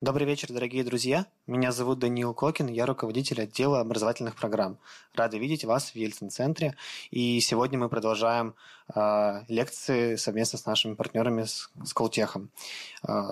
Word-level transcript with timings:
Добрый 0.00 0.28
вечер, 0.28 0.52
дорогие 0.52 0.84
друзья. 0.84 1.26
Меня 1.48 1.72
зовут 1.72 1.98
Даниил 1.98 2.32
Кокин, 2.32 2.68
я 2.68 2.86
руководитель 2.86 3.42
отдела 3.42 3.80
образовательных 3.80 4.36
программ. 4.36 4.78
Рады 5.12 5.40
видеть 5.40 5.64
вас 5.64 5.90
в 5.90 5.96
Ельцин-центре. 5.96 6.76
И 7.10 7.40
сегодня 7.40 7.80
мы 7.80 7.88
продолжаем 7.88 8.54
э, 8.94 9.40
лекции 9.48 10.14
совместно 10.14 10.56
с 10.56 10.66
нашими 10.66 10.94
партнерами 10.94 11.42
с, 11.42 11.72
с 11.84 11.92
Колтехом. 11.92 12.52
Э, 13.08 13.30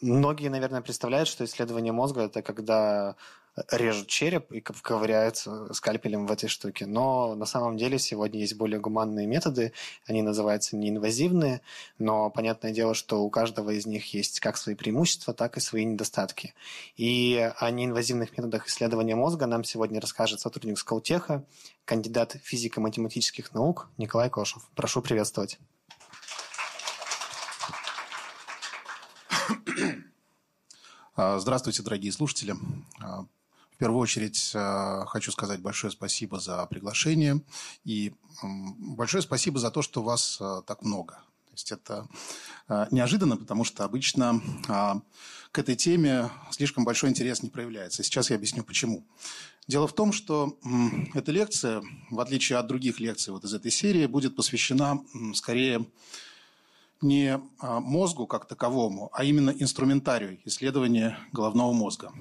многие, 0.00 0.50
наверное, 0.50 0.82
представляют, 0.82 1.28
что 1.28 1.44
исследование 1.44 1.92
мозга– 1.92 2.20
это 2.22 2.42
когда 2.42 3.16
режут 3.70 4.08
череп 4.08 4.52
и 4.52 4.60
ковыряются 4.60 5.72
скальпелем 5.72 6.26
в 6.26 6.32
этой 6.32 6.48
штуке. 6.48 6.86
Но 6.86 7.34
на 7.34 7.46
самом 7.46 7.76
деле 7.76 7.98
сегодня 7.98 8.40
есть 8.40 8.56
более 8.56 8.80
гуманные 8.80 9.26
методы, 9.26 9.72
они 10.06 10.22
называются 10.22 10.76
неинвазивные, 10.76 11.60
но 11.98 12.30
понятное 12.30 12.72
дело, 12.72 12.94
что 12.94 13.22
у 13.22 13.30
каждого 13.30 13.70
из 13.70 13.86
них 13.86 14.14
есть 14.14 14.40
как 14.40 14.56
свои 14.56 14.74
преимущества, 14.74 15.34
так 15.34 15.56
и 15.56 15.60
свои 15.60 15.84
недостатки. 15.84 16.54
И 16.96 17.52
о 17.58 17.70
неинвазивных 17.70 18.36
методах 18.36 18.66
исследования 18.66 19.14
мозга 19.14 19.46
нам 19.46 19.64
сегодня 19.64 20.00
расскажет 20.00 20.40
сотрудник 20.40 20.78
Сколтеха, 20.78 21.44
кандидат 21.84 22.36
физико-математических 22.42 23.54
наук 23.54 23.88
Николай 23.96 24.30
Кошев. 24.30 24.68
Прошу 24.74 25.02
приветствовать. 25.02 25.58
Здравствуйте, 31.16 31.82
дорогие 31.82 32.12
слушатели. 32.12 32.54
В 33.78 33.80
первую 33.80 34.00
очередь 34.00 34.50
э, 34.54 35.04
хочу 35.06 35.30
сказать 35.30 35.60
большое 35.60 35.92
спасибо 35.92 36.40
за 36.40 36.66
приглашение 36.66 37.40
и 37.84 38.12
большое 38.42 39.22
спасибо 39.22 39.60
за 39.60 39.70
то, 39.70 39.82
что 39.82 40.02
вас 40.02 40.38
э, 40.40 40.62
так 40.66 40.82
много. 40.82 41.14
То 41.46 41.52
есть 41.52 41.70
это 41.70 42.08
э, 42.68 42.86
неожиданно, 42.90 43.36
потому 43.36 43.62
что 43.62 43.84
обычно 43.84 44.42
к 45.52 45.58
этой 45.60 45.76
теме 45.76 46.28
слишком 46.50 46.84
большой 46.84 47.10
интерес 47.10 47.44
не 47.44 47.50
проявляется. 47.50 48.02
Сейчас 48.02 48.30
я 48.30 48.36
объясню 48.36 48.64
почему. 48.64 49.06
Дело 49.68 49.86
в 49.86 49.92
том, 49.92 50.10
что 50.12 50.58
эта 51.14 51.30
лекция, 51.30 51.80
в 52.10 52.18
отличие 52.18 52.58
от 52.58 52.66
других 52.66 52.98
лекций 52.98 53.32
вот 53.32 53.44
из 53.44 53.54
этой 53.54 53.70
серии, 53.70 54.06
будет 54.06 54.34
посвящена 54.34 55.04
скорее 55.34 55.86
не 57.00 57.40
мозгу 57.60 58.26
как 58.26 58.48
таковому, 58.48 59.08
а 59.12 59.22
именно 59.22 59.50
инструментарию 59.50 60.40
исследования 60.44 61.16
головного 61.30 61.72
мозга. 61.72 62.12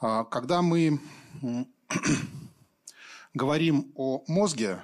А, 0.00 0.24
когда 0.24 0.62
мы 0.62 1.00
говорим 3.34 3.92
о 3.94 4.22
мозге, 4.26 4.82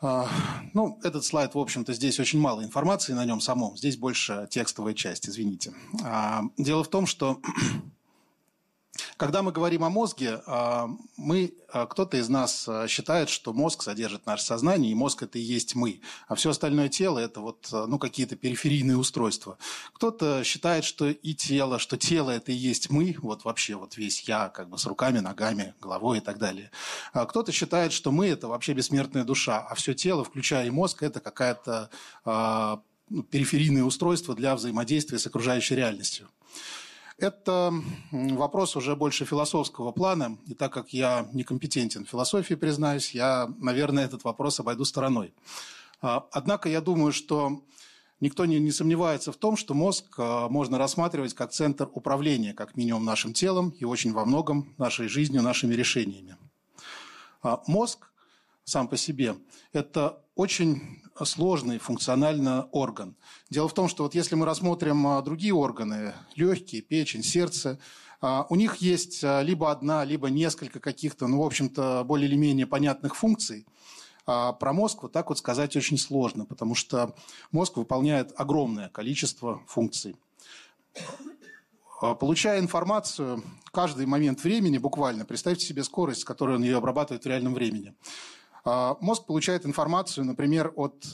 а, 0.00 0.28
ну, 0.74 0.98
этот 1.02 1.24
слайд, 1.24 1.54
в 1.54 1.58
общем-то, 1.58 1.92
здесь 1.92 2.20
очень 2.20 2.40
мало 2.40 2.62
информации 2.62 3.12
на 3.12 3.24
нем 3.24 3.40
самом. 3.40 3.76
Здесь 3.76 3.96
больше 3.96 4.48
текстовая 4.50 4.94
часть, 4.94 5.28
извините. 5.28 5.72
А, 6.04 6.42
дело 6.56 6.84
в 6.84 6.88
том, 6.88 7.06
что 7.06 7.40
когда 9.16 9.42
мы 9.42 9.52
говорим 9.52 9.84
о 9.84 9.90
мозге, 9.90 10.42
а, 10.46 10.88
мы, 11.16 11.54
а, 11.72 11.86
кто-то 11.86 12.16
из 12.16 12.28
нас 12.28 12.68
а, 12.68 12.86
считает, 12.88 13.28
что 13.28 13.52
мозг 13.52 13.82
содержит 13.82 14.26
наше 14.26 14.44
сознание, 14.44 14.92
и 14.92 14.94
мозг 14.94 15.22
это 15.22 15.38
и 15.38 15.42
есть 15.42 15.74
мы, 15.74 16.00
а 16.26 16.34
все 16.34 16.50
остальное 16.50 16.88
тело 16.88 17.18
это 17.18 17.40
вот 17.40 17.68
ну, 17.70 17.98
какие-то 17.98 18.36
периферийные 18.36 18.96
устройства. 18.96 19.58
Кто-то 19.92 20.42
считает, 20.44 20.84
что 20.84 21.08
и 21.08 21.34
тело, 21.34 21.78
что 21.78 21.96
тело 21.96 22.30
это 22.30 22.52
и 22.52 22.54
есть 22.54 22.90
мы, 22.90 23.16
вот 23.20 23.44
вообще 23.44 23.74
вот 23.74 23.96
весь 23.96 24.22
я, 24.22 24.48
как 24.48 24.68
бы 24.68 24.78
с 24.78 24.86
руками, 24.86 25.18
ногами, 25.18 25.74
головой 25.80 26.18
и 26.18 26.20
так 26.20 26.38
далее. 26.38 26.70
Кто-то 27.12 27.52
считает, 27.52 27.92
что 27.92 28.12
мы 28.12 28.26
это 28.28 28.48
вообще 28.48 28.72
бессмертная 28.72 29.24
душа, 29.24 29.58
а 29.58 29.74
все 29.74 29.94
тело, 29.94 30.24
включая 30.24 30.66
и 30.66 30.70
мозг, 30.70 31.02
это 31.02 31.20
какая-то 31.20 31.90
ну, 32.24 33.22
периферийное 33.22 33.84
устройство 33.84 34.34
для 34.34 34.54
взаимодействия 34.54 35.18
с 35.18 35.26
окружающей 35.26 35.74
реальностью. 35.74 36.28
Это 37.18 37.74
вопрос 38.12 38.76
уже 38.76 38.94
больше 38.94 39.24
философского 39.24 39.90
плана, 39.90 40.38
и 40.46 40.54
так 40.54 40.72
как 40.72 40.92
я 40.92 41.28
некомпетентен 41.32 42.04
в 42.04 42.08
философии, 42.08 42.54
признаюсь, 42.54 43.10
я, 43.10 43.52
наверное, 43.58 44.04
этот 44.04 44.22
вопрос 44.22 44.60
обойду 44.60 44.84
стороной. 44.84 45.34
А, 46.00 46.28
однако 46.30 46.68
я 46.68 46.80
думаю, 46.80 47.12
что 47.12 47.60
никто 48.20 48.46
не, 48.46 48.60
не 48.60 48.70
сомневается 48.70 49.32
в 49.32 49.36
том, 49.36 49.56
что 49.56 49.74
мозг 49.74 50.14
а, 50.16 50.48
можно 50.48 50.78
рассматривать 50.78 51.34
как 51.34 51.50
центр 51.50 51.88
управления, 51.92 52.54
как 52.54 52.76
минимум, 52.76 53.04
нашим 53.04 53.32
телом 53.32 53.70
и 53.70 53.84
очень 53.84 54.12
во 54.12 54.24
многом 54.24 54.72
нашей 54.78 55.08
жизнью, 55.08 55.42
нашими 55.42 55.74
решениями. 55.74 56.36
А, 57.42 57.60
мозг 57.66 58.12
сам 58.68 58.88
по 58.88 58.96
себе– 58.96 59.36
это 59.72 60.22
очень 60.34 61.02
сложный 61.24 61.78
функционально 61.78 62.68
орган. 62.70 63.16
Дело 63.50 63.68
в 63.68 63.74
том, 63.74 63.88
что 63.88 64.04
вот 64.04 64.14
если 64.14 64.34
мы 64.34 64.46
рассмотрим 64.46 65.06
а, 65.06 65.22
другие 65.22 65.54
органы, 65.54 66.14
легкие, 66.36 66.82
печень, 66.82 67.22
сердце, 67.22 67.78
а, 68.20 68.46
у 68.50 68.54
них 68.54 68.76
есть 68.76 69.24
а, 69.24 69.42
либо 69.42 69.70
одна, 69.70 70.04
либо 70.04 70.28
несколько 70.28 70.80
каких-то, 70.80 71.26
ну, 71.26 71.42
в 71.42 71.46
общем-то, 71.46 72.04
более 72.04 72.28
или 72.28 72.36
менее 72.36 72.66
понятных 72.66 73.16
функций. 73.16 73.66
А 74.26 74.52
про 74.52 74.72
мозг 74.72 75.02
вот 75.02 75.12
так 75.12 75.30
вот 75.30 75.38
сказать 75.38 75.74
очень 75.74 75.98
сложно, 75.98 76.44
потому 76.44 76.74
что 76.74 77.14
мозг 77.50 77.78
выполняет 77.78 78.32
огромное 78.36 78.90
количество 78.90 79.62
функций. 79.66 80.14
Получая 82.20 82.60
информацию 82.60 83.42
каждый 83.72 84.06
момент 84.06 84.44
времени, 84.44 84.78
буквально, 84.78 85.24
представьте 85.24 85.66
себе 85.66 85.82
скорость, 85.82 86.20
с 86.20 86.24
которой 86.24 86.56
он 86.56 86.62
ее 86.62 86.76
обрабатывает 86.76 87.24
в 87.24 87.26
реальном 87.26 87.54
времени. 87.54 87.94
Мозг 89.00 89.26
получает 89.26 89.64
информацию, 89.66 90.24
например, 90.24 90.72
от 90.76 91.04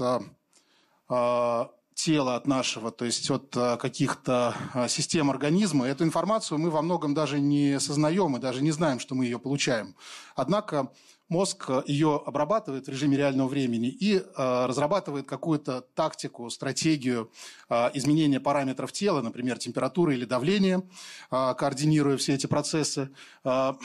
тела 1.95 2.35
от 2.35 2.47
нашего, 2.49 2.91
то 2.91 3.05
есть 3.05 3.31
от 3.31 3.51
каких-то 3.79 4.55
систем 4.89 5.31
организма. 5.31 5.87
Эту 5.87 6.03
информацию 6.03 6.59
мы 6.59 6.71
во 6.71 6.83
многом 6.83 7.15
даже 7.15 7.39
не 7.39 7.79
сознаем 7.79 8.37
и 8.37 8.41
даже 8.41 8.63
не 8.63 8.73
знаем, 8.73 8.99
что 8.99 9.15
мы 9.15 9.27
ее 9.27 9.39
получаем. 9.39 9.95
Однако 10.35 10.91
мозг 11.29 11.71
ее 11.87 12.21
обрабатывает 12.27 12.87
в 12.87 12.91
режиме 12.91 13.17
реального 13.17 13.47
времени 13.47 13.89
и 13.89 14.21
разрабатывает 14.37 15.27
какую-то 15.27 15.83
тактику, 15.95 16.51
стратегию 16.51 17.31
изменения 17.71 18.41
параметров 18.41 18.91
тела, 18.91 19.23
например, 19.23 19.59
температуры 19.59 20.15
или 20.15 20.25
давления, 20.25 20.83
координируя 21.31 22.17
все 22.17 22.35
эти 22.35 22.47
процессы 22.47 23.11
с 23.45 23.77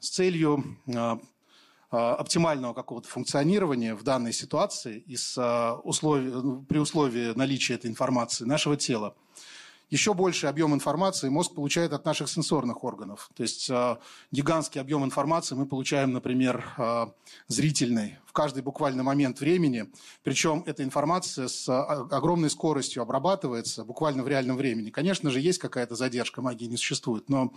целью 0.00 0.64
а, 0.94 1.18
оптимального 1.94 2.74
какого-то 2.74 3.08
функционирования 3.08 3.94
в 3.94 4.02
данной 4.02 4.32
ситуации 4.32 4.98
из 5.06 5.36
а, 5.38 5.76
условий, 5.84 6.30
ну, 6.30 6.62
при 6.62 6.78
условии 6.78 7.32
наличия 7.36 7.74
этой 7.74 7.90
информации 7.90 8.44
нашего 8.44 8.76
тела. 8.76 9.14
Еще 9.90 10.12
больший 10.12 10.48
объем 10.48 10.74
информации 10.74 11.28
мозг 11.28 11.54
получает 11.54 11.92
от 11.92 12.04
наших 12.04 12.28
сенсорных 12.28 12.82
органов. 12.82 13.30
То 13.36 13.42
есть 13.44 13.68
э, 13.70 13.96
гигантский 14.32 14.80
объем 14.80 15.04
информации 15.04 15.54
мы 15.54 15.66
получаем, 15.66 16.12
например, 16.12 16.64
э, 16.78 17.06
зрительный 17.46 18.18
в 18.26 18.32
каждый 18.32 18.62
буквально 18.64 19.02
момент 19.02 19.38
времени. 19.40 19.86
Причем 20.24 20.64
эта 20.66 20.82
информация 20.82 21.48
с 21.48 21.68
э, 21.68 21.72
огромной 21.72 22.50
скоростью 22.50 23.02
обрабатывается 23.02 23.84
буквально 23.84 24.24
в 24.24 24.28
реальном 24.28 24.56
времени. 24.56 24.90
Конечно 24.90 25.30
же, 25.30 25.38
есть 25.40 25.58
какая-то 25.58 25.94
задержка, 25.96 26.42
магии 26.42 26.66
не 26.66 26.76
существует, 26.76 27.28
но 27.28 27.52
а, 27.52 27.54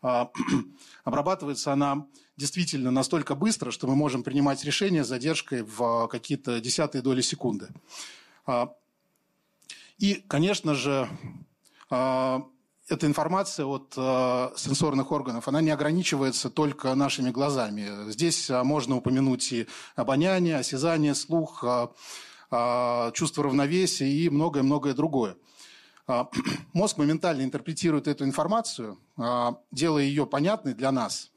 обрабатывается 1.04 1.72
она 1.72 2.06
действительно 2.36 2.90
настолько 2.90 3.34
быстро, 3.34 3.70
что 3.70 3.86
мы 3.86 3.96
можем 3.96 4.22
принимать 4.22 4.64
решения 4.64 5.04
с 5.04 5.08
задержкой 5.08 5.62
в 5.62 6.06
какие-то 6.08 6.60
десятые 6.60 7.02
доли 7.02 7.20
секунды. 7.20 7.68
А, 8.46 8.72
и, 9.98 10.24
конечно 10.28 10.74
же, 10.74 11.08
а, 11.90 12.44
эта 12.88 13.06
информация 13.06 13.66
от 13.66 13.92
сенсорных 14.58 15.12
органов, 15.12 15.46
она 15.46 15.60
не 15.60 15.70
ограничивается 15.70 16.48
только 16.48 16.94
нашими 16.94 17.30
глазами. 17.30 18.10
Здесь 18.10 18.48
можно 18.48 18.96
упомянуть 18.96 19.52
и 19.52 19.66
обоняние, 19.94 20.56
осязание, 20.56 21.14
слух, 21.14 21.62
чувство 23.12 23.44
равновесия 23.44 24.08
и 24.08 24.30
многое-многое 24.30 24.94
другое. 24.94 25.36
А, 26.08 26.28
мозг 26.72 26.96
моментально 26.96 27.42
интерпретирует 27.42 28.08
эту 28.08 28.24
информацию, 28.24 28.98
а, 29.16 29.60
делая 29.70 30.04
ее 30.04 30.26
понятной 30.26 30.74
для 30.74 30.90
нас. 30.90 31.30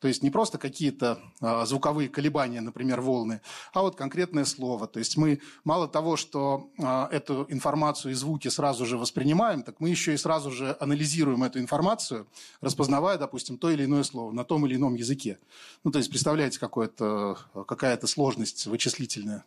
То 0.00 0.06
есть 0.06 0.22
не 0.22 0.30
просто 0.30 0.58
какие-то 0.58 1.18
а, 1.40 1.64
звуковые 1.64 2.08
колебания, 2.08 2.60
например, 2.60 3.00
волны, 3.00 3.40
а 3.72 3.80
вот 3.80 3.96
конкретное 3.96 4.44
слово. 4.44 4.86
То 4.86 4.98
есть 4.98 5.16
мы 5.16 5.40
мало 5.64 5.88
того, 5.88 6.16
что 6.16 6.70
эту 7.10 7.46
информацию 7.48 8.12
и 8.12 8.14
звуки 8.14 8.48
сразу 8.48 8.86
же 8.86 8.98
воспринимаем, 8.98 9.62
так 9.62 9.80
мы 9.80 9.88
еще 9.88 10.12
и 10.12 10.18
сразу 10.18 10.52
же 10.52 10.76
анализируем 10.78 11.42
эту 11.42 11.58
информацию, 11.58 12.28
распознавая, 12.60 13.16
допустим, 13.18 13.56
то 13.56 13.70
или 13.70 13.86
иное 13.86 14.04
слово 14.04 14.30
на 14.30 14.44
том 14.44 14.66
или 14.66 14.76
ином 14.76 14.94
языке. 14.94 15.38
Ну, 15.82 15.90
то 15.90 15.98
есть 15.98 16.10
представляете, 16.10 16.58
какая-то 16.60 18.06
сложность 18.06 18.66
вычислительная. 18.66 19.44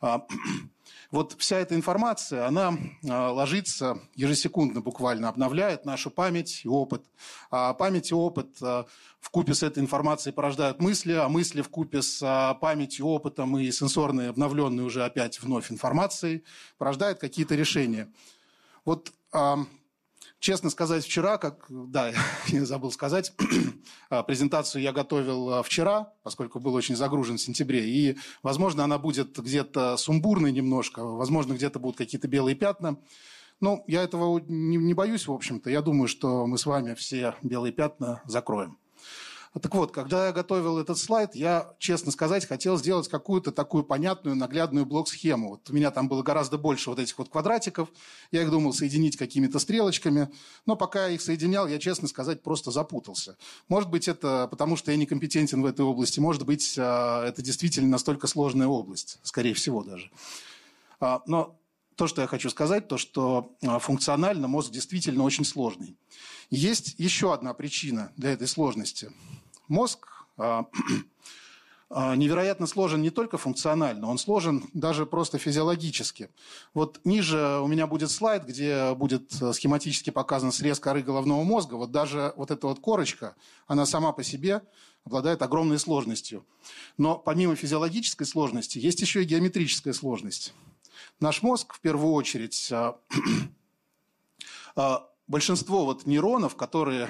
Вот 1.14 1.36
вся 1.38 1.60
эта 1.60 1.76
информация, 1.76 2.44
она 2.44 2.76
а, 3.08 3.30
ложится 3.30 4.00
ежесекундно 4.16 4.80
буквально, 4.80 5.28
обновляет 5.28 5.84
нашу 5.84 6.10
память 6.10 6.62
и 6.64 6.68
опыт. 6.68 7.04
А 7.52 7.72
память 7.72 8.10
и 8.10 8.14
опыт 8.16 8.56
а, 8.60 8.84
в 9.20 9.30
купе 9.30 9.54
с 9.54 9.62
этой 9.62 9.78
информацией 9.78 10.34
порождают 10.34 10.80
мысли, 10.80 11.12
а 11.12 11.28
мысли 11.28 11.62
в 11.62 11.68
купе 11.68 12.02
с 12.02 12.20
а, 12.20 12.54
памятью, 12.54 13.06
опытом 13.06 13.56
и 13.56 13.70
сенсорной, 13.70 14.30
обновленной 14.30 14.82
уже 14.82 15.04
опять 15.04 15.40
вновь 15.40 15.70
информацией 15.70 16.42
порождают 16.78 17.20
какие-то 17.20 17.54
решения. 17.54 18.12
Вот 18.84 19.12
Честно 20.44 20.68
сказать, 20.68 21.06
вчера, 21.06 21.38
как, 21.38 21.64
да, 21.70 22.12
я 22.48 22.66
забыл 22.66 22.92
сказать, 22.92 23.32
а, 24.10 24.22
презентацию 24.22 24.82
я 24.82 24.92
готовил 24.92 25.54
а, 25.54 25.62
вчера, 25.62 26.12
поскольку 26.22 26.60
был 26.60 26.74
очень 26.74 26.96
загружен 26.96 27.38
в 27.38 27.40
сентябре, 27.40 27.88
и, 27.88 28.18
возможно, 28.42 28.84
она 28.84 28.98
будет 28.98 29.38
где-то 29.38 29.96
сумбурной 29.96 30.52
немножко, 30.52 31.02
возможно, 31.02 31.54
где-то 31.54 31.78
будут 31.78 31.96
какие-то 31.96 32.28
белые 32.28 32.56
пятна. 32.56 32.98
Ну, 33.60 33.84
я 33.86 34.02
этого 34.02 34.38
не, 34.46 34.76
не 34.76 34.92
боюсь, 34.92 35.26
в 35.26 35.32
общем-то. 35.32 35.70
Я 35.70 35.80
думаю, 35.80 36.08
что 36.08 36.46
мы 36.46 36.58
с 36.58 36.66
вами 36.66 36.92
все 36.92 37.36
белые 37.40 37.72
пятна 37.72 38.20
закроем. 38.26 38.76
Так 39.62 39.72
вот, 39.76 39.92
когда 39.92 40.26
я 40.26 40.32
готовил 40.32 40.78
этот 40.78 40.98
слайд, 40.98 41.36
я, 41.36 41.74
честно 41.78 42.10
сказать, 42.10 42.44
хотел 42.44 42.76
сделать 42.76 43.06
какую-то 43.06 43.52
такую 43.52 43.84
понятную, 43.84 44.34
наглядную 44.34 44.84
блок-схему. 44.84 45.50
Вот 45.50 45.70
у 45.70 45.72
меня 45.72 45.92
там 45.92 46.08
было 46.08 46.24
гораздо 46.24 46.58
больше 46.58 46.90
вот 46.90 46.98
этих 46.98 47.16
вот 47.18 47.28
квадратиков. 47.28 47.88
Я 48.32 48.42
их 48.42 48.50
думал 48.50 48.72
соединить 48.72 49.16
какими-то 49.16 49.60
стрелочками. 49.60 50.28
Но 50.66 50.74
пока 50.74 51.06
я 51.06 51.14
их 51.14 51.22
соединял, 51.22 51.68
я, 51.68 51.78
честно 51.78 52.08
сказать, 52.08 52.42
просто 52.42 52.72
запутался. 52.72 53.36
Может 53.68 53.90
быть, 53.90 54.08
это 54.08 54.48
потому, 54.50 54.74
что 54.74 54.90
я 54.90 54.96
некомпетентен 54.96 55.62
в 55.62 55.66
этой 55.66 55.84
области. 55.84 56.18
Может 56.18 56.44
быть, 56.44 56.74
а, 56.76 57.24
это 57.24 57.40
действительно 57.40 57.88
настолько 57.88 58.26
сложная 58.26 58.66
область. 58.66 59.20
Скорее 59.22 59.54
всего 59.54 59.84
даже. 59.84 60.10
А, 60.98 61.22
но 61.26 61.56
то, 61.94 62.08
что 62.08 62.22
я 62.22 62.26
хочу 62.26 62.50
сказать, 62.50 62.88
то, 62.88 62.98
что 62.98 63.54
а, 63.62 63.78
функционально 63.78 64.48
мозг 64.48 64.72
действительно 64.72 65.22
очень 65.22 65.44
сложный. 65.44 65.96
Есть 66.50 66.96
еще 66.98 67.32
одна 67.32 67.54
причина 67.54 68.10
для 68.16 68.32
этой 68.32 68.48
сложности– 68.48 69.12
Мозг 69.68 70.06
а, 70.36 70.66
а, 71.90 72.16
невероятно 72.16 72.66
сложен 72.66 73.02
не 73.02 73.10
только 73.10 73.38
функционально, 73.38 74.08
он 74.08 74.18
сложен 74.18 74.64
даже 74.72 75.06
просто 75.06 75.38
физиологически. 75.38 76.30
Вот 76.74 77.00
ниже 77.04 77.60
у 77.62 77.66
меня 77.66 77.86
будет 77.86 78.10
слайд, 78.10 78.44
где 78.44 78.94
будет 78.94 79.30
схематически 79.32 80.10
показан 80.10 80.50
срез 80.50 80.80
коры 80.80 81.02
головного 81.02 81.44
мозга. 81.44 81.74
Вот 81.74 81.92
даже 81.92 82.34
вот 82.36 82.50
эта 82.50 82.66
вот 82.66 82.80
корочка, 82.80 83.36
она 83.66 83.86
сама 83.86 84.12
по 84.12 84.24
себе 84.24 84.62
обладает 85.04 85.42
огромной 85.42 85.78
сложностью. 85.78 86.44
Но 86.98 87.16
помимо 87.16 87.54
физиологической 87.54 88.26
сложности, 88.26 88.78
есть 88.78 89.00
еще 89.00 89.22
и 89.22 89.26
геометрическая 89.26 89.92
сложность. 89.92 90.52
Наш 91.20 91.42
мозг, 91.42 91.74
в 91.74 91.80
первую 91.80 92.12
очередь, 92.12 92.72
а, 92.72 92.98
большинство 95.28 95.84
вот 95.84 96.06
нейронов, 96.06 96.56
которые 96.56 97.08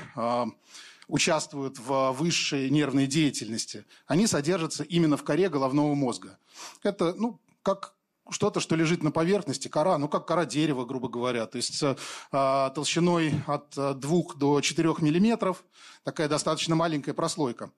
участвуют 1.14 1.78
в 1.78 2.10
высшей 2.10 2.68
нервной 2.70 3.06
деятельности, 3.06 3.84
они 4.08 4.26
содержатся 4.26 4.82
именно 4.82 5.16
в 5.16 5.22
коре 5.22 5.48
головного 5.48 5.94
мозга. 5.94 6.38
Это, 6.82 7.14
ну, 7.16 7.40
как 7.62 7.94
что-то, 8.30 8.58
что 8.58 8.74
лежит 8.74 9.04
на 9.04 9.12
поверхности, 9.12 9.68
кора, 9.68 9.96
ну, 9.96 10.08
как 10.08 10.26
кора 10.26 10.44
дерева, 10.44 10.84
грубо 10.84 11.08
говоря. 11.08 11.46
То 11.46 11.56
есть 11.56 11.80
э, 11.84 11.94
толщиной 12.74 13.32
от 13.46 13.70
2 13.76 14.00
до 14.34 14.60
4 14.60 14.94
миллиметров, 14.98 15.64
такая 16.02 16.28
достаточно 16.28 16.74
маленькая 16.74 17.14
прослойка. 17.14 17.70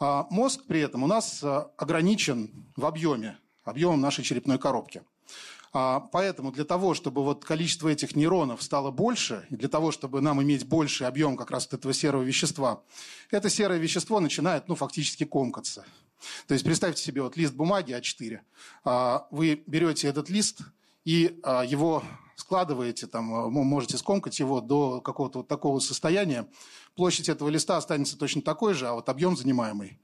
А 0.00 0.26
мозг 0.30 0.64
при 0.66 0.80
этом 0.80 1.04
у 1.04 1.06
нас 1.06 1.44
э, 1.44 1.66
ограничен 1.76 2.50
в 2.74 2.86
объеме, 2.86 3.38
объемом 3.62 4.00
нашей 4.00 4.24
черепной 4.24 4.58
коробки. 4.58 5.02
А, 5.76 5.98
поэтому 5.98 6.52
для 6.52 6.64
того, 6.64 6.94
чтобы 6.94 7.24
вот 7.24 7.44
количество 7.44 7.88
этих 7.88 8.14
нейронов 8.14 8.62
стало 8.62 8.92
больше, 8.92 9.44
и 9.50 9.56
для 9.56 9.68
того, 9.68 9.90
чтобы 9.90 10.20
нам 10.20 10.40
иметь 10.40 10.64
больший 10.64 11.08
объем 11.08 11.36
как 11.36 11.50
раз 11.50 11.66
этого 11.70 11.92
серого 11.92 12.22
вещества, 12.22 12.80
это 13.32 13.50
серое 13.50 13.78
вещество 13.78 14.20
начинает 14.20 14.68
ну, 14.68 14.76
фактически 14.76 15.24
комкаться. 15.24 15.84
То 16.46 16.54
есть 16.54 16.64
представьте 16.64 17.02
себе 17.02 17.22
вот 17.22 17.36
лист 17.36 17.54
бумаги 17.54 17.92
А4. 17.92 18.38
А, 18.84 19.26
вы 19.32 19.64
берете 19.66 20.06
этот 20.06 20.30
лист 20.30 20.60
и 21.04 21.40
а, 21.42 21.64
его 21.64 22.04
складываете, 22.36 23.08
там, 23.08 23.24
можете 23.24 23.98
скомкать 23.98 24.38
его 24.38 24.60
до 24.60 25.00
какого-то 25.00 25.38
вот 25.38 25.48
такого 25.48 25.80
состояния. 25.80 26.48
Площадь 26.94 27.28
этого 27.28 27.48
листа 27.48 27.76
останется 27.76 28.16
точно 28.16 28.42
такой 28.42 28.74
же, 28.74 28.86
а 28.86 28.94
вот 28.94 29.08
объем 29.08 29.36
занимаемый 29.36 29.98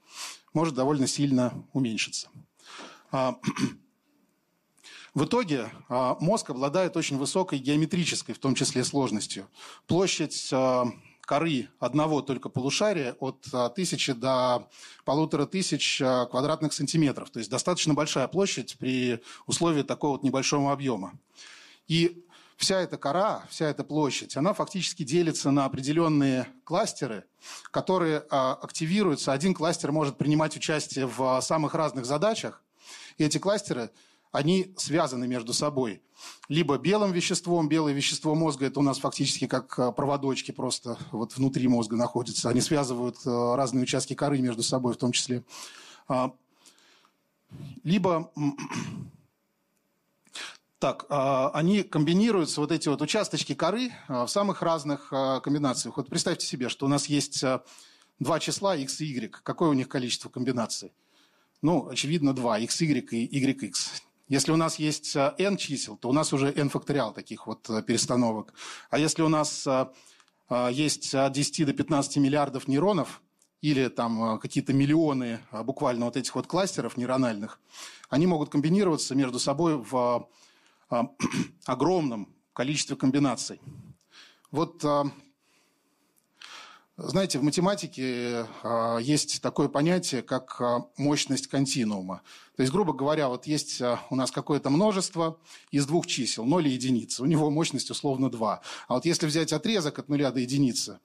может 0.53 0.75
довольно 0.75 1.07
сильно 1.07 1.65
уменьшиться. 1.73 2.29
В 5.15 5.25
итоге 5.25 5.71
а, 5.89 6.17
мозг 6.21 6.51
обладает 6.51 6.97
очень 6.97 7.19
высокой 7.19 7.59
геометрической, 7.59 8.35
в 8.35 8.39
том 8.39 8.55
числе, 8.55 8.85
сложностью. 8.85 9.49
Площадь 9.87 10.51
а, 10.53 10.87
коры 11.23 11.69
одного 11.81 12.23
только 12.23 12.49
полушария 12.49 13.17
от 13.19 13.45
а, 13.53 13.71
тысячи 13.71 14.13
до 14.13 14.69
полутора 15.05 15.47
тысяч 15.47 15.99
квадратных 15.99 16.73
сантиметров. 16.73 17.31
То 17.31 17.41
есть 17.41 17.51
достаточно 17.51 17.93
большая 17.93 18.29
площадь 18.29 18.77
при 18.79 19.21
условии 19.47 19.83
такого 19.83 20.13
вот 20.13 20.23
небольшого 20.23 20.73
объема. 20.73 21.19
И 21.89 22.25
вся 22.57 22.81
эта 22.81 22.97
кора, 22.97 23.45
вся 23.51 23.69
эта 23.69 23.83
площадь, 23.83 24.37
она 24.37 24.53
фактически 24.55 25.03
делится 25.03 25.51
на 25.51 25.65
определенные 25.65 26.47
кластеры, 26.63 27.25
которые 27.73 28.19
активируются. 28.19 29.33
Один 29.33 29.55
кластер 29.55 29.91
может 29.91 30.19
принимать 30.19 30.57
участие 30.57 31.07
в 31.07 31.41
самых 31.41 31.75
разных 31.75 32.07
задачах. 32.07 32.63
И 33.19 33.25
эти 33.25 33.39
кластеры 33.39 33.91
они 34.33 34.73
связаны 34.77 35.27
между 35.27 35.53
собой. 35.53 36.03
Либо 36.49 36.79
белым 36.79 37.13
веществом, 37.13 37.69
белое 37.69 37.93
вещество 37.93 38.35
мозга, 38.35 38.67
это 38.67 38.81
у 38.81 38.83
нас 38.83 38.99
фактически 38.99 39.47
как 39.47 39.79
э, 39.79 39.93
проводочки 39.93 40.51
просто 40.51 40.99
вот 41.13 41.37
внутри 41.37 41.67
мозга 41.67 41.97
находятся. 41.97 42.51
Они 42.51 42.61
связывают 42.61 43.17
э, 43.25 43.55
разные 43.55 43.83
участки 43.83 44.15
коры 44.15 44.39
между 44.41 44.63
собой 44.63 44.95
в 44.95 44.99
том 44.99 45.13
числе. 45.13 45.43
А, 46.09 46.33
либо 47.83 48.31
так, 50.79 51.07
а, 51.09 51.51
они 51.55 51.83
комбинируются, 51.83 52.61
вот 52.61 52.71
эти 52.71 52.89
вот 52.89 53.01
участочки 53.01 53.55
коры, 53.55 53.91
а, 54.09 54.27
в 54.27 54.31
самых 54.31 54.61
разных 54.61 55.09
комбинациях. 55.09 55.97
Вот 55.97 56.09
представьте 56.09 56.47
себе, 56.47 56.69
что 56.69 56.87
у 56.87 56.89
нас 56.89 57.07
есть 57.07 57.43
два 58.19 58.39
числа 58.39 58.77
x 58.77 59.01
и 59.01 59.07
y. 59.07 59.31
Какое 59.43 59.71
у 59.71 59.75
них 59.75 59.89
количество 59.89 60.29
комбинаций? 60.29 60.93
Ну, 61.63 61.89
очевидно, 61.89 62.35
2, 62.35 62.61
x, 62.61 62.81
y 62.81 63.13
и 63.13 63.45
yx. 63.47 64.03
Если 64.31 64.53
у 64.53 64.57
нас 64.57 64.79
есть 64.79 65.17
э, 65.17 65.35
n 65.39 65.57
чисел, 65.57 65.97
то 65.97 66.09
у 66.09 66.13
нас 66.13 66.33
уже 66.33 66.53
n 66.53 66.69
факториал 66.69 67.13
таких 67.13 67.49
вот 67.49 67.69
э, 67.69 67.83
перестановок. 67.83 68.55
А 68.89 68.97
если 68.97 69.23
у 69.23 69.29
нас 69.29 69.67
э, 69.67 69.87
есть 70.71 71.13
от 71.17 71.33
10 71.33 71.67
до 71.67 71.73
15 71.73 72.17
миллиардов 72.19 72.69
нейронов, 72.69 73.23
или 73.61 73.89
там 73.89 74.39
какие-то 74.39 74.73
миллионы 74.73 75.41
буквально 75.65 76.07
вот 76.07 76.17
этих 76.17 76.35
вот 76.35 76.47
кластеров 76.47 76.97
нейрональных, 76.97 77.61
они 78.09 78.27
могут 78.27 78.51
комбинироваться 78.51 79.15
между 79.17 79.41
собой 79.41 79.77
в 79.77 80.29
огромном 81.67 82.33
количестве 82.53 82.97
комбинаций. 82.97 83.61
Вот 84.51 84.83
знаете, 87.09 87.39
в 87.39 87.43
математике 87.43 88.47
э, 88.63 88.99
есть 89.01 89.41
такое 89.41 89.69
понятие, 89.69 90.23
как 90.23 90.61
э, 90.61 90.81
мощность 90.99 91.47
континуума. 91.47 92.21
То 92.57 92.63
есть, 92.63 92.73
грубо 92.73 92.93
говоря, 92.93 93.29
вот 93.29 93.47
есть 93.47 93.81
э, 93.81 93.99
у 94.11 94.17
нас 94.17 94.31
какое-то 94.31 94.69
множество 94.71 95.39
из 95.71 95.87
двух 95.87 96.07
чисел, 96.07 96.45
0 96.45 96.69
и 96.69 96.71
единицы. 96.71 97.23
У 97.23 97.27
него 97.27 97.51
мощность 97.51 97.91
условно 97.91 98.31
2. 98.31 98.61
А 98.89 98.95
вот 98.95 99.07
если 99.07 99.27
взять 99.27 99.53
отрезок 99.53 99.99
от 99.99 100.09
нуля 100.09 100.31
до 100.31 100.41
единицы, 100.41 100.99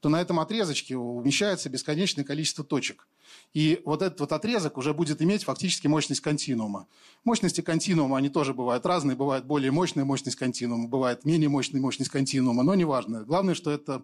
то 0.00 0.08
на 0.08 0.20
этом 0.20 0.40
отрезочке 0.40 0.96
умещается 0.96 1.68
бесконечное 1.68 2.24
количество 2.24 2.64
точек. 2.64 3.06
И 3.52 3.82
вот 3.84 4.02
этот 4.02 4.20
вот 4.20 4.32
отрезок 4.32 4.78
уже 4.78 4.94
будет 4.94 5.20
иметь 5.20 5.44
фактически 5.44 5.86
мощность 5.86 6.20
континуума. 6.20 6.86
Мощности 7.24 7.60
континуума, 7.60 8.16
они 8.18 8.28
тоже 8.28 8.54
бывают 8.54 8.86
разные. 8.86 9.16
Бывает 9.16 9.44
более 9.44 9.70
мощная 9.70 10.04
мощность 10.04 10.36
континуума, 10.36 10.88
бывает 10.88 11.24
менее 11.24 11.48
мощная 11.48 11.80
мощность 11.80 12.10
континуума, 12.10 12.62
но 12.62 12.74
неважно. 12.74 13.24
Главное, 13.24 13.54
что 13.54 13.70
это 13.70 14.02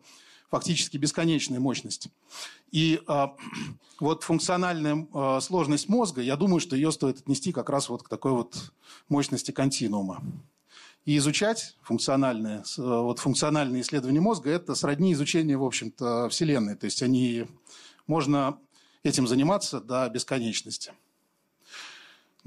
фактически 0.50 0.96
бесконечная 0.96 1.60
мощность. 1.60 2.08
И 2.70 3.00
а, 3.06 3.34
вот 4.00 4.22
функциональная 4.22 5.06
а, 5.12 5.40
сложность 5.40 5.88
мозга, 5.88 6.22
я 6.22 6.36
думаю, 6.36 6.60
что 6.60 6.76
ее 6.76 6.92
стоит 6.92 7.18
отнести 7.18 7.52
как 7.52 7.70
раз 7.70 7.88
вот 7.88 8.02
к 8.02 8.08
такой 8.08 8.32
вот 8.32 8.72
мощности 9.08 9.50
континуума. 9.50 10.22
И 11.04 11.16
изучать 11.16 11.76
функциональные, 11.82 12.64
вот 12.76 13.18
функциональные 13.18 13.80
исследования 13.80 14.20
мозга– 14.20 14.50
это 14.52 14.74
сродни 14.74 15.14
изучению, 15.14 15.60
в 15.60 15.64
общем-то, 15.64 16.28
Вселенной. 16.28 16.76
То 16.76 16.84
есть 16.84 17.02
они, 17.02 17.46
можно 18.06 18.58
этим 19.02 19.26
заниматься 19.26 19.80
до 19.80 20.06
бесконечности. 20.10 20.92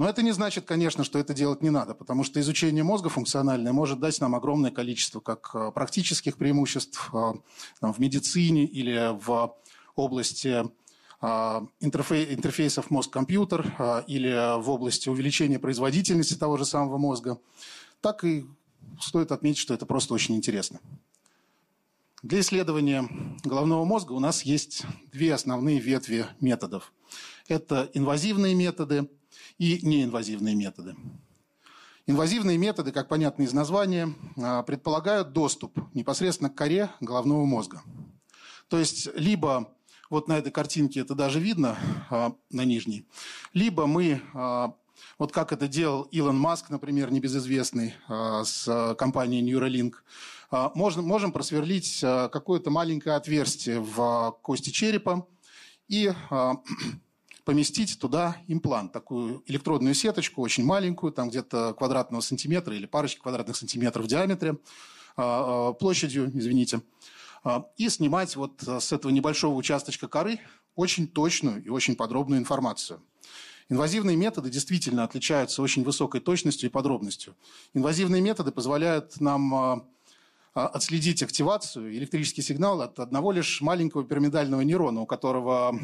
Но 0.02 0.10
это 0.10 0.24
не 0.24 0.32
значит, 0.32 0.66
конечно, 0.66 1.04
что 1.04 1.20
это 1.20 1.36
делать 1.36 1.62
не 1.62 1.70
надо, 1.70 1.94
потому 1.94 2.24
что 2.24 2.40
изучение 2.40 2.84
мозга 2.84 3.08
функциональное 3.10 3.72
может 3.72 4.00
дать 4.00 4.20
нам 4.20 4.34
огромное 4.34 4.72
количество 4.72 5.20
как 5.20 5.52
э, 5.54 5.72
практических 5.72 6.38
преимуществ 6.38 7.12
э, 7.14 7.34
там, 7.80 7.94
в 7.94 8.00
медицине 8.00 8.66
или 8.66 9.16
в 9.24 9.56
области 9.96 10.66
э, 11.22 11.62
интерфейсов 11.80 12.90
мозг-компьютер 12.90 14.04
или 14.08 14.60
в 14.60 14.72
области 14.72 15.08
увеличения 15.08 15.60
производительности 15.60 16.34
того 16.34 16.58
же 16.58 16.66
самого 16.66 16.98
мозга, 16.98 17.38
так 18.02 18.24
и 18.24 18.48
стоит 19.00 19.32
отметить, 19.32 19.60
что 19.60 19.76
это 19.76 19.86
просто 19.86 20.16
очень 20.16 20.36
интересно. 20.36 20.80
Для 22.24 22.40
исследования 22.40 23.08
головного 23.44 23.86
мозга 23.86 24.14
у 24.14 24.20
нас 24.20 24.42
есть 24.42 24.82
две 25.12 25.36
основные 25.36 25.80
ветви 25.80 26.26
методов. 26.40 26.92
Это 27.48 27.88
инвазивные 27.94 28.56
методы– 28.56 29.08
и 29.62 29.80
неинвазивные 29.84 30.56
методы. 30.56 30.96
Инвазивные 32.08 32.58
методы, 32.58 32.92
как 32.92 33.08
понятно 33.08 33.44
из 33.44 33.54
названия, 33.54 34.12
предполагают 34.66 35.34
доступ 35.34 35.80
непосредственно 35.94 36.50
к 36.50 36.56
коре 36.56 36.90
головного 37.00 37.46
мозга. 37.46 37.84
То 38.70 38.80
есть 38.80 39.10
либо 39.14 39.72
вот 40.10 40.28
на 40.28 40.40
этой 40.40 40.52
картинке 40.52 41.02
это 41.02 41.14
даже 41.14 41.40
видно, 41.40 41.78
а, 42.10 42.34
на 42.50 42.66
нижней. 42.66 43.06
Либо 43.54 43.86
мы, 43.86 44.24
а, 44.34 44.74
вот 45.20 45.32
как 45.32 45.54
это 45.54 45.68
делал 45.68 46.04
Илон 46.12 46.40
Маск, 46.40 46.72
например, 46.72 47.12
небезызвестный, 47.12 47.94
а, 48.08 48.44
с 48.44 48.96
компанией 48.98 49.44
Neuralink, 49.44 49.94
можем, 50.74 51.06
можем 51.06 51.32
просверлить 51.32 52.00
какое-то 52.02 52.72
маленькое 52.72 53.16
отверстие 53.16 53.80
в 53.80 54.38
кости 54.42 54.72
черепа 54.72 55.28
и 55.88 56.12
поместить 57.46 58.00
туда 58.00 58.38
имплант, 58.48 58.92
такую 58.92 59.44
электродную 59.48 59.94
сеточку, 59.94 60.42
очень 60.42 60.64
маленькую, 60.64 61.12
там 61.12 61.30
где-то 61.30 61.74
квадратного 61.74 62.22
сантиметра 62.22 62.76
или 62.76 62.86
парочки 62.86 63.20
квадратных 63.20 63.56
сантиметров 63.56 64.06
в 64.06 64.08
диаметре, 64.08 64.58
площадью, 65.16 66.32
извините. 66.34 66.82
А, 67.44 67.66
и 67.78 67.90
снимать 67.90 68.36
вот 68.36 68.62
с 68.62 68.92
этого 68.92 69.12
небольшого 69.12 69.56
участочка 69.56 70.08
коры 70.08 70.40
очень 70.76 71.08
точную 71.08 71.64
и 71.64 71.70
очень 71.70 71.96
подробную 71.96 72.40
информацию. 72.40 73.02
Инвазивные 73.70 74.18
методы 74.18 74.50
действительно 74.50 75.04
отличаются 75.04 75.62
очень 75.62 75.84
высокой 75.84 76.22
точностью 76.22 76.70
и 76.70 76.72
подробностью. 76.72 77.36
Инвазивные 77.74 78.22
методы 78.22 78.52
позволяют 78.52 79.20
нам 79.20 79.56
а, 79.56 79.86
а, 80.54 80.68
отследить 80.68 81.24
активацию, 81.24 81.96
электрический 81.96 82.42
сигнал 82.42 82.82
от 82.82 83.00
одного 83.00 83.32
лишь 83.32 83.62
маленького 83.62 84.04
пирамидального 84.04 84.62
нейрона, 84.62 85.02
у 85.02 85.06
которого 85.06 85.78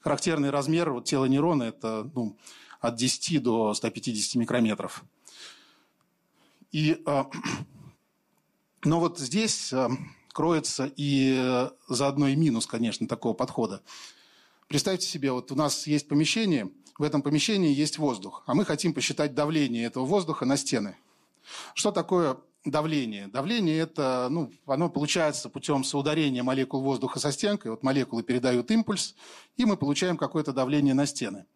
характерный 0.00 0.50
размер 0.50 0.90
вот, 0.90 1.04
тела 1.04 1.26
нейрона– 1.26 1.62
это 1.64 2.10
ну, 2.14 2.36
от 2.80 2.96
10 2.96 3.42
до 3.42 3.74
150 3.74 4.36
микрометров. 4.36 5.04
И, 6.72 7.02
но 8.84 9.00
вот 9.00 9.18
здесь 9.18 9.72
кроется 10.32 10.90
и 10.96 11.36
э, 11.38 11.70
заодно 11.88 12.28
и 12.28 12.36
минус, 12.36 12.66
конечно, 12.66 13.06
такого 13.06 13.34
подхода. 13.34 13.82
Представьте 14.68 15.06
себе, 15.06 15.32
вот 15.32 15.50
у 15.50 15.56
нас 15.56 15.86
есть 15.86 16.08
помещение, 16.08 16.70
в 16.96 17.02
этом 17.02 17.22
помещении 17.22 17.74
есть 17.74 17.98
воздух, 17.98 18.42
а 18.46 18.54
мы 18.54 18.64
хотим 18.64 18.94
посчитать 18.94 19.34
давление 19.34 19.84
этого 19.84 20.04
воздуха 20.04 20.44
на 20.44 20.56
стены. 20.56 20.96
Что 21.74 21.90
такое 21.90 22.36
давление? 22.64 23.28
Давление– 23.28 23.78
это, 23.80 24.28
ну, 24.30 24.52
оно 24.66 24.88
получается 24.88 25.48
путем 25.48 25.84
соударения 25.84 26.42
молекул 26.42 26.82
воздуха 26.82 27.18
со 27.18 27.32
стенкой. 27.32 27.70
Вот 27.70 27.82
молекулы 27.82 28.22
передают 28.22 28.70
импульс, 28.70 29.14
и 29.56 29.64
мы 29.64 29.76
получаем 29.76 30.16
какое-то 30.16 30.52
давление 30.52 30.94
на 30.94 31.06
стены. 31.06 31.46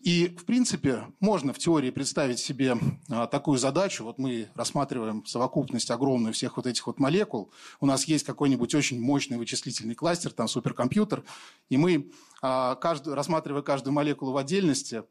И, 0.00 0.28
в 0.38 0.44
принципе, 0.44 1.06
можно 1.20 1.52
в 1.52 1.58
теории 1.58 1.90
представить 1.90 2.38
себе 2.38 2.76
а, 3.08 3.26
такую 3.26 3.58
задачу. 3.58 4.04
Вот 4.04 4.18
мы 4.18 4.48
рассматриваем 4.54 5.24
совокупность 5.24 5.90
огромную 5.90 6.34
всех 6.34 6.58
вот 6.58 6.66
этих 6.66 6.86
вот 6.86 7.00
молекул. 7.00 7.50
У 7.80 7.86
нас 7.86 8.04
есть 8.04 8.24
какой-нибудь 8.24 8.74
очень 8.74 9.00
мощный 9.00 9.38
вычислительный 9.38 9.94
кластер, 9.94 10.32
там 10.32 10.48
суперкомпьютер, 10.48 11.24
и 11.70 11.76
мы, 11.76 12.12
а, 12.42 12.78
рассматривая 13.06 13.62
каждую 13.62 13.94
молекулу 13.94 14.32
в 14.32 14.36
отдельности, 14.36 15.02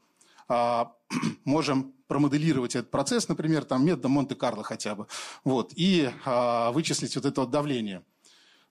можем 1.45 1.93
промоделировать 2.07 2.75
этот 2.75 2.91
процесс, 2.91 3.27
например, 3.27 3.65
там 3.65 3.85
методом 3.85 4.11
Монте-Карло 4.11 4.63
хотя 4.63 4.95
бы, 4.95 5.07
вот, 5.43 5.73
и 5.75 6.11
а, 6.25 6.71
вычислить 6.71 7.15
вот 7.15 7.25
это 7.25 7.41
вот 7.41 7.49
давление. 7.49 8.03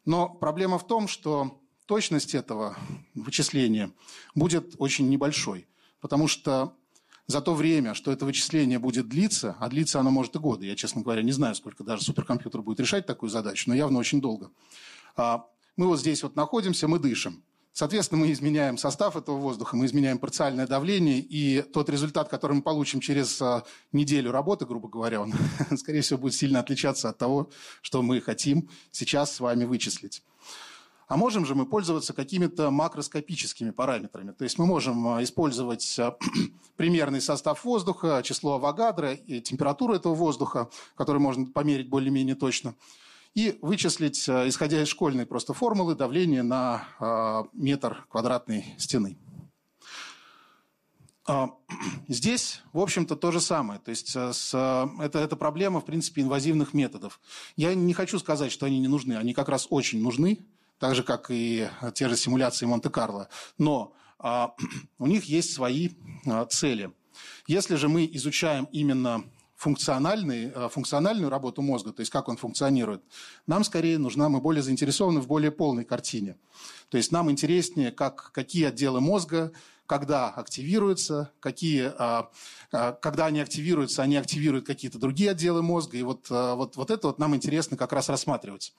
Но 0.04 0.28
проблема 0.28 0.78
в 0.78 0.86
том, 0.86 1.08
что 1.08 1.60
точность 1.86 2.34
этого 2.34 2.76
вычисления 3.14 3.90
будет 4.34 4.74
очень 4.78 5.08
небольшой 5.08 5.66
потому 6.04 6.28
что 6.28 6.76
за 7.26 7.40
то 7.40 7.54
время, 7.54 7.94
что 7.94 8.12
это 8.12 8.26
вычисление 8.26 8.78
будет 8.78 9.08
длиться, 9.08 9.56
а 9.58 9.70
длиться 9.70 10.00
оно 10.00 10.10
может 10.10 10.36
и 10.36 10.38
годы, 10.38 10.66
я, 10.66 10.76
честно 10.76 11.00
говоря, 11.00 11.22
не 11.22 11.32
знаю, 11.32 11.54
сколько 11.54 11.82
даже 11.82 12.02
суперкомпьютер 12.02 12.60
будет 12.60 12.78
решать 12.78 13.06
такую 13.06 13.30
задачу, 13.30 13.70
но 13.70 13.74
явно 13.74 13.98
очень 13.98 14.20
долго. 14.20 14.50
А, 15.16 15.46
мы 15.78 15.86
вот 15.86 15.98
здесь 15.98 16.22
вот 16.22 16.36
находимся, 16.36 16.88
мы 16.88 16.98
дышим. 16.98 17.42
Соответственно, 17.74 18.20
мы 18.20 18.30
изменяем 18.30 18.78
состав 18.78 19.16
этого 19.16 19.36
воздуха, 19.36 19.76
мы 19.76 19.86
изменяем 19.86 20.18
парциальное 20.20 20.68
давление, 20.68 21.18
и 21.18 21.60
тот 21.60 21.90
результат, 21.90 22.28
который 22.28 22.52
мы 22.52 22.62
получим 22.62 23.00
через 23.00 23.42
а, 23.42 23.64
неделю 23.90 24.30
работы, 24.30 24.64
грубо 24.64 24.88
говоря, 24.88 25.20
он, 25.20 25.34
скорее 25.76 26.02
всего, 26.02 26.20
будет 26.20 26.34
сильно 26.34 26.60
отличаться 26.60 27.08
от 27.08 27.18
того, 27.18 27.50
что 27.82 28.00
мы 28.02 28.20
хотим 28.20 28.70
сейчас 28.92 29.34
с 29.34 29.40
вами 29.40 29.64
вычислить. 29.64 30.22
А 31.08 31.16
можем 31.16 31.44
же 31.44 31.56
мы 31.56 31.66
пользоваться 31.66 32.12
какими-то 32.12 32.70
макроскопическими 32.70 33.70
параметрами. 33.70 34.30
То 34.30 34.44
есть 34.44 34.56
мы 34.56 34.66
можем 34.66 35.08
а, 35.08 35.24
использовать 35.24 35.98
а, 35.98 36.16
примерный 36.76 37.20
состав 37.20 37.64
воздуха, 37.64 38.22
число 38.22 38.54
Авогадро 38.54 39.16
температуру 39.16 39.94
этого 39.94 40.14
воздуха, 40.14 40.70
который 40.94 41.18
можно 41.18 41.46
померить 41.46 41.88
более-менее 41.88 42.36
точно, 42.36 42.76
и 43.34 43.58
вычислить, 43.62 44.28
а, 44.28 44.48
исходя 44.48 44.82
из 44.82 44.88
школьной 44.88 45.26
просто 45.26 45.54
формулы, 45.54 45.94
давление 45.94 46.42
на 46.42 47.48
метр 47.52 48.06
квадратной 48.10 48.74
стены. 48.78 49.18
Здесь, 52.08 52.60
в 52.72 52.80
общем-то, 52.80 53.16
то 53.16 53.32
же 53.32 53.40
самое. 53.40 53.80
То 53.80 53.90
есть 53.90 54.14
с, 54.14 54.54
это, 55.00 55.18
это 55.18 55.36
проблема, 55.36 55.80
в 55.80 55.84
принципе, 55.86 56.22
инвазивных 56.22 56.74
методов. 56.74 57.20
Я 57.56 57.74
не 57.74 57.94
хочу 57.94 58.18
сказать, 58.18 58.52
что 58.52 58.66
они 58.66 58.78
не 58.78 58.88
нужны. 58.88 59.14
Они 59.14 59.32
как 59.32 59.48
раз 59.48 59.66
очень 59.70 60.02
нужны 60.02 60.44
так 60.78 60.94
же, 60.94 61.02
как 61.02 61.30
и 61.30 61.68
те 61.94 62.08
же 62.08 62.16
симуляции 62.16 62.66
Монте-Карло. 62.66 63.28
Но 63.56 63.94
а, 64.18 64.54
у 64.98 65.06
них 65.06 65.24
есть 65.24 65.52
свои 65.52 65.90
а, 66.26 66.44
цели. 66.46 66.92
Если 67.46 67.76
же 67.76 67.88
мы 67.88 68.08
изучаем 68.12 68.68
именно 68.72 69.24
функциональный, 69.56 70.50
а, 70.54 70.68
функциональную 70.68 71.30
работу 71.30 71.62
мозга, 71.62 71.92
то 71.92 72.00
есть 72.00 72.10
как 72.10 72.28
он 72.28 72.36
функционирует, 72.36 73.02
нам 73.46 73.64
скорее 73.64 73.98
нужна, 73.98 74.28
мы 74.28 74.40
более 74.40 74.62
заинтересованы 74.62 75.20
в 75.20 75.26
более 75.26 75.50
полной 75.50 75.84
картине. 75.84 76.36
То 76.88 76.96
есть 76.96 77.12
нам 77.12 77.30
интереснее, 77.30 77.90
как, 77.90 78.30
какие 78.32 78.66
отделы 78.66 79.00
мозга 79.00 79.52
когда 79.86 80.30
активируются, 80.30 81.30
какие, 81.40 81.92
а, 81.98 82.30
а, 82.72 82.92
когда 82.92 83.26
они 83.26 83.40
активируются, 83.40 84.02
они 84.02 84.16
активируют 84.16 84.66
какие-то 84.66 84.98
другие 84.98 85.32
отделы 85.32 85.62
мозга. 85.62 85.98
И 85.98 86.02
вот, 86.02 86.30
вот, 86.30 86.76
вот 86.76 86.90
это 86.90 87.08
вот 87.08 87.18
нам 87.18 87.34
интересно 87.36 87.76
как 87.76 87.92
раз 87.92 88.08
рассматривать. 88.08 88.72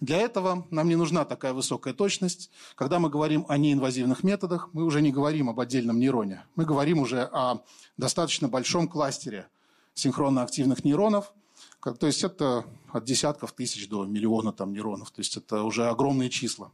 Для 0.00 0.18
этого 0.18 0.66
нам 0.70 0.88
не 0.88 0.96
нужна 0.96 1.24
такая 1.24 1.52
высокая 1.52 1.94
точность. 1.94 2.50
Когда 2.74 2.98
мы 2.98 3.08
говорим 3.08 3.46
о 3.48 3.56
неинвазивных 3.56 4.24
методах, 4.24 4.70
мы 4.72 4.84
уже 4.84 5.00
не 5.00 5.12
говорим 5.12 5.48
об 5.48 5.60
отдельном 5.60 6.00
нейроне. 6.00 6.44
Мы 6.56 6.64
говорим 6.64 6.98
уже 6.98 7.22
о 7.32 7.62
достаточно 7.96 8.48
большом 8.48 8.88
кластере 8.88 9.48
синхронно 9.98 10.42
активных 10.42 10.84
нейронов, 10.84 11.32
то 11.80 12.06
есть 12.06 12.22
это 12.24 12.64
от 12.92 13.04
десятков 13.04 13.52
тысяч 13.52 13.88
до 13.88 14.04
миллиона 14.04 14.52
там, 14.52 14.72
нейронов. 14.72 15.10
То 15.10 15.20
есть 15.20 15.36
это 15.36 15.62
уже 15.62 15.88
огромные 15.88 16.30
числа. 16.30 16.70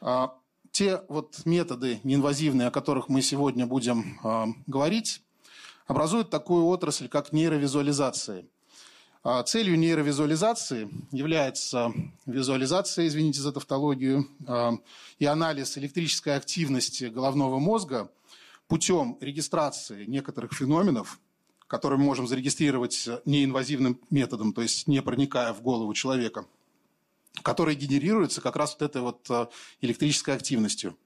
А, 0.00 0.34
те 0.70 1.02
вот 1.08 1.44
методы 1.44 2.00
неинвазивные, 2.04 2.68
о 2.68 2.70
которых 2.70 3.08
мы 3.08 3.22
сегодня 3.22 3.66
будем 3.66 4.18
а, 4.22 4.46
говорить, 4.66 5.22
образуют 5.86 6.30
такую 6.30 6.66
отрасль, 6.66 7.08
как 7.08 7.32
нейровизуализация. 7.32 8.46
А, 9.24 9.42
целью 9.42 9.78
нейровизуализации 9.78 10.88
является 11.10 11.92
визуализация, 12.26 13.06
извините 13.08 13.40
за 13.40 13.52
тавтологию, 13.52 14.28
и 15.18 15.24
анализ 15.24 15.76
электрической 15.76 16.36
активности 16.36 17.04
головного 17.04 17.58
мозга 17.58 18.10
путем 18.68 19.18
регистрации 19.20 20.04
некоторых 20.04 20.52
феноменов, 20.52 21.18
которые 21.66 21.98
мы 21.98 22.04
можем 22.04 22.26
зарегистрировать 22.28 23.08
неинвазивным 23.24 24.00
методом, 24.10 24.52
то 24.52 24.62
есть 24.62 24.86
не 24.86 25.02
проникая 25.02 25.52
в 25.52 25.62
голову 25.62 25.92
человека– 25.94 26.46
которые 27.42 27.76
генерируются 27.76 28.40
как 28.40 28.56
раз 28.56 28.76
вот 28.78 28.82
этой 28.82 29.02
вот 29.02 29.26
э, 29.30 29.46
электрической 29.80 30.34
активностью. 30.34 30.96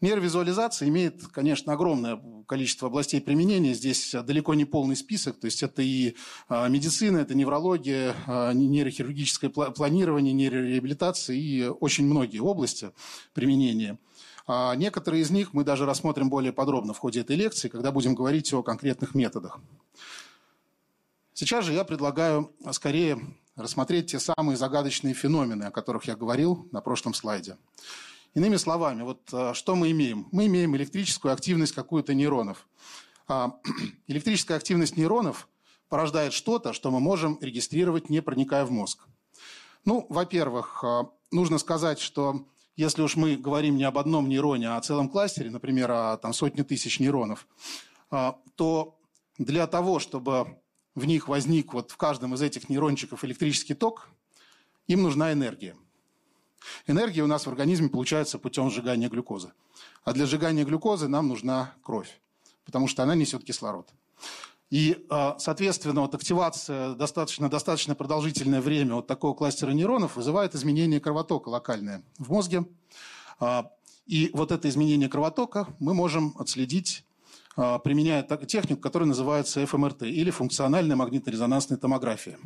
Нейровизуализация 0.00 0.88
имеет, 0.88 1.26
конечно, 1.28 1.72
огромное 1.72 2.20
количество 2.46 2.88
областей 2.88 3.20
применения. 3.20 3.74
Здесь 3.74 4.14
далеко 4.24 4.54
не 4.54 4.64
полный 4.64 4.96
список. 4.96 5.38
То 5.38 5.46
есть 5.46 5.62
это 5.62 5.82
и 5.82 6.14
э, 6.48 6.68
медицина, 6.68 7.18
это 7.18 7.34
неврология, 7.34 8.14
э, 8.26 8.52
нейрохирургическое 8.52 9.50
планирование, 9.50 10.32
нейрореабилитация 10.34 11.36
и 11.36 11.64
очень 11.64 12.06
многие 12.06 12.40
области 12.40 12.90
применения. 13.32 13.98
А 14.46 14.74
некоторые 14.74 15.22
из 15.22 15.30
них 15.30 15.54
мы 15.54 15.64
даже 15.64 15.86
рассмотрим 15.86 16.28
более 16.28 16.52
подробно 16.52 16.92
в 16.92 16.98
ходе 16.98 17.20
этой 17.20 17.36
лекции, 17.36 17.68
когда 17.68 17.92
будем 17.92 18.14
говорить 18.14 18.52
о 18.52 18.62
конкретных 18.62 19.14
методах. 19.14 19.58
Сейчас 21.32 21.64
же 21.64 21.72
я 21.72 21.84
предлагаю 21.84 22.52
скорее 22.72 23.18
рассмотреть 23.56 24.10
те 24.10 24.20
самые 24.20 24.56
загадочные 24.56 25.14
феномены, 25.14 25.64
о 25.64 25.70
которых 25.70 26.04
я 26.04 26.14
говорил 26.14 26.68
на 26.72 26.80
прошлом 26.80 27.14
слайде. 27.14 27.56
Иными 28.34 28.56
словами, 28.56 29.02
вот 29.02 29.20
э, 29.32 29.54
что 29.54 29.76
мы 29.76 29.92
имеем? 29.92 30.28
Мы 30.32 30.46
имеем 30.46 30.76
электрическую 30.76 31.32
активность 31.32 31.72
какую-то 31.72 32.14
нейронов. 32.14 32.66
А, 33.28 33.58
электрическая 34.08 34.56
активность 34.56 34.96
нейронов 34.96 35.48
порождает 35.88 36.32
что-то, 36.32 36.72
что 36.72 36.90
мы 36.90 36.98
можем 36.98 37.38
регистрировать, 37.40 38.10
не 38.10 38.20
проникая 38.20 38.64
в 38.64 38.72
мозг. 38.72 39.06
Ну, 39.84 40.06
во-первых, 40.08 40.82
нужно 41.30 41.58
сказать, 41.58 42.00
что 42.00 42.46
если 42.76 43.02
уж 43.02 43.16
мы 43.16 43.36
говорим 43.36 43.76
не 43.76 43.84
об 43.84 43.98
одном 43.98 44.28
нейроне, 44.28 44.70
а 44.70 44.76
о 44.76 44.80
целом 44.80 45.08
кластере, 45.08 45.50
например, 45.50 45.90
о 45.90 46.16
там, 46.16 46.32
сотне 46.32 46.64
тысяч 46.64 47.00
нейронов, 47.00 47.46
а, 48.10 48.38
то 48.56 48.98
для 49.38 49.66
того, 49.66 49.98
чтобы 49.98 50.58
в 50.94 51.04
них 51.04 51.28
возник 51.28 51.72
вот 51.72 51.90
в 51.90 51.96
каждом 51.96 52.34
из 52.34 52.42
этих 52.42 52.68
нейрончиков 52.68 53.24
электрический 53.24 53.74
ток, 53.74 54.08
им 54.86 55.02
нужна 55.02 55.32
энергия. 55.32 55.76
Энергия 56.86 57.22
у 57.22 57.26
нас 57.26 57.46
в 57.46 57.48
организме 57.48 57.88
получается 57.88 58.38
путем 58.38 58.70
сжигания 58.70 59.08
глюкозы. 59.08 59.52
А 60.02 60.12
для 60.12 60.26
сжигания 60.26 60.64
глюкозы 60.64 61.08
нам 61.08 61.28
нужна 61.28 61.74
кровь, 61.82 62.20
потому 62.64 62.88
что 62.88 63.02
она 63.02 63.14
несет 63.14 63.44
кислород. 63.44 63.88
И, 64.70 65.06
а, 65.10 65.38
соответственно, 65.38 66.00
вот 66.00 66.14
активация 66.14 66.94
достаточно, 66.94 67.48
достаточно 67.48 67.94
продолжительное 67.94 68.60
время 68.60 68.96
вот 68.96 69.06
такого 69.06 69.34
кластера 69.34 69.70
нейронов 69.70 70.16
вызывает 70.16 70.54
изменение 70.54 71.00
кровотока 71.00 71.48
локальное 71.48 72.02
в 72.18 72.30
мозге. 72.30 72.64
А, 73.38 73.70
и 74.06 74.30
вот 74.32 74.52
это 74.52 74.68
изменение 74.68 75.08
кровотока 75.08 75.68
мы 75.78 75.94
можем 75.94 76.34
отследить, 76.38 77.04
а, 77.56 77.78
применяя 77.78 78.22
технику, 78.22 78.80
которая 78.80 79.08
называется 79.08 79.64
ФМРТ 79.64 80.02
или 80.02 80.30
функциональная 80.30 80.96
магнитно-резонансная 80.96 81.76
томография. 81.76 82.38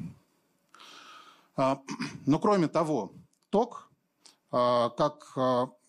Но 1.56 2.38
кроме 2.40 2.68
того, 2.68 3.12
ток, 3.50 3.90
как 4.48 5.32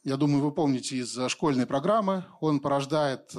я 0.03 0.17
думаю, 0.17 0.43
вы 0.43 0.51
помните 0.51 0.95
из 0.95 1.15
школьной 1.29 1.67
программы, 1.67 2.25
он 2.39 2.59
порождает 2.59 3.35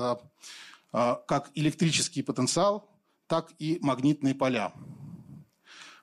как 0.92 1.50
электрический 1.54 2.22
потенциал, 2.22 2.90
так 3.30 3.52
и 3.58 3.78
магнитные 3.80 4.34
поля. 4.34 4.72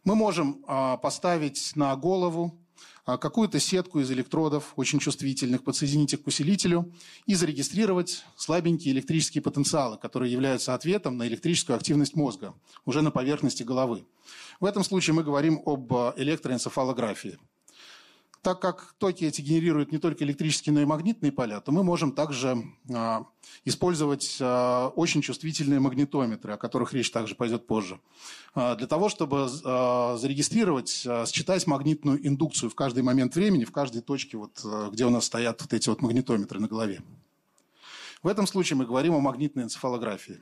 Мы 0.07 0.15
можем 0.15 0.63
а, 0.65 0.95
поставить 0.95 1.75
на 1.75 1.93
голову 1.97 2.57
а, 3.05 3.17
какую-то 3.17 3.59
сетку 3.59 3.99
из 3.99 4.09
электродов, 4.09 4.71
очень 4.77 4.99
чувствительных, 4.99 5.65
подсоединить 5.65 6.13
их 6.13 6.23
к 6.23 6.27
усилителю 6.27 6.93
и 7.25 7.35
зарегистрировать 7.35 8.23
слабенькие 8.37 8.93
электрические 8.93 9.41
потенциалы, 9.41 9.97
которые 9.97 10.31
являются 10.31 10.73
ответом 10.73 11.17
на 11.17 11.27
электрическую 11.27 11.75
активность 11.75 12.15
мозга 12.15 12.53
уже 12.85 13.01
на 13.01 13.11
поверхности 13.11 13.63
головы. 13.63 14.05
В 14.61 14.65
этом 14.65 14.85
случае 14.85 15.13
мы 15.13 15.23
говорим 15.23 15.61
об 15.65 15.91
электроэнцефалографии– 16.15 17.37
так 18.41 18.59
как 18.59 18.93
токи 18.97 19.25
эти 19.25 19.41
генерируют 19.41 19.91
не 19.91 19.97
только 19.97 20.23
электрические, 20.23 20.73
но 20.73 20.81
и 20.81 20.85
магнитные 20.85 21.31
поля, 21.31 21.59
то 21.59 21.71
мы 21.71 21.83
можем 21.83 22.11
также 22.11 22.63
а, 22.93 23.25
использовать 23.65 24.37
а, 24.39 24.89
очень 24.89 25.21
чувствительные 25.21 25.79
магнитометры, 25.79 26.53
о 26.53 26.57
которых 26.57 26.93
речь 26.93 27.11
также 27.11 27.35
пойдет 27.35 27.67
позже, 27.67 27.99
а, 28.53 28.75
для 28.75 28.87
того, 28.87 29.09
чтобы 29.09 29.47
зарегистрировать, 29.49 31.07
считать 31.27 31.67
магнитную 31.67 32.25
индукцию 32.25 32.69
в 32.69 32.75
каждый 32.75 33.03
момент 33.03 33.35
времени, 33.35 33.65
в 33.65 33.71
каждой 33.71 34.01
точке, 34.01 34.37
вот, 34.37 34.63
где 34.91 35.05
у 35.05 35.09
нас 35.09 35.25
стоят 35.25 35.61
вот 35.61 35.73
эти 35.73 35.89
вот 35.89 36.01
магнитометры 36.01 36.59
на 36.59 36.67
голове. 36.67 37.01
В 38.23 38.27
этом 38.27 38.47
случае 38.47 38.77
мы 38.77 38.85
говорим 38.85 39.13
о 39.13 39.19
магнитной 39.19 39.63
энцефалографии. 39.63 40.39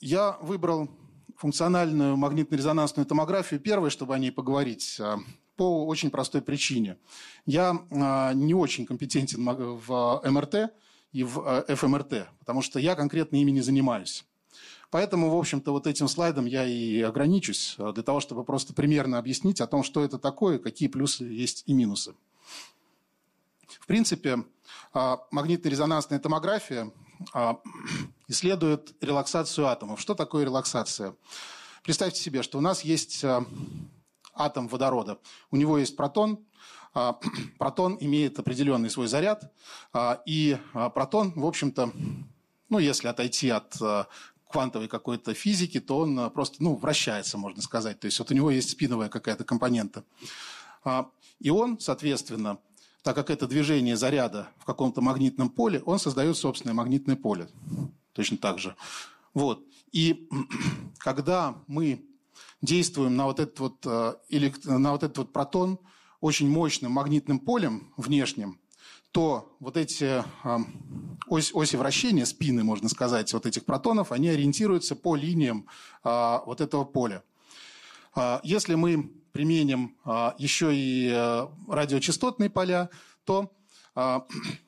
Я 0.00 0.38
выбрал 0.40 0.88
функциональную 1.38 2.16
магнитно-резонансную 2.16 3.06
томографию 3.06 3.60
первой, 3.60 3.90
чтобы 3.90 4.14
о 4.14 4.18
ней 4.18 4.32
поговорить, 4.32 4.96
а, 5.00 5.18
по 5.56 5.86
очень 5.86 6.10
простой 6.10 6.42
причине. 6.42 6.98
Я 7.46 7.80
а, 7.90 8.32
не 8.34 8.54
очень 8.54 8.84
компетентен 8.84 9.44
в 9.44 10.22
МРТ 10.24 10.72
и 11.12 11.22
в 11.22 11.64
ФМРТ, 11.68 12.28
потому 12.40 12.60
что 12.60 12.80
я 12.80 12.96
конкретно 12.96 13.36
ими 13.36 13.52
не 13.52 13.60
занимаюсь. 13.60 14.24
Поэтому, 14.90 15.30
в 15.30 15.36
общем-то, 15.36 15.70
вот 15.70 15.86
этим 15.86 16.08
слайдом 16.08 16.46
я 16.46 16.64
и 16.64 17.00
ограничусь, 17.02 17.76
для 17.78 18.02
того, 18.02 18.20
чтобы 18.20 18.42
просто 18.42 18.72
примерно 18.72 19.18
объяснить 19.18 19.60
о 19.60 19.66
том, 19.66 19.82
что 19.84 20.02
это 20.02 20.18
такое, 20.18 20.58
какие 20.58 20.88
плюсы 20.88 21.24
есть 21.24 21.62
и 21.66 21.72
минусы. 21.72 22.14
В 23.68 23.86
принципе, 23.86 24.44
магнитно-резонансная 24.94 26.18
томография 26.18 26.90
исследует 28.28 28.94
релаксацию 29.02 29.66
атомов. 29.66 30.00
Что 30.00 30.14
такое 30.14 30.44
релаксация? 30.44 31.14
Представьте 31.82 32.20
себе, 32.20 32.42
что 32.42 32.58
у 32.58 32.60
нас 32.60 32.82
есть 32.82 33.24
а, 33.24 33.44
атом 34.34 34.68
водорода. 34.68 35.18
У 35.50 35.56
него 35.56 35.78
есть 35.78 35.96
протон, 35.96 36.38
а, 36.94 37.18
протон 37.58 37.96
имеет 38.00 38.38
определенный 38.38 38.90
свой 38.90 39.08
заряд, 39.08 39.52
и 40.26 40.58
протон, 40.94 41.32
в 41.34 41.46
общем-то, 41.46 41.92
ну, 42.68 42.78
если 42.78 43.08
отойти 43.08 43.48
от 43.48 43.74
квантовой 44.50 44.88
какой-то 44.88 45.32
физики, 45.32 45.80
то 45.80 45.98
он 45.98 46.30
просто, 46.30 46.62
ну, 46.62 46.74
вращается, 46.76 47.38
можно 47.38 47.62
сказать. 47.62 48.00
То 48.00 48.06
есть 48.06 48.18
вот 48.18 48.30
у 48.30 48.34
него 48.34 48.50
есть 48.50 48.70
спиновая 48.70 49.08
какая-то 49.08 49.44
компонента. 49.44 50.04
И 51.40 51.50
он, 51.50 51.78
соответственно, 51.80 52.58
так 53.02 53.14
как 53.14 53.30
это 53.30 53.46
движение 53.46 53.96
заряда 53.96 54.48
в 54.58 54.64
каком-то 54.64 55.00
магнитном 55.00 55.48
поле, 55.48 55.82
он 55.86 55.98
создает 55.98 56.36
собственное 56.36 56.74
магнитное 56.74 57.16
поле. 57.16 57.48
Точно 58.18 58.36
так 58.36 58.58
же. 58.58 58.74
Вот. 59.32 59.64
И 59.92 60.28
когда 60.98 61.54
мы 61.68 62.04
действуем 62.60 63.14
на 63.14 63.26
вот 63.26 63.38
этот 63.38 63.60
вот, 63.60 63.86
э, 63.86 64.14
на 64.64 64.90
вот 64.90 65.04
этот 65.04 65.18
вот 65.18 65.32
протон 65.32 65.78
очень 66.20 66.50
мощным 66.50 66.90
магнитным 66.90 67.38
полем 67.38 67.92
внешним, 67.96 68.58
то 69.12 69.56
вот 69.60 69.76
эти 69.76 70.24
э, 70.24 70.58
ось, 71.28 71.54
оси 71.54 71.76
вращения, 71.76 72.24
спины, 72.24 72.64
можно 72.64 72.88
сказать, 72.88 73.32
вот 73.32 73.46
этих 73.46 73.64
протонов, 73.64 74.10
они 74.10 74.30
ориентируются 74.30 74.96
по 74.96 75.14
линиям 75.14 75.68
э, 76.02 76.38
вот 76.44 76.60
этого 76.60 76.82
поля. 76.82 77.22
Если 78.42 78.74
мы 78.74 79.12
применим 79.30 79.96
еще 80.38 80.70
и 80.74 81.08
радиочастотные 81.68 82.50
поля, 82.50 82.90
то 83.24 83.52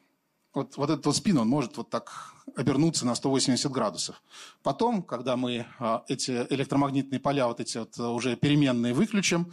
вот, 0.54 0.76
вот 0.76 0.90
этот 0.90 1.06
вот 1.06 1.16
спин, 1.16 1.38
он 1.38 1.48
может 1.48 1.76
вот 1.76 1.90
так 1.90 2.34
обернуться 2.56 3.06
на 3.06 3.14
180 3.14 3.70
градусов. 3.70 4.22
Потом, 4.62 5.02
когда 5.02 5.36
мы 5.36 5.66
а, 5.78 6.04
эти 6.08 6.46
электромагнитные 6.50 7.20
поля, 7.20 7.46
вот 7.46 7.60
эти 7.60 7.78
вот 7.78 7.98
уже 7.98 8.36
переменные 8.36 8.92
выключим, 8.92 9.52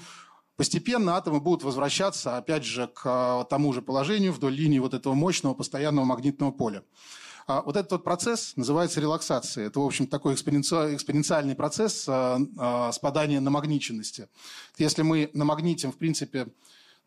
постепенно 0.55 1.15
атомы 1.15 1.39
будут 1.39 1.63
возвращаться, 1.63 2.37
опять 2.37 2.63
же, 2.63 2.87
к 2.87 3.01
а, 3.05 3.43
тому 3.43 3.73
же 3.73 3.81
положению 3.81 4.33
вдоль 4.33 4.53
линии 4.53 4.79
вот 4.79 4.93
этого 4.93 5.13
мощного 5.13 5.53
постоянного 5.53 6.05
магнитного 6.05 6.51
поля. 6.51 6.83
А 7.45 7.61
вот 7.61 7.77
этот 7.77 7.91
вот 7.93 8.03
процесс 8.03 8.53
называется 8.57 8.99
релаксацией. 8.99 9.67
Это, 9.67 9.79
в 9.79 9.85
общем, 9.85 10.07
такой 10.07 10.33
экспоненциальный 10.33 11.55
процесс 11.55 12.01
спадания 12.01 13.39
намагниченности. 13.39 14.27
Если 14.77 15.01
мы 15.01 15.29
намагнитим, 15.31 15.93
в 15.93 15.97
принципе, 15.97 16.49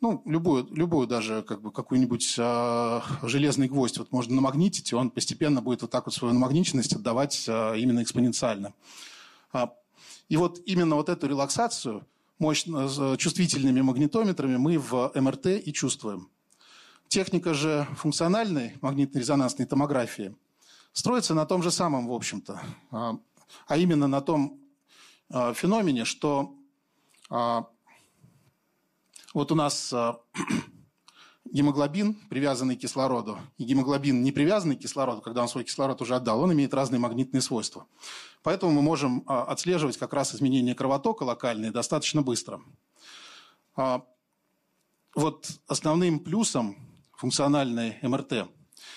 ну, 0.00 0.22
любую, 0.24 0.66
любую 0.70 1.06
даже 1.06 1.42
как 1.42 1.60
бы 1.60 1.70
какую-нибудь 1.70 2.34
э, 2.38 3.00
железный 3.22 3.68
гвоздь 3.68 3.98
вот 3.98 4.12
можно 4.12 4.34
намагнитить, 4.34 4.92
и 4.92 4.94
он 4.94 5.10
постепенно 5.10 5.60
будет 5.60 5.82
вот 5.82 5.90
так 5.90 6.06
вот 6.06 6.14
свою 6.14 6.32
намагниченность 6.32 6.94
отдавать 6.94 7.44
э, 7.46 7.78
именно 7.78 8.02
экспоненциально. 8.02 8.72
А, 9.52 9.74
и 10.28 10.36
вот 10.36 10.60
именно 10.64 10.96
вот 10.96 11.08
эту 11.08 11.26
релаксацию 11.26 12.06
мощно, 12.38 12.88
чувствительными 13.18 13.82
магнитометрами 13.82 14.56
мы 14.56 14.78
в 14.78 15.12
МРТ 15.14 15.46
и 15.46 15.72
чувствуем. 15.72 16.28
Техника 17.08 17.54
же 17.54 17.86
функциональной 17.96 18.78
магнитно-резонансной 18.80 19.66
томографии 19.66 20.34
строится 20.92 21.34
на 21.34 21.44
том 21.44 21.62
же 21.62 21.70
самом, 21.70 22.08
в 22.08 22.12
общем-то, 22.12 22.60
а, 22.90 23.18
а 23.66 23.76
именно 23.76 24.06
на 24.06 24.20
том 24.20 24.60
а, 25.28 25.52
феномене, 25.52 26.04
что 26.04 26.54
а, 27.28 27.66
вот 29.34 29.52
у 29.52 29.54
нас 29.54 29.94
гемоглобин, 31.44 32.14
привязанный 32.28 32.76
к 32.76 32.80
кислороду, 32.80 33.38
и 33.58 33.64
гемоглобин, 33.64 34.22
не 34.22 34.32
привязанный 34.32 34.76
к 34.76 34.80
кислороду, 34.80 35.20
когда 35.20 35.42
он 35.42 35.48
свой 35.48 35.64
кислород 35.64 36.00
уже 36.02 36.16
отдал, 36.16 36.40
он 36.42 36.52
имеет 36.52 36.74
разные 36.74 36.98
магнитные 36.98 37.40
свойства. 37.40 37.86
Поэтому 38.42 38.72
мы 38.72 38.82
можем 38.82 39.24
отслеживать 39.26 39.96
как 39.98 40.12
раз 40.12 40.34
изменения 40.34 40.74
кровотока 40.74 41.24
локальные 41.24 41.70
достаточно 41.70 42.22
быстро. 42.22 42.60
Вот 45.14 45.48
основным 45.66 46.20
плюсом 46.20 46.76
функциональной 47.16 47.98
МРТ 48.02 48.48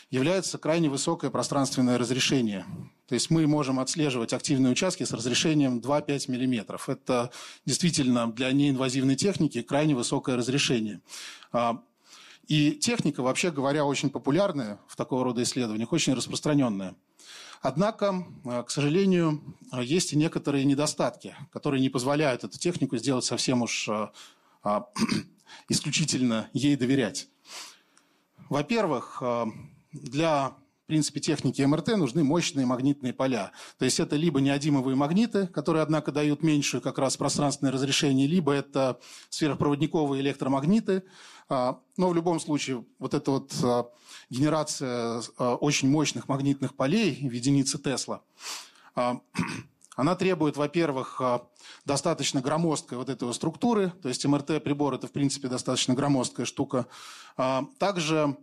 является 0.10 0.58
крайне 0.58 0.90
высокое 0.90 1.32
пространственное 1.32 1.98
разрешение. 1.98 2.66
То 3.08 3.16
есть 3.16 3.30
мы 3.30 3.46
можем 3.48 3.80
отслеживать 3.80 4.34
активные 4.34 4.72
участки 4.72 5.04
с 5.04 5.12
разрешением 5.12 5.80
2-5 5.80 6.32
мм. 6.32 6.80
Это 6.88 7.32
действительно 7.66 8.32
для 8.32 8.52
неинвазивной 8.52 9.16
техники 9.16 9.62
крайне 9.62 9.94
высокое 9.94 10.38
разрешение. 10.38 11.02
А, 11.52 11.84
и 12.48 12.72
техника, 12.72 13.22
вообще 13.22 13.52
говоря, 13.52 13.86
очень 13.86 14.10
популярная 14.10 14.80
в 14.88 14.96
такого 14.96 15.24
рода 15.26 15.44
исследованиях, 15.44 15.92
очень 15.92 16.14
распространенная. 16.14 16.96
Однако, 17.62 18.26
а, 18.46 18.64
к 18.64 18.72
сожалению, 18.72 19.58
есть 19.82 20.14
и 20.14 20.18
некоторые 20.18 20.64
недостатки, 20.64 21.36
которые 21.52 21.82
не 21.82 21.90
позволяют 21.90 22.46
эту 22.46 22.58
технику 22.58 22.96
сделать 22.96 23.26
совсем 23.26 23.64
уж 23.64 23.90
а, 23.90 24.12
исключительно 25.68 26.50
ей 26.54 26.78
доверять. 26.78 27.28
Во-первых, 28.50 29.22
для 29.92 30.56
принципе, 30.94 31.20
технике 31.20 31.66
МРТ 31.66 31.98
нужны 31.98 32.24
мощные 32.24 32.68
магнитные 32.68 33.14
поля. 33.14 33.52
То 33.80 33.86
есть 33.86 34.00
это 34.00 34.16
либо 34.16 34.40
неодимовые 34.42 34.96
магниты, 34.96 35.48
которые, 35.48 35.82
однако, 35.82 36.12
дают 36.12 36.44
меньшее 36.44 36.82
как 36.82 37.00
раз 37.00 37.18
пространственное 37.18 37.74
разрешение, 37.74 38.28
либо 38.28 38.52
это 38.52 39.00
сверхпроводниковые 39.32 40.22
электромагниты. 40.22 41.02
А, 41.50 41.80
но 41.98 42.10
в 42.10 42.14
любом 42.14 42.40
случае 42.40 42.86
вот 43.00 43.16
эта 43.16 43.32
вот 43.32 43.52
а, 43.64 43.90
генерация 44.30 45.24
а, 45.40 45.56
очень 45.56 45.90
мощных 45.90 46.28
магнитных 46.28 46.76
полей 46.76 47.28
в 47.28 47.32
единице 47.32 47.80
Тесла, 47.80 48.22
она 49.96 50.16
требует, 50.16 50.58
во-первых, 50.58 51.20
достаточно 51.86 52.40
громоздкой 52.40 53.00
вот 53.00 53.10
этой 53.10 53.34
структуры, 53.34 53.92
то 54.04 54.10
есть 54.10 54.24
МРТ-прибор– 54.24 54.94
это, 54.96 55.08
в 55.08 55.12
принципе, 55.12 55.48
достаточно 55.48 55.96
громоздкая 55.96 56.46
штука. 56.46 56.86
Также 57.80 58.38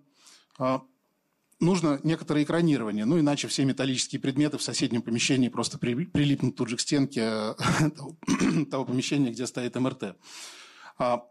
нужно 1.60 2.00
некоторое 2.02 2.42
экранирование, 2.42 3.04
ну 3.04 3.20
иначе 3.20 3.48
все 3.48 3.64
металлические 3.64 4.20
предметы 4.20 4.58
в 4.58 4.62
соседнем 4.62 5.02
помещении 5.02 5.48
просто 5.48 5.78
прилипнут 5.78 6.56
тут 6.56 6.68
же 6.68 6.76
к 6.76 6.80
стенке 6.80 7.20
э, 7.22 8.64
того 8.70 8.84
помещения, 8.84 9.30
где 9.30 9.46
стоит 9.46 9.76
МРТ. 9.76 10.16
А, 10.98 11.24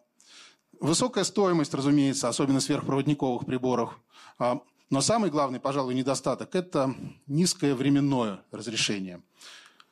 высокая 0.80 1.24
стоимость, 1.24 1.74
разумеется, 1.74 2.30
особенно 2.30 2.60
сверхпроводниковых 2.60 3.46
приборов. 3.46 4.00
А, 4.38 4.62
но 4.90 5.02
самый 5.02 5.30
главный, 5.30 5.60
пожалуй, 5.60 5.94
недостаток– 5.94 6.50
это 6.56 6.96
низкое 7.28 7.76
временное 7.76 8.42
разрешение. 8.52 9.22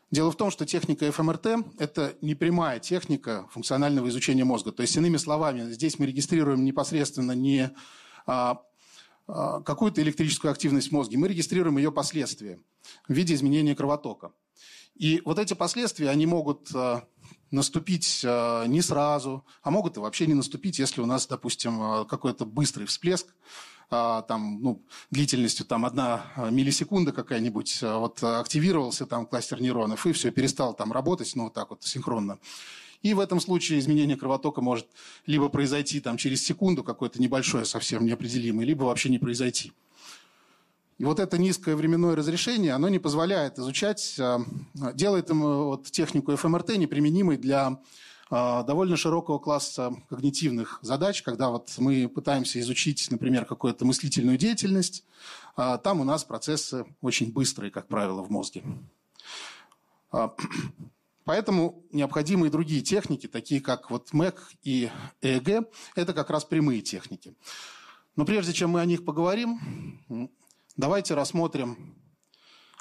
Дело 0.10 0.32
в 0.32 0.38
том, 0.38 0.52
что 0.52 0.66
техника 0.66 1.12
ФМРТ– 1.12 1.48
это 1.80 2.16
непрямая 2.22 2.80
техника 2.80 3.48
функционального 3.52 4.08
изучения 4.08 4.46
мозга. 4.46 4.72
То 4.72 4.82
есть, 4.82 4.96
иными 4.96 5.18
словами, 5.18 5.70
здесь 5.72 6.00
мы 6.00 6.06
регистрируем 6.06 6.64
непосредственно 6.64 7.34
не 7.34 7.72
а, 8.26 8.62
какую-то 9.28 10.02
электрическую 10.02 10.52
активность 10.52 10.90
в 10.90 10.92
мозге, 10.94 11.18
мы 11.18 11.28
регистрируем 11.28 11.78
ее 11.78 11.92
последствия 11.92 12.60
в 13.08 13.14
виде 13.14 13.34
изменения 13.34 13.76
кровотока. 13.76 14.32
И 14.96 15.22
вот 15.26 15.38
эти 15.38 15.54
последствия, 15.54 16.10
они 16.10 16.26
могут 16.26 16.74
а, 16.74 17.04
наступить 17.52 18.24
а, 18.26 18.66
не 18.66 18.82
сразу, 18.82 19.46
а 19.62 19.70
могут 19.70 19.98
и 19.98 20.00
вообще 20.00 20.26
не 20.26 20.34
наступить, 20.34 20.80
если 20.80 21.02
у 21.02 21.06
нас, 21.06 21.28
допустим, 21.28 22.06
какой-то 22.08 22.46
быстрый 22.46 22.86
всплеск, 22.86 23.28
там, 23.90 24.62
ну, 24.62 24.86
длительностью 25.12 25.66
там, 25.66 25.86
одна 25.86 26.26
миллисекунда 26.52 27.14
какая-нибудь, 27.14 27.82
вот 27.84 28.22
активировался 28.22 29.06
там 29.06 29.26
кластер 29.26 29.62
нейронов, 29.62 30.06
и 30.06 30.12
все, 30.12 30.30
перестал 30.30 30.74
там 30.74 30.92
работать, 30.92 31.32
ну, 31.36 31.46
вот 31.46 31.54
так 31.54 31.70
вот 31.70 31.84
синхронно. 31.84 32.38
И 33.02 33.14
в 33.14 33.20
этом 33.20 33.40
случае 33.40 33.80
изменение 33.80 34.18
кровотока 34.18 34.62
может 34.62 34.88
либо 35.26 35.50
произойти 35.50 36.00
там, 36.00 36.18
через 36.18 36.44
секунду, 36.44 36.84
какое-то 36.84 37.22
небольшое, 37.22 37.66
совсем 37.66 38.06
неопределимое, 38.06 38.66
либо 38.66 38.84
вообще 38.84 39.10
не 39.10 39.20
произойти. 39.20 39.72
И 40.98 41.06
вот 41.06 41.20
это 41.20 41.38
низкое 41.38 41.76
временное 41.76 42.16
разрешение, 42.16 42.74
оно 42.74 42.90
не 42.90 42.98
позволяет 42.98 43.60
изучать, 43.60 44.16
а, 44.20 44.40
делает 44.94 45.30
им 45.30 45.42
вот, 45.42 45.92
технику 45.92 46.36
ФМРТ 46.36 46.78
неприменимой 46.78 47.38
для 47.38 47.80
а, 48.30 48.64
довольно 48.64 48.98
широкого 48.98 49.38
класса 49.38 49.94
когнитивных 50.10 50.80
задач, 50.82 51.22
когда 51.22 51.50
вот 51.50 51.72
мы 51.78 52.10
пытаемся 52.10 52.60
изучить, 52.60 53.10
например, 53.12 53.46
какую-то 53.46 53.86
мыслительную 53.86 54.38
деятельность, 54.38 55.06
а, 55.56 55.78
там 55.78 56.02
у 56.02 56.04
нас 56.04 56.24
процессы 56.24 56.86
очень 57.02 57.32
быстрые, 57.32 57.72
как 57.72 57.88
правило, 57.88 58.24
в 58.24 58.32
мозге. 58.32 58.64
Поэтому 61.28 61.84
необходимы 61.92 62.48
и 62.48 62.50
другие 62.50 62.82
техники, 62.82 63.28
такие 63.28 63.60
как 63.60 63.92
вот 63.92 64.14
МЭК 64.14 64.50
и 64.64 64.90
ЭЭГ. 65.22 65.68
Это 65.94 66.14
как 66.14 66.30
раз 66.30 66.46
прямые 66.46 66.80
техники. 66.80 67.36
Но 68.16 68.24
прежде 68.24 68.54
чем 68.54 68.70
мы 68.70 68.80
о 68.80 68.86
них 68.86 69.04
поговорим, 69.04 70.00
давайте 70.78 71.16
рассмотрим 71.16 71.98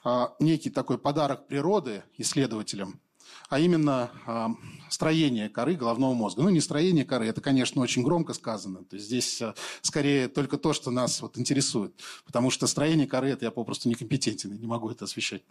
а, 0.05 0.33
некий 0.39 0.71
такой 0.71 0.97
подарок 0.97 1.49
природы 1.49 2.05
исследователям, 2.19 3.01
а 3.49 3.59
именно 3.59 4.13
а, 4.27 4.51
строение 4.91 5.49
коры 5.49 5.75
головного 5.75 6.15
мозга. 6.15 6.43
Ну, 6.43 6.51
не 6.51 6.61
строение 6.61 7.05
коры, 7.05 7.27
это, 7.27 7.41
конечно, 7.41 7.83
очень 7.83 8.05
громко 8.05 8.33
сказано. 8.33 8.85
То 8.85 8.95
есть 8.95 9.07
здесь 9.07 9.43
а, 9.43 9.57
скорее 9.83 10.29
только 10.29 10.57
то, 10.57 10.73
что 10.73 10.93
нас 10.93 11.21
вот 11.21 11.37
интересует. 11.37 12.01
Потому 12.25 12.51
что 12.51 12.69
строение 12.69 13.09
коры, 13.09 13.29
это 13.31 13.45
я 13.45 13.51
попросту 13.51 13.89
некомпетентен, 13.89 14.57
не 14.57 14.69
могу 14.69 14.89
это 14.89 15.07
освещать. 15.07 15.43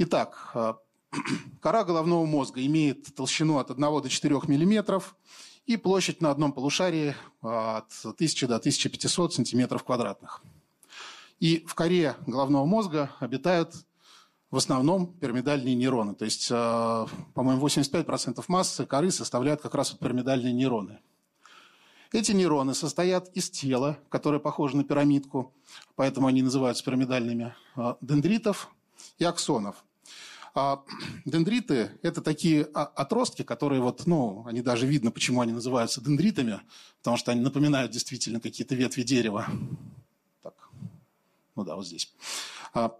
Итак, 0.00 0.54
Кора 1.60 1.84
головного 1.84 2.24
мозга 2.26 2.64
имеет 2.64 3.14
толщину 3.14 3.58
от 3.58 3.70
1 3.70 3.80
до 3.80 4.08
4 4.08 4.34
мм 4.34 5.02
и 5.66 5.76
площадь 5.76 6.20
на 6.20 6.30
одном 6.30 6.52
полушарии 6.52 7.14
а, 7.42 7.78
от 7.78 7.92
1000 8.04 8.46
до 8.46 8.56
1500 8.56 9.34
сантиметров 9.34 9.84
квадратных. 9.84 10.42
И 11.40 11.64
в 11.66 11.74
коре 11.74 12.16
головного 12.26 12.64
мозга 12.64 13.12
обитают 13.20 13.74
в 14.50 14.56
основном 14.56 15.06
пирамидальные 15.06 15.74
нейроны. 15.74 16.14
То 16.14 16.24
есть, 16.24 16.48
а, 16.50 17.06
по-моему, 17.34 17.66
85% 17.66 18.44
массы 18.48 18.86
коры 18.86 19.10
составляют 19.10 19.60
как 19.60 19.74
раз 19.74 19.92
вот 19.92 20.00
пирамидальные 20.00 20.52
нейроны. 20.52 21.00
Эти 22.12 22.32
нейроны 22.32 22.74
состоят 22.74 23.28
из 23.36 23.50
тела, 23.50 23.98
которое 24.08 24.38
похоже 24.38 24.78
на 24.78 24.84
пирамидку, 24.84 25.52
поэтому 25.94 26.26
они 26.26 26.42
называются 26.42 26.82
пирамидальными, 26.82 27.54
а, 27.76 27.98
дендритов 28.00 28.68
и 29.18 29.24
аксонов. 29.24 29.84
А 30.60 30.82
дендриты– 31.24 31.92
это 32.02 32.20
такие 32.20 32.64
отростки, 32.64 33.42
которые 33.44 33.80
вот, 33.80 34.06
ну, 34.06 34.44
они 34.44 34.60
даже 34.60 34.88
видно, 34.88 35.12
почему 35.12 35.40
они 35.40 35.52
называются 35.52 36.00
дендритами, 36.00 36.60
потому 36.98 37.16
что 37.16 37.30
они 37.30 37.42
напоминают 37.42 37.92
действительно 37.92 38.40
какие-то 38.40 38.74
ветви 38.74 39.02
дерева. 39.02 39.46
Так, 40.42 40.54
ну 41.54 41.62
да, 41.62 41.76
вот 41.76 41.86
здесь. 41.86 42.12
А, 42.74 42.92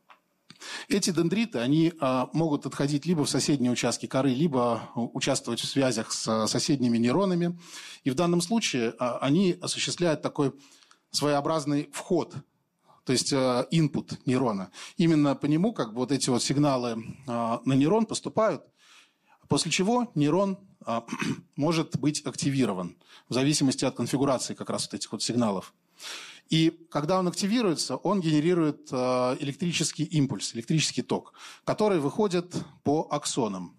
эти 0.88 1.10
дендриты, 1.10 1.58
они 1.58 1.92
а, 2.00 2.30
могут 2.32 2.64
отходить 2.64 3.04
либо 3.04 3.26
в 3.26 3.28
соседние 3.28 3.70
участки 3.70 4.06
коры, 4.06 4.30
либо 4.30 4.88
участвовать 4.94 5.60
в 5.60 5.68
связях 5.68 6.10
с 6.10 6.46
соседними 6.46 6.96
нейронами. 6.96 7.58
И 8.04 8.10
в 8.10 8.14
данном 8.14 8.40
случае 8.40 8.94
а, 8.98 9.18
они 9.18 9.58
осуществляют 9.60 10.22
такой 10.22 10.54
своеобразный 11.10 11.90
вход 11.92 12.34
то 13.08 13.12
есть 13.12 13.32
э, 13.32 13.66
input 13.72 14.18
нейрона. 14.26 14.70
Именно 14.98 15.34
по 15.34 15.46
нему 15.46 15.72
как 15.72 15.94
бы 15.94 16.00
вот 16.00 16.12
эти 16.12 16.28
вот 16.28 16.42
сигналы 16.42 17.02
э, 17.26 17.58
на 17.64 17.72
нейрон 17.72 18.04
поступают, 18.04 18.62
после 19.48 19.70
чего 19.70 20.12
нейрон 20.14 20.58
э, 20.86 21.00
может 21.56 21.98
быть 21.98 22.20
активирован 22.26 22.98
в 23.30 23.32
зависимости 23.32 23.86
от 23.86 23.96
конфигурации 23.96 24.52
как 24.52 24.68
раз 24.68 24.84
вот 24.84 24.92
этих 24.92 25.10
вот 25.10 25.22
сигналов. 25.22 25.72
И 26.50 26.86
когда 26.90 27.18
он 27.18 27.28
активируется, 27.28 27.96
он 27.96 28.20
генерирует 28.20 28.92
электрический 28.92 30.04
импульс, 30.04 30.54
электрический 30.54 31.00
ток, 31.00 31.32
который 31.64 32.00
выходит 32.00 32.54
по 32.84 33.08
аксонам. 33.10 33.74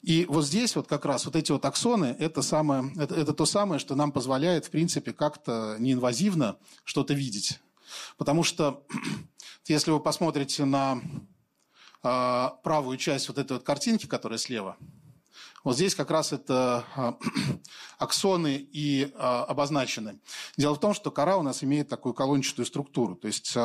И 0.00 0.24
вот 0.26 0.46
здесь 0.46 0.74
вот 0.74 0.86
как 0.86 1.04
раз 1.04 1.26
вот 1.26 1.36
эти 1.36 1.52
вот 1.52 1.66
аксоны, 1.66 2.16
это, 2.18 2.40
самое, 2.40 2.90
это, 2.96 3.14
это 3.14 3.34
то 3.34 3.44
самое, 3.44 3.78
что 3.78 3.94
нам 3.94 4.10
позволяет, 4.10 4.64
в 4.64 4.70
принципе, 4.70 5.12
как-то 5.12 5.76
неинвазивно 5.78 6.56
что-то 6.84 7.12
видеть. 7.12 7.60
Потому 8.16 8.42
что, 8.42 8.86
если 9.66 9.90
вы 9.90 10.00
посмотрите 10.00 10.64
на 10.64 11.00
э, 12.02 12.48
правую 12.62 12.96
часть 12.96 13.28
вот 13.28 13.38
этой 13.38 13.54
вот 13.54 13.64
картинки, 13.64 14.06
которая 14.06 14.38
слева, 14.38 14.76
вот 15.62 15.76
здесь 15.76 15.94
как 15.94 16.10
раз 16.10 16.32
это 16.32 16.84
э, 16.96 17.12
аксоны 17.98 18.56
и 18.70 19.04
э, 19.04 19.08
обозначены. 19.16 20.20
Дело 20.56 20.74
в 20.74 20.80
том, 20.80 20.94
что 20.94 21.10
кора 21.10 21.36
у 21.36 21.42
нас 21.42 21.64
имеет 21.64 21.88
такую 21.88 22.14
колончатую 22.14 22.66
структуру. 22.66 23.16
То 23.16 23.26
есть 23.26 23.56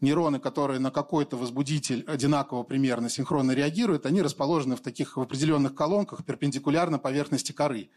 нейроны, 0.00 0.40
которые 0.40 0.80
на 0.80 0.90
какой-то 0.90 1.36
возбудитель 1.36 2.04
одинаково 2.06 2.62
примерно 2.62 3.10
синхронно 3.10 3.52
реагируют, 3.52 4.06
они 4.06 4.22
расположены 4.22 4.76
в 4.76 4.80
таких 4.80 5.16
в 5.16 5.20
определенных 5.20 5.74
колонках 5.74 6.24
перпендикулярно 6.24 6.98
поверхности 6.98 7.52
коры. 7.52 7.90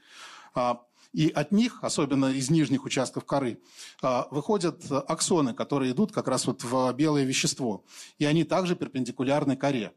И 1.14 1.30
от 1.30 1.52
них, 1.52 1.80
особенно 1.84 2.28
из 2.28 2.50
нижних 2.50 2.86
участков 2.86 3.26
коры, 3.26 3.60
а, 4.02 4.28
выходят 4.32 4.84
аксоны, 4.92 5.54
которые 5.54 5.92
идут 5.92 6.12
как 6.12 6.28
раз 6.28 6.48
вот 6.48 6.64
в 6.64 6.92
белое 6.94 7.24
вещество. 7.24 7.84
И 8.18 8.26
они 8.26 8.44
также 8.44 8.76
перпендикулярны 8.76 9.56
коре. 9.56 9.94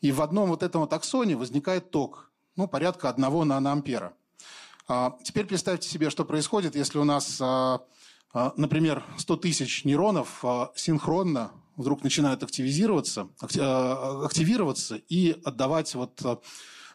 И 0.00 0.12
в 0.12 0.22
одном 0.22 0.50
вот 0.50 0.62
этом 0.62 0.82
вот 0.82 0.92
аксоне 0.92 1.36
возникает 1.36 1.90
ток, 1.90 2.30
ну, 2.56 2.68
порядка 2.68 3.08
одного 3.08 3.44
наноампера. 3.44 4.14
А, 4.88 5.16
теперь 5.22 5.46
представьте 5.46 5.88
себе, 5.88 6.10
что 6.10 6.24
происходит, 6.24 6.74
если 6.74 6.98
у 6.98 7.04
нас, 7.04 7.38
а, 7.40 7.80
например, 8.56 9.04
100 9.18 9.36
тысяч 9.36 9.84
нейронов 9.84 10.44
синхронно 10.74 11.52
вдруг 11.76 12.02
начинают 12.02 12.42
активизироваться, 12.42 13.28
активироваться 13.40 14.96
и 14.96 15.40
отдавать 15.44 15.94
вот 15.94 16.20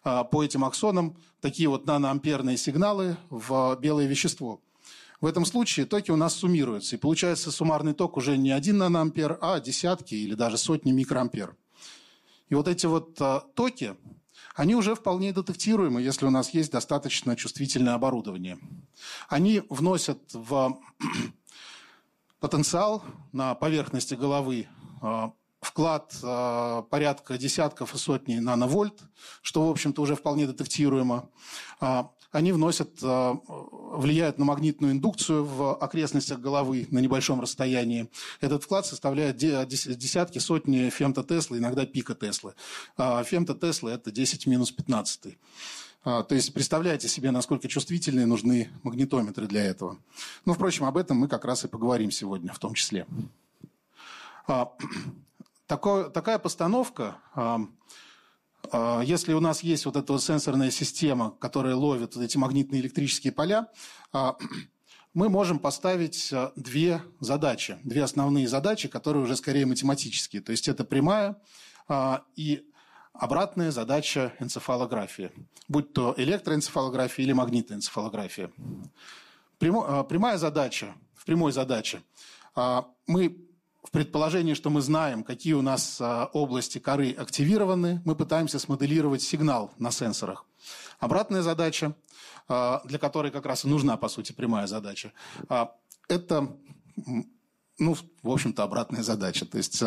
по 0.03 0.43
этим 0.43 0.63
аксонам 0.63 1.17
такие 1.45 1.69
вот 1.69 1.85
наноамперные 1.85 2.57
сигналы 2.57 3.17
в 3.29 3.77
белое 3.79 4.07
вещество. 4.07 4.61
В 5.21 5.27
этом 5.27 5.45
случае 5.45 5.85
токи 5.85 6.09
у 6.09 6.15
нас 6.15 6.33
суммируются, 6.33 6.95
и 6.95 6.99
получается 6.99 7.51
суммарный 7.51 7.93
ток 7.93 8.17
уже 8.17 8.35
не 8.35 8.49
один 8.49 8.79
наноампер, 8.79 9.37
а 9.41 9.59
десятки 9.59 10.15
или 10.15 10.33
даже 10.33 10.57
сотни 10.57 10.91
микроампер. 10.91 11.55
И 12.49 12.55
вот 12.55 12.67
эти 12.67 12.87
вот 12.87 13.21
а, 13.21 13.41
токи, 13.53 13.95
они 14.55 14.73
уже 14.73 14.95
вполне 14.95 15.33
детектируемы, 15.33 16.01
если 16.01 16.25
у 16.25 16.31
нас 16.31 16.49
есть 16.49 16.71
достаточно 16.71 17.35
чувствительное 17.35 17.93
оборудование. 17.93 18.57
Они 19.29 19.61
вносят 19.69 20.17
в 20.33 20.79
потенциал 22.39 23.03
на 23.31 23.53
поверхности 23.53 24.15
головы 24.15 24.67
вклад 25.65 26.15
порядка 26.89 27.37
десятков 27.37 27.93
и 27.93 27.97
сотней 27.97 28.39
нановольт, 28.39 28.99
что, 29.41 29.67
в 29.67 29.71
общем-то, 29.71 30.01
уже 30.01 30.15
вполне 30.15 30.47
детектируемо 30.47 31.29
они 32.35 32.51
вносят, 32.51 33.01
э, 33.01 33.35
влияют 33.47 34.37
на 34.37 34.43
магнитную 34.43 34.91
индукцию 34.91 35.45
в 35.45 35.73
окрестностях 35.75 36.41
головы 36.41 36.85
на 36.91 36.99
небольшом 36.99 37.39
расстоянии. 37.39 38.09
Этот 38.41 38.65
вклад 38.65 38.85
составляет 38.85 39.37
десятки, 39.37 40.39
сотни 40.39 40.89
фемтотеслы, 40.89 41.59
иногда 41.59 41.85
пика 41.85 42.13
Теслы. 42.13 42.53
А 42.97 43.23
фемтотеслы– 43.23 43.91
это 43.93 44.11
10 44.11 44.47
минус 44.47 44.71
15. 44.73 45.37
А, 46.03 46.23
то 46.23 46.35
есть 46.35 46.53
представляете 46.53 47.07
себе, 47.07 47.31
насколько 47.31 47.69
чувствительные 47.69 48.25
нужны 48.25 48.69
магнитометры 48.83 49.47
для 49.47 49.63
этого. 49.63 49.97
Ну, 50.43 50.53
впрочем, 50.53 50.85
об 50.85 50.97
этом 50.97 51.17
мы 51.17 51.29
как 51.29 51.45
раз 51.45 51.63
и 51.63 51.69
поговорим 51.69 52.11
сегодня 52.11 52.51
в 52.51 52.59
том 52.59 52.73
числе. 52.73 53.07
Такое, 55.67 56.09
такая 56.09 56.39
постановка 56.39 57.17
а, 58.71 59.01
если 59.01 59.33
у 59.33 59.39
нас 59.39 59.63
есть 59.63 59.85
вот 59.85 59.95
эта 59.95 60.13
вот 60.13 60.23
сенсорная 60.23 60.71
система, 60.71 61.31
которая 61.39 61.75
ловит 61.75 62.15
вот 62.15 62.23
эти 62.23 62.37
магнитные 62.37 62.81
электрические 62.81 63.33
поля, 63.33 63.67
а, 64.11 64.37
мы 65.13 65.29
можем 65.29 65.59
поставить 65.59 66.31
а, 66.33 66.51
две 66.55 67.01
задачи, 67.19 67.77
две 67.83 68.03
основные 68.03 68.47
задачи, 68.47 68.87
которые 68.87 69.23
уже 69.23 69.35
скорее 69.35 69.65
математические. 69.65 70.41
То 70.41 70.51
есть 70.51 70.67
это 70.67 70.83
прямая 70.83 71.37
и 72.35 72.65
обратная 73.13 73.69
задача 73.69 74.33
энцефалографии, 74.39 75.31
будь 75.67 75.93
то 75.93 76.15
электроэнцефалография 76.17 77.23
или 77.23 77.31
магнитоэнцефалография. 77.31 78.49
Прямая 79.59 80.37
задача, 80.37 80.95
в 81.13 81.25
прямой 81.25 81.51
задаче 81.51 82.01
мы 83.05 83.44
в 83.85 83.91
предположении, 83.91 84.55
что 84.55 84.69
мы 84.69 84.81
знаем, 84.81 85.23
какие 85.23 85.53
у 85.53 85.61
нас 85.61 85.97
а, 86.01 86.25
области 86.33 86.79
коры 86.79 87.11
активированы, 87.11 88.01
мы 88.03 88.15
пытаемся 88.15 88.57
смоделировать 88.57 89.21
сигнал 89.21 89.71
на 89.77 89.91
сенсорах. 89.91 90.45
Обратная 90.99 91.43
задача, 91.43 91.95
а, 92.47 92.81
для 92.85 92.97
которой 92.97 93.31
как 93.31 93.45
раз 93.45 93.63
и 93.63 93.67
нужна, 93.67 93.95
по 93.95 94.07
сути, 94.09 94.31
прямая 94.31 94.65
задача, 94.65 95.13
а, 95.49 95.75
это 96.09 96.57
ну, 97.77 97.93
в 98.23 98.31
общем-то, 98.31 98.63
обратная 98.63 99.03
задача. 99.03 99.45
То 99.45 99.57
есть 99.57 99.83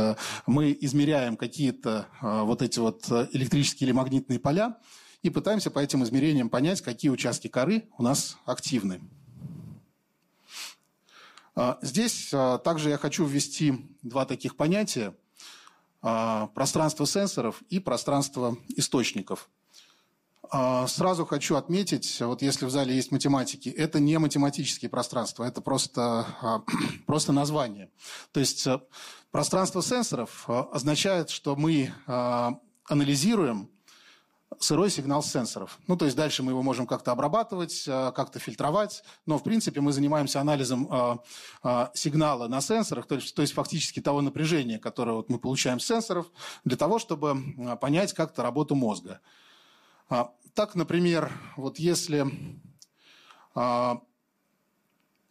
мы 0.47 0.77
измеряем 0.79 1.39
какие-то 1.39 2.07
вот 2.21 2.61
эти 2.61 2.79
вот 2.79 3.11
электрические 3.33 3.87
или 3.87 3.93
магнитные 3.93 4.39
поля 4.39 4.77
и 5.23 5.31
пытаемся 5.31 5.71
по 5.71 5.79
этим 5.79 6.05
измерениям 6.05 6.51
понять, 6.51 6.83
какие 6.83 7.11
участки 7.11 7.49
коры 7.49 7.89
у 7.97 8.03
нас 8.03 8.37
активны. 8.45 9.01
А, 11.61 11.77
здесь 11.83 12.31
а, 12.33 12.59
также 12.59 12.91
я 12.91 12.99
хочу 12.99 13.25
ввести 13.25 13.75
два 14.03 14.25
таких 14.25 14.57
понятия. 14.57 15.17
А, 16.01 16.47
пространство 16.55 17.05
сенсоров 17.05 17.63
и 17.69 17.81
пространство 17.81 18.57
источников. 18.69 19.51
Сразу 20.51 21.27
хочу 21.27 21.57
отметить, 21.57 22.23
вот 22.23 22.41
если 22.41 22.65
в 22.65 22.71
зале 22.71 22.97
есть 22.97 23.13
математики, 23.13 23.69
это 23.69 24.01
не 24.01 24.19
математические 24.19 24.89
пространства, 24.89 25.45
это 25.45 25.61
просто, 25.61 26.65
просто 27.07 27.33
название. 27.33 27.91
То 28.33 28.41
есть 28.41 28.67
пространство 29.31 29.83
сенсоров 29.83 30.49
означает, 30.49 31.29
что 31.29 31.55
мы 31.55 31.93
анализируем 32.87 33.69
сырой 34.61 34.91
сигнал 34.91 35.23
сенсоров. 35.23 35.79
Ну, 35.87 35.97
то 35.97 36.05
есть 36.05 36.17
дальше 36.17 36.43
мы 36.43 36.53
его 36.53 36.63
можем 36.63 36.87
как-то 36.87 37.13
обрабатывать, 37.13 37.85
э, 37.87 38.13
как-то 38.15 38.39
фильтровать, 38.39 39.03
но, 39.27 39.39
в 39.39 39.43
принципе, 39.43 39.81
мы 39.81 39.93
занимаемся 39.93 40.41
анализом 40.41 40.89
э, 40.91 41.17
э, 41.65 41.89
сигнала 41.95 42.49
на 42.49 42.61
сенсорах, 42.61 43.07
то 43.07 43.15
есть, 43.17 43.35
то 43.35 43.43
есть 43.43 43.55
фактически 43.55 44.01
того 44.01 44.21
напряжения, 44.21 44.79
которое 44.79 45.13
вот 45.13 45.29
мы 45.29 45.39
получаем 45.39 45.81
с 45.81 45.87
сенсоров, 45.87 46.27
для 46.65 46.77
того, 46.77 46.99
чтобы 46.99 47.37
понять 47.81 48.13
как-то 48.13 48.43
работу 48.43 48.75
мозга. 48.75 49.21
А, 50.09 50.33
так, 50.55 50.75
например, 50.75 51.31
вот 51.57 51.79
если 51.79 52.27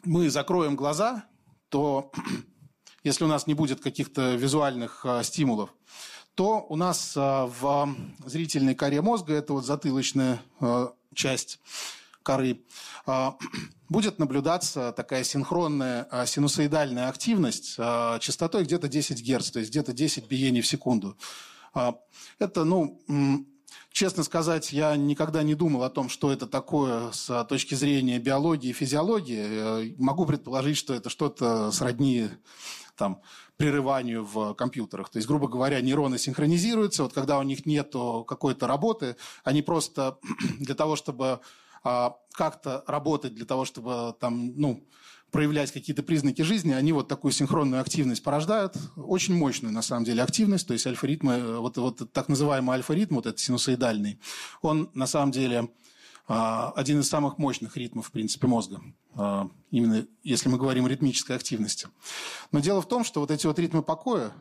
мы 0.04 0.30
закроем 0.30 0.76
глаза, 0.76 1.26
то 1.70 2.12
если 3.04 3.24
у 3.24 3.28
нас 3.28 3.48
не 3.48 3.54
будет 3.54 3.82
каких-то 3.82 4.36
визуальных 4.36 5.06
стимулов, 5.24 5.74
то 6.38 6.68
у 6.70 6.76
нас 6.76 7.14
а, 7.18 7.48
в 7.48 7.96
зрительной 8.28 8.76
коре 8.76 9.02
мозга, 9.02 9.34
это 9.34 9.54
вот 9.54 9.66
затылочная 9.66 10.40
а, 10.60 10.94
часть 11.16 11.60
коры, 12.22 12.62
а, 13.08 13.36
будет 13.90 14.20
наблюдаться 14.20 14.94
такая 14.96 15.24
синхронная 15.24 16.08
синусоидальная 16.28 17.10
активность 17.10 17.78
частотой 18.20 18.66
где-то 18.66 18.88
10 18.88 19.20
Гц, 19.28 19.50
то 19.50 19.60
есть 19.60 19.72
где-то 19.72 19.94
10 19.94 20.28
биений 20.28 20.62
в 20.62 20.68
секунду. 20.68 21.18
Это, 22.40 22.64
ну, 22.64 23.02
Честно 23.92 24.24
сказать, 24.24 24.74
я 24.74 24.96
никогда 24.96 25.42
не 25.42 25.56
думал 25.56 25.82
о 25.82 25.90
том, 25.90 26.08
что 26.08 26.32
это 26.32 26.46
такое 26.46 27.12
с 27.12 27.44
точки 27.46 27.74
зрения 27.74 28.20
биологии 28.20 28.70
и 28.70 28.74
физиологии. 28.74 29.96
Могу 30.00 30.28
предположить, 30.28 30.78
что 30.78 30.94
это 30.94 31.10
что-то 31.10 31.72
сродни 31.72 32.30
там, 32.98 33.22
прерыванию 33.56 34.26
в 34.26 34.54
компьютерах. 34.56 35.10
То 35.10 35.18
есть, 35.18 35.28
грубо 35.28 35.48
говоря, 35.48 35.80
нейроны 35.80 36.18
синхронизируются, 36.18 37.04
вот 37.04 37.14
когда 37.14 37.40
у 37.40 37.44
них 37.44 37.66
нет 37.66 37.94
какой-то 38.28 38.68
работы, 38.68 39.16
они 39.44 39.62
просто 39.62 40.18
для 40.60 40.76
того, 40.76 40.96
чтобы 40.96 41.40
а, 41.84 42.18
как-то 42.34 42.84
работать, 42.88 43.36
для 43.36 43.46
того, 43.46 43.64
чтобы 43.64 44.16
там, 44.20 44.54
ну, 44.60 44.84
проявлять 45.32 45.72
какие-то 45.72 46.04
признаки 46.04 46.42
жизни, 46.42 46.74
они 46.74 46.94
вот 46.94 47.08
такую 47.08 47.32
синхронную 47.32 47.82
активность 47.82 48.24
порождают, 48.24 48.76
очень 48.96 49.36
мощную 49.36 49.74
на 49.74 49.82
самом 49.82 50.04
деле 50.04 50.24
активность, 50.24 50.68
то 50.68 50.74
есть 50.74 50.88
альфа-ритмы, 50.88 51.60
вот, 51.60 51.78
вот 51.78 52.12
так 52.14 52.30
называемый 52.30 52.76
альфа-ритм, 52.76 53.16
вот 53.16 53.26
этот 53.26 53.40
синусоидальный, 53.40 54.20
он 54.62 54.90
на 54.94 55.08
самом 55.08 55.32
деле 55.32 55.70
а, 56.28 56.72
один 56.76 57.00
из 57.00 57.10
самых 57.10 57.38
мощных 57.38 57.78
ритмов, 57.78 58.08
в 58.08 58.12
принципе, 58.12 58.48
мозга. 58.48 58.82
А, 59.18 59.50
именно 59.72 60.06
если 60.24 60.48
мы 60.48 60.58
говорим 60.58 60.86
о 60.86 60.90
ритмической 60.90 61.36
активности. 61.36 61.88
Но 62.52 62.60
дело 62.60 62.82
в 62.82 62.88
том, 62.88 63.04
что 63.04 63.20
вот 63.20 63.32
эти 63.32 63.48
вот 63.48 63.58
ритмы 63.60 63.82
покоя, 63.82 64.32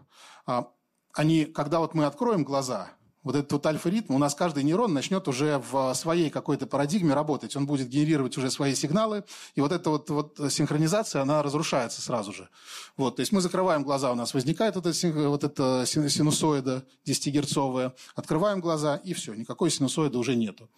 а, 0.46 0.68
они, 1.14 1.46
когда 1.46 1.80
вот 1.80 1.94
мы 1.94 2.04
откроем 2.04 2.44
глаза, 2.44 2.90
вот 3.22 3.34
этот 3.34 3.50
вот 3.50 3.66
альфа-ритм, 3.66 4.14
у 4.14 4.18
нас 4.18 4.36
каждый 4.36 4.62
нейрон 4.62 4.94
начнет 4.94 5.26
уже 5.26 5.60
в 5.72 5.92
своей 5.94 6.30
какой-то 6.30 6.68
парадигме 6.68 7.12
работать. 7.12 7.56
Он 7.56 7.66
будет 7.66 7.88
генерировать 7.88 8.38
уже 8.38 8.52
свои 8.52 8.76
сигналы, 8.76 9.24
и 9.56 9.60
вот 9.60 9.72
эта 9.72 9.90
вот, 9.90 10.08
вот 10.10 10.38
синхронизация, 10.48 11.22
она 11.22 11.42
разрушается 11.42 12.00
сразу 12.00 12.32
же. 12.32 12.48
Вот, 12.96 13.16
то 13.16 13.20
есть 13.20 13.32
мы 13.32 13.40
закрываем 13.40 13.82
глаза, 13.82 14.12
у 14.12 14.14
нас 14.14 14.32
возникает 14.32 14.76
вот 14.76 14.86
эта, 14.86 15.28
вот 15.28 15.42
эта 15.42 15.84
синусоида 15.86 16.84
10-герцовая, 17.04 17.94
открываем 18.14 18.60
глаза, 18.60 18.94
и 18.94 19.12
все, 19.12 19.34
никакой 19.34 19.72
синусоида 19.72 20.18
уже 20.18 20.36
нету. 20.36 20.70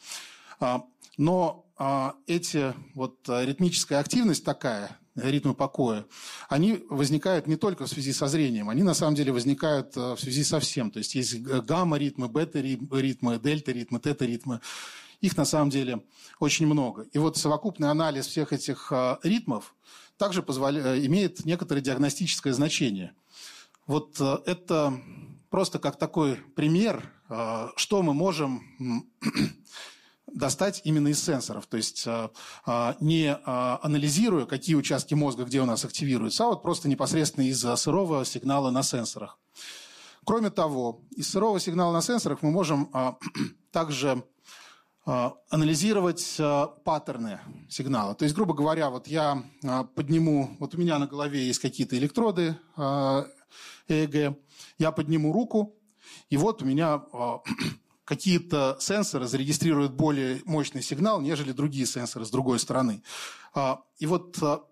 Но 1.16 1.66
а, 1.76 2.14
эти, 2.26 2.74
вот 2.94 3.18
а, 3.28 3.44
ритмическая 3.44 4.00
активность 4.00 4.44
такая, 4.44 4.98
ритмы 5.14 5.54
покоя, 5.54 6.06
они 6.48 6.84
возникают 6.88 7.46
не 7.46 7.56
только 7.56 7.86
в 7.86 7.88
связи 7.88 8.12
со 8.12 8.28
зрением, 8.28 8.68
они 8.68 8.82
на 8.82 8.94
самом 8.94 9.14
деле 9.14 9.32
возникают 9.32 9.96
а, 9.96 10.16
в 10.16 10.20
связи 10.20 10.44
со 10.44 10.60
всем. 10.60 10.90
То 10.90 10.98
есть 10.98 11.14
есть 11.14 11.40
гамма-ритмы, 11.40 12.28
бета-ритмы, 12.28 13.38
дельта-ритмы, 13.38 14.00
тета-ритмы. 14.00 14.60
Их 15.20 15.36
на 15.36 15.44
самом 15.44 15.70
деле 15.70 16.04
очень 16.38 16.66
много. 16.66 17.02
И 17.12 17.18
вот 17.18 17.36
совокупный 17.36 17.90
анализ 17.90 18.26
всех 18.26 18.52
этих 18.52 18.92
а, 18.92 19.18
ритмов 19.22 19.74
также 20.16 20.42
позволяет, 20.42 21.04
имеет 21.04 21.44
некоторое 21.44 21.80
диагностическое 21.80 22.52
значение. 22.52 23.12
Вот 23.86 24.20
а, 24.20 24.42
это 24.46 25.00
просто 25.50 25.78
как 25.78 25.98
такой 25.98 26.36
пример, 26.54 27.12
а, 27.28 27.70
что 27.76 28.02
мы 28.02 28.14
можем 28.14 28.62
достать 30.32 30.80
именно 30.84 31.08
из 31.08 31.22
сенсоров. 31.22 31.66
То 31.66 31.76
есть 31.76 32.04
а, 32.06 32.30
а, 32.64 32.96
не 33.00 33.36
а, 33.44 33.80
анализируя, 33.82 34.46
какие 34.46 34.76
участки 34.76 35.14
мозга 35.14 35.44
где 35.44 35.60
у 35.60 35.64
нас 35.64 35.84
активируются, 35.84 36.44
а 36.44 36.48
вот 36.48 36.62
просто 36.62 36.88
непосредственно 36.88 37.44
из 37.44 37.60
сырого 37.60 38.24
сигнала 38.24 38.70
на 38.70 38.82
сенсорах. 38.82 39.38
Кроме 40.24 40.50
того, 40.50 41.02
из 41.16 41.28
сырого 41.30 41.58
сигнала 41.58 41.92
на 41.92 42.02
сенсорах 42.02 42.42
мы 42.42 42.50
можем 42.50 42.90
также 43.72 44.22
анализировать 45.04 46.36
паттерны 46.84 47.40
сигнала. 47.70 48.14
То 48.14 48.24
есть, 48.24 48.34
грубо 48.34 48.52
говоря, 48.52 48.90
вот 48.90 49.06
я 49.06 49.42
подниму, 49.94 50.54
вот 50.58 50.74
у 50.74 50.78
меня 50.78 50.98
на 50.98 51.06
голове 51.06 51.46
есть 51.46 51.60
какие-то 51.60 51.96
электроды 51.96 52.58
ЭЭГ, 52.76 54.36
я 54.76 54.92
подниму 54.92 55.32
руку, 55.32 55.74
и 56.28 56.36
вот 56.36 56.60
у 56.60 56.66
меня 56.66 57.02
какие-то 58.08 58.78
сенсоры 58.80 59.26
зарегистрируют 59.26 59.92
более 59.92 60.40
мощный 60.46 60.80
сигнал, 60.80 61.20
нежели 61.20 61.52
другие 61.52 61.84
сенсоры 61.84 62.24
с 62.24 62.30
другой 62.30 62.58
стороны. 62.58 63.02
А, 63.52 63.82
и 63.98 64.06
вот 64.06 64.38
а, 64.40 64.62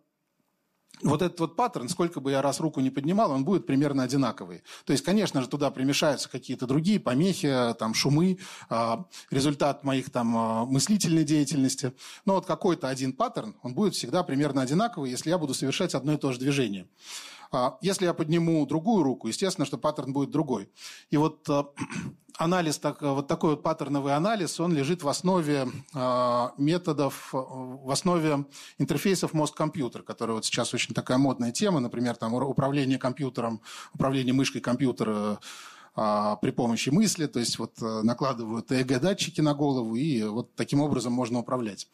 вот 1.03 1.20
этот 1.20 1.38
вот 1.40 1.55
паттерн, 1.55 1.90
сколько 1.90 2.20
бы 2.20 2.31
я 2.31 2.40
раз 2.40 2.61
руку 2.61 2.81
не 2.81 2.88
поднимал, 2.88 3.31
он 3.33 3.44
будет 3.44 3.66
примерно 3.66 4.05
одинаковый. 4.05 4.62
То 4.87 4.94
есть, 4.94 5.05
конечно 5.05 5.42
же, 5.42 5.49
туда 5.49 5.70
примешаются 5.70 6.31
какие-то 6.31 6.66
другие 6.66 6.99
помехи, 6.99 7.75
там, 7.79 7.92
шумы, 7.92 8.38
а, 8.70 9.05
результат 9.31 9.85
моих 9.85 10.09
там 10.09 10.29
мыслительной 10.70 11.25
деятельности. 11.25 11.92
Но 12.25 12.37
вот 12.37 12.46
какой-то 12.46 12.88
один 12.88 13.12
паттерн, 13.12 13.55
он 13.62 13.75
будет 13.75 13.94
всегда 13.94 14.22
примерно 14.22 14.62
одинаковый, 14.62 15.11
если 15.11 15.29
я 15.29 15.37
буду 15.37 15.53
совершать 15.53 15.94
одно 15.94 16.14
и 16.14 16.16
то 16.16 16.33
же 16.33 16.38
движение. 16.38 16.88
Если 17.81 18.07
я 18.07 18.12
подниму 18.12 18.66
другую 18.66 19.05
руку, 19.05 19.29
естественно, 19.29 19.66
что 19.66 19.79
паттерн 19.79 20.12
будет 20.12 20.31
другой. 20.31 20.68
И 21.11 21.16
вот 21.16 21.46
анализ, 22.38 22.79
так, 22.79 23.03
вот 23.03 23.29
такой 23.29 23.51
вот 23.51 23.62
паттерновый 23.62 24.14
анализ, 24.14 24.61
он 24.61 24.75
лежит 24.75 25.03
в 25.03 25.09
основе 25.09 25.68
а, 25.94 26.53
методов, 26.59 27.31
в 27.33 27.90
основе 27.90 28.46
интерфейсов 28.79 29.33
мозг-компьютер, 29.33 30.03
которые 30.03 30.37
вот 30.37 30.44
сейчас 30.44 30.75
очень 30.75 30.94
такая 30.94 31.18
модная 31.18 31.53
тема, 31.53 31.81
например, 31.81 32.16
там 32.16 32.35
управление 32.35 32.99
компьютером, 32.99 33.61
управление 33.92 34.35
мышкой 34.35 34.61
компьютера 34.61 35.38
при 35.96 36.50
помощи 36.50 36.90
мысли, 36.90 37.26
то 37.26 37.40
есть 37.40 37.59
вот 37.59 37.80
э, 37.80 38.02
накладывают 38.02 38.70
ЭГ-датчики 38.70 39.40
на 39.40 39.54
голову, 39.54 39.96
и 39.96 40.22
вот 40.24 40.54
таким 40.54 40.82
образом 40.82 41.14
можно 41.14 41.38
управлять. 41.38 41.88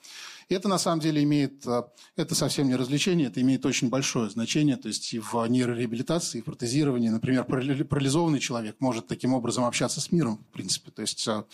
И 0.48 0.54
это 0.54 0.66
на 0.66 0.78
самом 0.78 0.98
деле 0.98 1.22
имеет, 1.22 1.64
э, 1.68 1.84
это 2.16 2.34
совсем 2.34 2.66
не 2.66 2.74
развлечение, 2.74 3.28
это 3.28 3.40
имеет 3.40 3.64
очень 3.64 3.90
большое 3.90 4.28
значение, 4.28 4.76
то 4.76 4.88
есть 4.88 5.14
и 5.14 5.20
в 5.20 5.46
нейрореабилитации, 5.46 6.38
и 6.38 6.40
в 6.40 6.46
протезировании, 6.46 7.10
например, 7.10 7.44
парализованный 7.44 8.40
человек 8.40 8.74
может 8.80 9.06
таким 9.06 9.34
образом 9.34 9.64
общаться 9.64 10.00
с 10.00 10.10
миром, 10.10 10.44
в 10.50 10.52
принципе, 10.52 10.90
то 10.90 11.02
есть 11.02 11.28
э, 11.28 11.44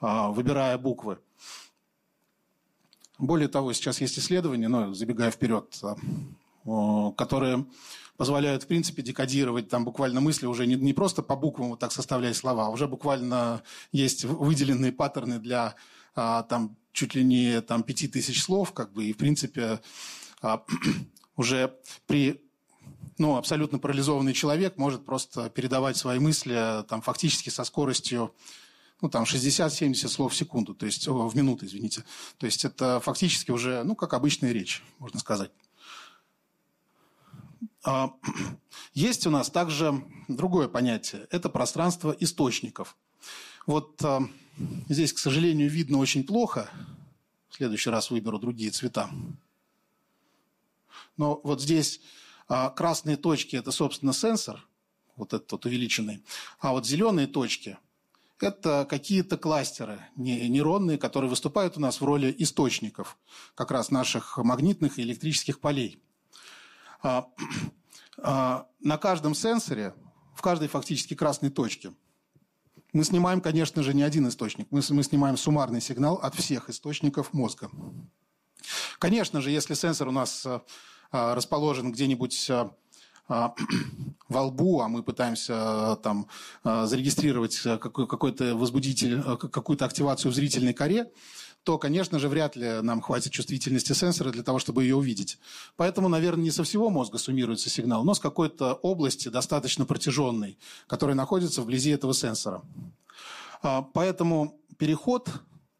выбирая 0.00 0.78
буквы. 0.78 1.18
Более 3.18 3.48
того, 3.48 3.74
сейчас 3.74 4.00
есть 4.00 4.18
исследования, 4.18 4.68
но 4.68 4.94
забегая 4.94 5.30
вперед, 5.30 5.80
которые 6.64 7.66
позволяют, 8.16 8.62
в 8.62 8.66
принципе, 8.66 9.02
декодировать 9.02 9.68
там 9.68 9.84
буквально 9.84 10.20
мысли 10.20 10.46
уже 10.46 10.66
не, 10.66 10.76
не 10.76 10.92
просто 10.92 11.22
по 11.22 11.36
буквам 11.36 11.70
вот 11.70 11.80
так 11.80 11.92
составляя 11.92 12.34
слова, 12.34 12.66
а 12.66 12.70
уже 12.70 12.86
буквально 12.86 13.62
есть 13.92 14.24
выделенные 14.24 14.92
паттерны 14.92 15.38
для 15.38 15.74
а, 16.14 16.42
там 16.44 16.76
чуть 16.92 17.14
ли 17.14 17.24
не 17.24 17.60
там 17.60 17.82
пяти 17.82 18.08
тысяч 18.08 18.42
слов, 18.42 18.72
как 18.72 18.92
бы, 18.92 19.04
и, 19.04 19.12
в 19.12 19.16
принципе, 19.16 19.80
а, 20.40 20.64
уже 21.36 21.74
при 22.06 22.40
ну, 23.18 23.36
абсолютно 23.36 23.78
парализованный 23.78 24.32
человек 24.32 24.76
может 24.76 25.04
просто 25.04 25.48
передавать 25.48 25.96
свои 25.96 26.18
мысли 26.18 26.84
там, 26.88 27.00
фактически 27.00 27.48
со 27.48 27.64
скоростью 27.64 28.34
ну, 29.00 29.08
там 29.08 29.24
60-70 29.24 30.08
слов 30.08 30.32
в 30.32 30.36
секунду, 30.36 30.74
то 30.74 30.86
есть 30.86 31.06
о, 31.08 31.28
в 31.28 31.36
минуту, 31.36 31.66
извините. 31.66 32.04
То 32.38 32.46
есть 32.46 32.64
это 32.64 33.00
фактически 33.00 33.50
уже, 33.50 33.82
ну, 33.84 33.94
как 33.94 34.14
обычная 34.14 34.52
речь, 34.52 34.82
можно 34.98 35.20
сказать. 35.20 35.50
А, 37.84 38.12
есть 38.94 39.26
у 39.26 39.30
нас 39.30 39.50
также 39.50 40.02
другое 40.28 40.68
понятие. 40.68 41.26
Это 41.30 41.48
пространство 41.48 42.16
источников. 42.18 42.96
Вот 43.66 44.02
а, 44.02 44.22
здесь, 44.88 45.12
к 45.12 45.18
сожалению, 45.18 45.70
видно 45.70 45.98
очень 45.98 46.24
плохо. 46.24 46.70
В 47.50 47.56
следующий 47.56 47.90
раз 47.90 48.10
выберу 48.10 48.38
другие 48.38 48.70
цвета. 48.70 49.10
Но 51.16 51.40
вот 51.44 51.62
здесь 51.62 52.00
а, 52.48 52.70
красные 52.70 53.16
точки– 53.16 53.56
это, 53.56 53.70
собственно, 53.70 54.12
сенсор, 54.12 54.66
вот 55.16 55.32
этот 55.32 55.52
вот 55.52 55.66
увеличенный. 55.66 56.24
А 56.58 56.72
вот 56.72 56.86
зеленые 56.86 57.26
точки– 57.26 57.78
это 58.40 58.86
какие-то 58.88 59.36
кластеры 59.36 60.00
нейронные, 60.16 60.98
которые 60.98 61.30
выступают 61.30 61.76
у 61.76 61.80
нас 61.80 62.00
в 62.00 62.04
роли 62.04 62.34
источников 62.38 63.16
как 63.54 63.70
раз 63.70 63.90
наших 63.90 64.38
магнитных 64.38 64.98
и 64.98 65.02
электрических 65.02 65.60
полей. 65.60 66.02
А, 67.04 67.26
а, 68.18 68.66
на 68.80 68.96
каждом 68.96 69.34
сенсоре, 69.34 69.94
в 70.34 70.42
каждой 70.42 70.68
фактически 70.68 71.14
красной 71.14 71.50
точке, 71.50 71.92
мы 72.92 73.04
снимаем, 73.04 73.40
конечно 73.40 73.82
же, 73.82 73.92
не 73.92 74.02
один 74.02 74.26
источник. 74.28 74.68
Мы, 74.70 74.80
снимаем 74.80 75.36
суммарный 75.36 75.80
сигнал 75.80 76.14
от 76.14 76.34
всех 76.34 76.70
источников 76.70 77.32
мозга. 77.32 77.70
Конечно 78.98 79.42
же, 79.42 79.50
если 79.50 79.74
сенсор 79.74 80.08
у 80.08 80.12
нас 80.12 80.46
а, 80.46 81.34
расположен 81.34 81.92
где-нибудь 81.92 82.50
во 83.28 84.42
лбу, 84.42 84.80
а 84.80 84.88
мы 84.88 85.02
пытаемся 85.02 85.98
там 86.02 86.28
зарегистрировать 86.62 87.58
какой-то 87.62 88.54
возбудитель, 88.54 89.22
какую-то 89.22 89.84
активацию 89.84 90.30
в 90.30 90.34
зрительной 90.34 90.72
коре, 90.74 91.10
то, 91.64 91.78
конечно 91.78 92.18
же, 92.18 92.28
вряд 92.28 92.56
ли 92.56 92.82
нам 92.82 93.00
хватит 93.00 93.32
чувствительности 93.32 93.94
сенсора 93.94 94.30
для 94.30 94.42
того, 94.42 94.58
чтобы 94.58 94.82
ее 94.84 94.96
увидеть. 94.96 95.38
Поэтому, 95.76 96.08
наверное, 96.08 96.44
не 96.44 96.50
со 96.50 96.62
всего 96.62 96.90
мозга 96.90 97.16
суммируется 97.16 97.70
сигнал, 97.70 98.04
но 98.04 98.12
с 98.12 98.20
какой-то 98.20 98.74
области 98.74 99.28
достаточно 99.28 99.86
протяженной, 99.86 100.58
которая 100.86 101.16
находится 101.16 101.62
вблизи 101.62 101.90
этого 101.90 102.12
сенсора. 102.12 102.62
А, 103.62 103.80
поэтому 103.80 104.60
переход 104.76 105.30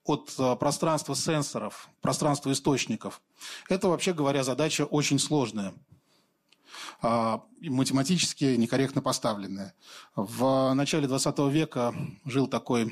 от 0.04 0.32
а, 0.38 0.56
пространства 0.56 1.14
сенсоров, 1.14 1.90
пространства 2.00 2.50
источников, 2.50 3.20
это, 3.68 3.88
вообще 3.88 4.14
говоря, 4.14 4.42
задача 4.42 4.86
очень 4.86 5.18
сложная 5.18 5.74
а, 7.02 7.42
математически 7.60 8.56
некорректно 8.56 9.02
поставленная. 9.02 9.74
В 10.16 10.72
начале 10.72 11.06
20 11.06 11.38
века 11.50 11.94
жил 12.24 12.46
такой 12.46 12.90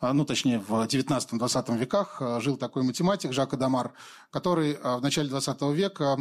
ну, 0.00 0.24
точнее, 0.26 0.58
в 0.58 0.72
19-20 0.72 1.78
веках 1.78 2.20
а, 2.20 2.40
жил 2.40 2.56
такой 2.56 2.82
математик 2.82 3.32
Жак 3.32 3.54
Адамар, 3.54 3.92
который 4.30 4.76
а, 4.82 4.98
в 4.98 5.02
начале 5.02 5.28
20 5.28 5.62
века 5.72 6.18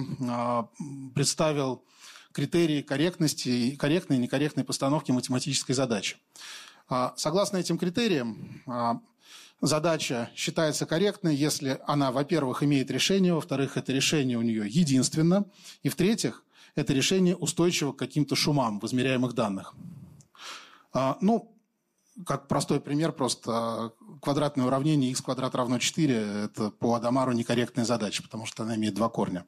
представил 1.13 1.83
критерии 2.31 2.81
корректности, 2.81 3.75
корректной 3.75 4.17
и 4.17 4.19
некорректной 4.19 4.63
постановки 4.63 5.11
математической 5.11 5.73
задачи. 5.73 6.17
Согласно 7.15 7.57
этим 7.57 7.77
критериям, 7.77 8.61
задача 9.61 10.29
считается 10.35 10.85
корректной, 10.85 11.33
если 11.33 11.79
она, 11.87 12.11
во-первых, 12.11 12.61
имеет 12.61 12.91
решение, 12.91 13.33
во-вторых, 13.33 13.77
это 13.77 13.93
решение 13.93 14.37
у 14.37 14.41
нее 14.41 14.67
единственно, 14.67 15.45
и, 15.81 15.87
в-третьих, 15.87 16.43
это 16.75 16.93
решение 16.93 17.37
устойчиво 17.37 17.93
к 17.93 17.99
каким-то 17.99 18.35
шумам 18.35 18.81
в 18.81 18.85
измеряемых 18.85 19.33
данных. 19.33 19.73
Ну, 21.21 21.54
как 22.25 22.47
простой 22.47 22.79
пример, 22.79 23.11
просто 23.11 23.91
квадратное 24.21 24.65
уравнение 24.65 25.11
x 25.11 25.21
квадрат 25.21 25.53
равно 25.55 25.79
4– 25.79 26.15
это 26.45 26.71
по 26.71 26.95
Адамару 26.95 27.33
некорректная 27.33 27.85
задача, 27.85 28.23
потому 28.23 28.45
что 28.45 28.63
она 28.63 28.75
имеет 28.75 28.93
два 28.93 29.09
корня. 29.09 29.45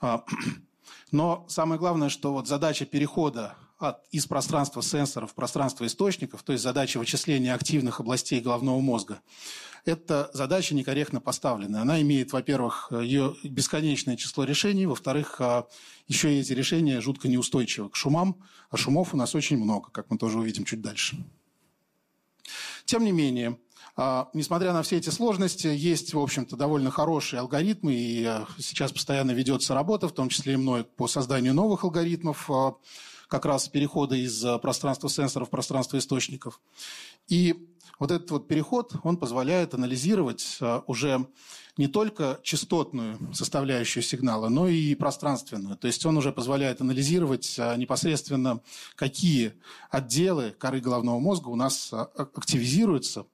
А, 0.00 0.24
но 1.10 1.46
самое 1.48 1.78
главное, 1.78 2.10
что 2.10 2.32
вот 2.32 2.46
задача 2.46 2.84
перехода 2.84 3.54
от, 3.78 4.04
из 4.10 4.26
пространства 4.26 4.82
сенсоров 4.82 5.32
в 5.32 5.34
пространство 5.34 5.86
источников, 5.86 6.42
то 6.42 6.52
есть 6.52 6.62
задача 6.62 6.98
вычисления 6.98 7.54
активных 7.54 8.00
областей 8.00 8.40
головного 8.40 8.80
мозга, 8.80 9.20
это 9.84 10.30
задача 10.34 10.74
некорректно 10.74 11.20
поставленная. 11.20 11.80
Она 11.80 12.02
имеет, 12.02 12.32
во-первых, 12.32 12.92
ее 12.92 13.34
бесконечное 13.44 14.16
число 14.16 14.44
решений, 14.44 14.84
во-вторых, 14.84 15.40
еще 16.06 16.34
и 16.34 16.40
эти 16.40 16.52
решения 16.52 17.00
жутко 17.00 17.28
неустойчивы 17.28 17.88
к 17.88 17.96
шумам, 17.96 18.42
а 18.70 18.76
шумов 18.76 19.14
у 19.14 19.16
нас 19.16 19.34
очень 19.34 19.56
много, 19.56 19.90
как 19.90 20.10
мы 20.10 20.18
тоже 20.18 20.38
увидим 20.38 20.64
чуть 20.64 20.82
дальше. 20.82 21.24
Тем 22.88 23.04
не 23.04 23.12
менее, 23.12 23.58
а, 23.96 24.30
несмотря 24.32 24.72
на 24.72 24.82
все 24.82 24.96
эти 24.96 25.10
сложности, 25.10 25.66
есть, 25.66 26.14
в 26.14 26.18
общем-то, 26.18 26.56
довольно 26.56 26.90
хорошие 26.90 27.40
алгоритмы, 27.40 27.92
и 27.92 28.24
а, 28.24 28.46
сейчас 28.56 28.92
постоянно 28.92 29.32
ведется 29.32 29.74
работа, 29.74 30.08
в 30.08 30.12
том 30.12 30.30
числе 30.30 30.54
и 30.54 30.56
мной, 30.56 30.84
по 30.84 31.06
созданию 31.06 31.52
новых 31.52 31.84
алгоритмов, 31.84 32.50
а, 32.50 32.76
как 33.28 33.44
раз 33.44 33.68
перехода 33.68 34.16
из 34.16 34.42
пространства 34.62 35.10
сенсоров 35.10 35.48
в 35.48 35.50
пространство 35.50 35.98
источников. 35.98 36.62
И 37.28 37.68
вот 37.98 38.10
этот 38.10 38.30
вот 38.30 38.48
переход, 38.48 38.94
он 39.02 39.16
позволяет 39.16 39.74
анализировать 39.74 40.58
уже 40.86 41.26
не 41.78 41.86
только 41.86 42.40
частотную 42.42 43.18
составляющую 43.32 44.02
сигнала, 44.02 44.48
но 44.48 44.68
и 44.68 44.94
пространственную. 44.96 45.76
То 45.76 45.86
есть 45.86 46.04
он 46.04 46.18
уже 46.18 46.32
позволяет 46.32 46.80
анализировать 46.80 47.56
а, 47.58 47.76
непосредственно, 47.76 48.60
какие 48.96 49.54
отделы 49.88 50.50
коры 50.50 50.80
головного 50.80 51.20
мозга 51.20 51.48
у 51.48 51.56
нас 51.56 51.90
а, 51.92 52.02
активизируются 52.16 53.26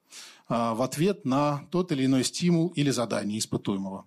а, 0.47 0.75
в 0.75 0.83
ответ 0.83 1.25
на 1.25 1.67
тот 1.71 1.91
или 1.91 2.05
иной 2.05 2.23
стимул 2.23 2.69
или 2.77 2.91
задание 2.91 3.39
испытуемого. 3.39 4.07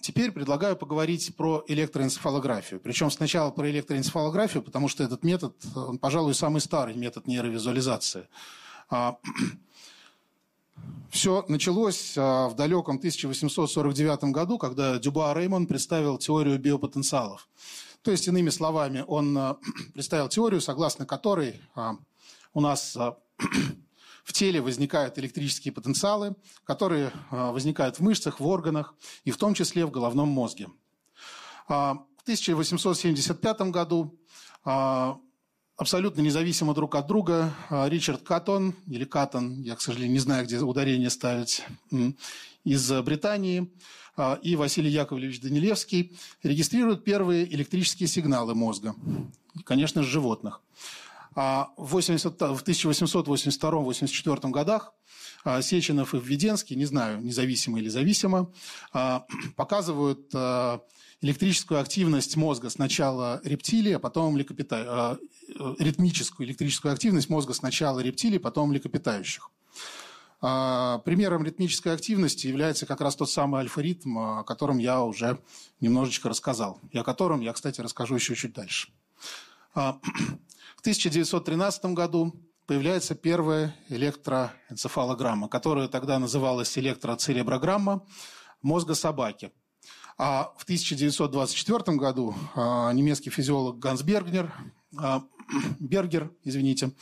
Теперь 0.00 0.32
предлагаю 0.32 0.76
поговорить 0.76 1.34
про 1.36 1.64
электроэнцефалографию. 1.68 2.80
Причем 2.80 3.10
сначала 3.10 3.50
про 3.50 3.70
электроэнцефалографию, 3.70 4.62
потому 4.62 4.88
что 4.88 5.04
этот 5.04 5.24
метод, 5.24 5.54
он, 5.74 5.98
пожалуй, 5.98 6.34
самый 6.34 6.60
старый 6.60 6.94
метод 6.94 7.26
нейровизуализации. 7.26 8.26
Все 11.10 11.44
началось 11.48 12.14
а, 12.16 12.48
в 12.48 12.54
далеком 12.54 12.96
1849 12.96 14.24
году, 14.32 14.58
когда 14.58 14.98
Дюба 14.98 15.34
Реймон 15.34 15.66
представил 15.66 16.18
теорию 16.18 16.58
биопотенциалов. 16.58 17.48
То 18.02 18.10
есть, 18.10 18.28
иными 18.28 18.50
словами, 18.50 19.04
он 19.06 19.36
а, 19.36 19.56
представил 19.94 20.28
теорию, 20.28 20.60
согласно 20.60 21.06
которой 21.06 21.60
а, 21.74 21.96
у 22.54 22.60
нас 22.60 22.96
в 24.30 24.32
теле 24.32 24.60
возникают 24.60 25.18
электрические 25.18 25.72
потенциалы, 25.72 26.36
которые 26.62 27.10
возникают 27.30 27.96
в 27.96 28.00
мышцах, 28.00 28.38
в 28.38 28.46
органах 28.46 28.94
и 29.24 29.32
в 29.32 29.36
том 29.36 29.54
числе 29.54 29.84
в 29.84 29.90
головном 29.90 30.28
мозге. 30.28 30.68
В 31.66 32.06
1875 32.22 33.60
году 33.72 34.16
абсолютно 34.62 36.20
независимо 36.20 36.74
друг 36.74 36.94
от 36.94 37.08
друга 37.08 37.52
Ричард 37.70 38.22
Каттон, 38.22 38.76
или 38.86 39.04
Каттон, 39.04 39.62
я, 39.62 39.74
к 39.74 39.80
сожалению, 39.80 40.12
не 40.12 40.20
знаю, 40.20 40.44
где 40.44 40.60
ударение 40.60 41.10
ставить, 41.10 41.64
из 42.62 42.92
Британии, 43.02 43.68
и 44.42 44.54
Василий 44.54 44.90
Яковлевич 44.90 45.40
Данилевский 45.40 46.16
регистрируют 46.44 47.02
первые 47.02 47.52
электрические 47.52 48.06
сигналы 48.06 48.54
мозга, 48.54 48.94
конечно, 49.64 50.04
же, 50.04 50.10
животных. 50.10 50.62
А 51.34 51.70
в, 51.76 51.92
80, 51.92 52.40
в 52.40 52.62
1882-84 52.62 54.50
годах 54.50 54.92
а, 55.44 55.62
Сеченов 55.62 56.14
и 56.14 56.18
Введенский, 56.18 56.76
не 56.76 56.86
знаю, 56.86 57.20
независимо 57.20 57.78
или 57.78 57.88
зависимо, 57.88 58.52
а, 58.92 59.24
показывают 59.56 60.34
электрическую 61.22 61.80
активность 61.80 62.36
мозга 62.36 62.70
сначала 62.70 63.40
рептилии, 63.44 63.92
а 63.92 63.98
потом 63.98 64.34
млекопита... 64.34 65.18
ритмическую 65.78 66.48
электрическую 66.48 66.92
активность 66.92 67.28
мозга 67.28 67.52
сначала 67.52 68.00
рептилий, 68.00 68.40
потом 68.40 68.70
млекопитающих. 68.70 69.50
Примером 70.40 71.44
ритмической 71.44 71.92
активности 71.92 72.46
является 72.46 72.86
как 72.86 73.02
раз 73.02 73.14
тот 73.14 73.30
самый 73.30 73.60
альфа-ритм, 73.60 74.18
о 74.18 74.44
котором 74.44 74.78
я 74.78 75.02
уже 75.02 75.38
немножечко 75.80 76.30
рассказал, 76.30 76.80
и 76.90 76.96
о 76.96 77.04
котором 77.04 77.42
я, 77.42 77.52
кстати, 77.52 77.82
расскажу 77.82 78.14
еще 78.14 78.34
чуть 78.34 78.54
дальше. 78.54 78.88
В 80.80 80.82
1913 80.82 81.84
году 81.92 82.32
появляется 82.66 83.14
первая 83.14 83.76
электроэнцефалограмма, 83.90 85.46
которая 85.46 85.88
тогда 85.88 86.18
называлась 86.18 86.78
электроцереброграмма 86.78 88.06
мозга 88.62 88.94
собаки. 88.94 89.52
А 90.16 90.54
в 90.56 90.62
1924 90.62 91.98
году 91.98 92.34
а, 92.54 92.90
немецкий 92.94 93.28
физиолог 93.28 93.78
Ганс 93.78 94.00
Бергнер, 94.00 94.54
а, 94.96 95.22
Бергер, 95.78 96.32
извините, 96.44 96.92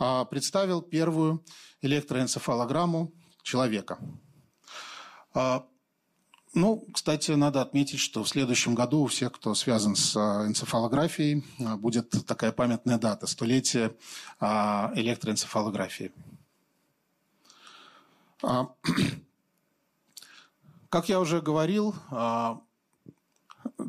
а, 0.00 0.24
представил 0.24 0.82
первую 0.82 1.44
электроэнцефалограмму 1.80 3.12
человека. 3.44 4.00
Ну, 6.54 6.84
кстати, 6.92 7.30
надо 7.30 7.62
отметить, 7.62 7.98
что 7.98 8.22
в 8.22 8.28
следующем 8.28 8.74
году 8.74 9.04
у 9.04 9.06
всех, 9.06 9.32
кто 9.32 9.54
связан 9.54 9.96
с 9.96 10.14
а, 10.14 10.46
энцефалографией, 10.46 11.42
а, 11.58 11.78
будет 11.78 12.10
такая 12.26 12.52
памятная 12.52 12.98
дата– 12.98 13.26
столетие 13.28 13.96
а, 14.38 14.92
электроэнцефалографии. 14.94 16.12
Как 20.90 21.08
я 21.08 21.20
уже 21.20 21.40
говорил, 21.40 21.94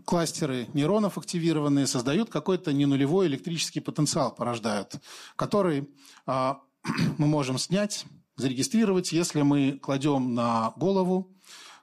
кластеры 0.05 0.69
нейронов 0.73 1.17
активированные 1.17 1.85
создают 1.85 2.29
какой-то 2.29 2.71
ненулевой 2.71 3.27
электрический 3.27 3.81
потенциал, 3.81 4.33
порождают, 4.33 5.01
который 5.35 5.89
мы 6.25 6.57
можем 7.17 7.57
снять, 7.57 8.05
зарегистрировать, 8.37 9.11
если 9.11 9.41
мы 9.41 9.79
кладем 9.79 10.33
на 10.33 10.71
голову 10.77 11.32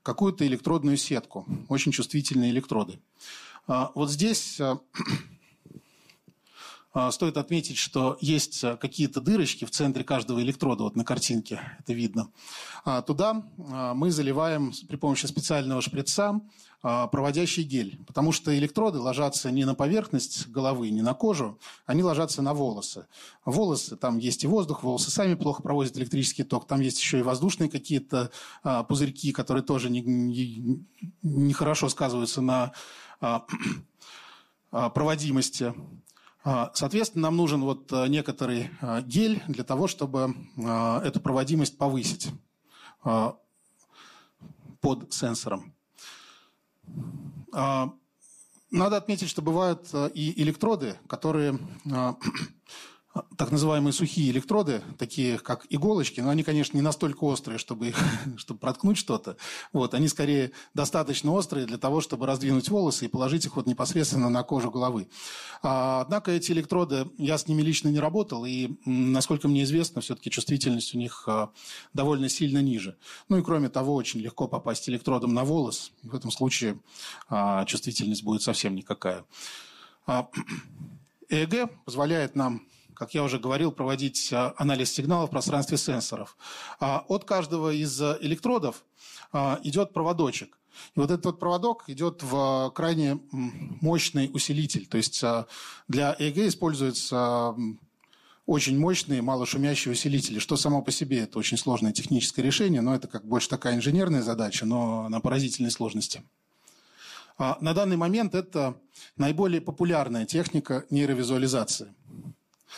какую-то 0.02 0.46
электродную 0.46 0.96
сетку, 0.96 1.46
очень 1.68 1.92
чувствительные 1.92 2.50
электроды. 2.50 3.00
А, 3.66 3.92
вот 3.94 4.10
здесь 4.10 4.60
а, 4.60 4.80
а, 6.92 7.10
стоит 7.10 7.36
отметить, 7.36 7.76
что 7.76 8.16
есть 8.20 8.64
какие-то 8.80 9.20
дырочки 9.20 9.64
в 9.64 9.70
центре 9.70 10.04
каждого 10.04 10.40
электрода, 10.40 10.84
вот 10.84 10.96
на 10.96 11.04
картинке 11.04 11.60
это 11.78 11.92
видно. 11.92 12.30
Туда 13.06 13.44
мы 13.94 14.10
заливаем 14.10 14.72
при 14.88 14.96
помощи 14.96 15.26
специального 15.26 15.82
шприца 15.82 16.40
проводящий 16.82 17.62
гель, 17.62 17.98
потому 18.06 18.32
что 18.32 18.56
электроды 18.56 18.98
ложатся 18.98 19.50
не 19.50 19.64
на 19.64 19.74
поверхность 19.74 20.48
головы, 20.48 20.90
не 20.90 21.02
на 21.02 21.12
кожу, 21.12 21.58
они 21.84 22.02
ложатся 22.02 22.40
на 22.40 22.54
волосы. 22.54 23.06
Волосы, 23.44 23.96
там 23.96 24.16
есть 24.16 24.44
и 24.44 24.46
воздух, 24.46 24.82
волосы 24.82 25.10
сами 25.10 25.34
плохо 25.34 25.62
проводят 25.62 25.98
электрический 25.98 26.42
ток, 26.42 26.66
там 26.66 26.80
есть 26.80 26.98
еще 26.98 27.18
и 27.18 27.22
воздушные 27.22 27.68
какие-то 27.68 28.30
а, 28.62 28.82
пузырьки, 28.84 29.32
которые 29.32 29.62
тоже 29.62 29.90
нехорошо 29.90 31.86
не, 31.86 31.90
не 31.90 31.90
сказываются 31.90 32.40
на 32.40 32.72
а, 33.20 33.44
а, 34.70 34.88
проводимости. 34.88 35.74
А, 36.42 36.70
соответственно, 36.74 37.24
нам 37.24 37.36
нужен 37.36 37.60
вот 37.60 37.92
некоторый 38.08 38.70
гель 39.02 39.42
для 39.46 39.64
того, 39.64 39.86
чтобы 39.86 40.34
эту 41.04 41.20
проводимость 41.20 41.76
повысить 41.76 42.30
под 44.80 45.12
сенсором. 45.12 45.74
А, 47.52 47.92
надо 48.70 48.96
отметить, 48.96 49.28
что 49.28 49.42
бывают 49.42 49.88
э, 49.92 50.10
и 50.14 50.40
электроды, 50.42 50.96
которые 51.08 51.58
а, 51.92 52.16
так 53.36 53.50
называемые 53.50 53.92
сухие 53.92 54.30
электроды, 54.30 54.82
такие 54.96 55.38
как 55.38 55.66
иголочки, 55.68 56.20
но 56.20 56.30
они, 56.30 56.44
конечно, 56.44 56.76
не 56.76 56.82
настолько 56.82 57.24
острые, 57.24 57.58
чтобы, 57.58 57.88
их, 57.88 57.98
чтобы 58.36 58.60
проткнуть 58.60 58.98
что-то. 58.98 59.36
Вот, 59.72 59.94
они 59.94 60.06
скорее 60.06 60.52
достаточно 60.74 61.32
острые 61.32 61.66
для 61.66 61.78
того, 61.78 62.00
чтобы 62.00 62.26
раздвинуть 62.26 62.68
волосы 62.68 63.06
и 63.06 63.08
положить 63.08 63.46
их 63.46 63.56
вот 63.56 63.66
непосредственно 63.66 64.30
на 64.30 64.42
кожу 64.44 64.70
головы. 64.70 65.08
А, 65.62 66.02
однако 66.02 66.30
эти 66.30 66.52
электроды, 66.52 67.10
я 67.18 67.36
с 67.36 67.48
ними 67.48 67.62
лично 67.62 67.88
не 67.88 67.98
работал, 67.98 68.44
и, 68.44 68.70
насколько 68.84 69.48
мне 69.48 69.64
известно, 69.64 70.00
все-таки 70.00 70.30
чувствительность 70.30 70.94
у 70.94 70.98
них 70.98 71.24
а, 71.26 71.50
довольно 71.92 72.28
сильно 72.28 72.62
ниже. 72.62 72.96
Ну 73.28 73.38
и 73.38 73.42
кроме 73.42 73.70
того, 73.70 73.94
очень 73.96 74.20
легко 74.20 74.46
попасть 74.46 74.88
электродом 74.88 75.34
на 75.34 75.44
волос. 75.44 75.92
В 76.04 76.14
этом 76.14 76.30
случае 76.30 76.78
а, 77.28 77.64
чувствительность 77.64 78.22
будет 78.22 78.42
совсем 78.42 78.76
никакая. 78.76 79.24
А, 80.06 80.28
ЭЭГ 81.28 81.70
позволяет 81.84 82.36
нам 82.36 82.62
как 83.00 83.14
я 83.14 83.22
уже 83.24 83.38
говорил, 83.38 83.72
проводить 83.72 84.30
а, 84.30 84.52
анализ 84.58 84.92
сигналов 84.92 85.30
в 85.30 85.32
пространстве 85.32 85.78
сенсоров. 85.78 86.36
А 86.80 87.02
от 87.08 87.24
каждого 87.24 87.72
из 87.72 87.98
электродов 88.20 88.84
а, 89.32 89.58
идет 89.64 89.94
проводочек. 89.94 90.58
И 90.94 91.00
вот 91.00 91.10
этот 91.10 91.24
вот 91.24 91.40
проводок 91.40 91.84
идет 91.88 92.22
в 92.22 92.70
крайне 92.74 93.18
мощный 93.32 94.30
усилитель. 94.34 94.86
То 94.86 94.98
есть 94.98 95.24
для 95.88 96.14
ЭЭГ 96.18 96.48
используется 96.48 97.54
очень 98.44 98.78
мощные, 98.78 99.22
малошумящие 99.22 99.92
усилители, 99.92 100.38
что 100.38 100.56
само 100.56 100.82
по 100.82 100.90
себе 100.90 101.20
это 101.20 101.38
очень 101.38 101.56
сложное 101.56 101.92
техническое 101.92 102.42
решение, 102.42 102.82
но 102.82 102.94
это 102.94 103.08
как 103.08 103.24
больше 103.24 103.48
такая 103.48 103.76
инженерная 103.76 104.20
задача, 104.22 104.66
но 104.66 105.08
на 105.08 105.20
поразительной 105.20 105.70
сложности. 105.70 106.22
На 107.38 107.72
данный 107.72 107.96
момент 107.96 108.34
это 108.34 108.78
наиболее 109.16 109.62
популярная 109.62 110.26
техника 110.26 110.84
нейровизуализации. 110.90 111.94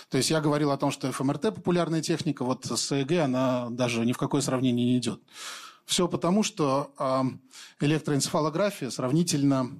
То 0.08 0.16
есть 0.18 0.30
я 0.30 0.40
говорил 0.40 0.70
о 0.70 0.76
том, 0.76 0.90
что 0.90 1.10
ФМРТ 1.10 1.54
популярная 1.54 2.02
техника, 2.02 2.44
вот 2.44 2.66
с 2.66 2.92
ЭЭГ 2.92 3.24
она 3.24 3.68
даже 3.70 4.04
ни 4.04 4.12
в 4.12 4.18
какое 4.18 4.40
сравнение 4.40 4.86
не 4.86 4.98
идет. 4.98 5.20
Все 5.84 6.08
потому, 6.08 6.42
что 6.42 6.92
электроэнцефалография 7.80 8.90
сравнительно 8.90 9.70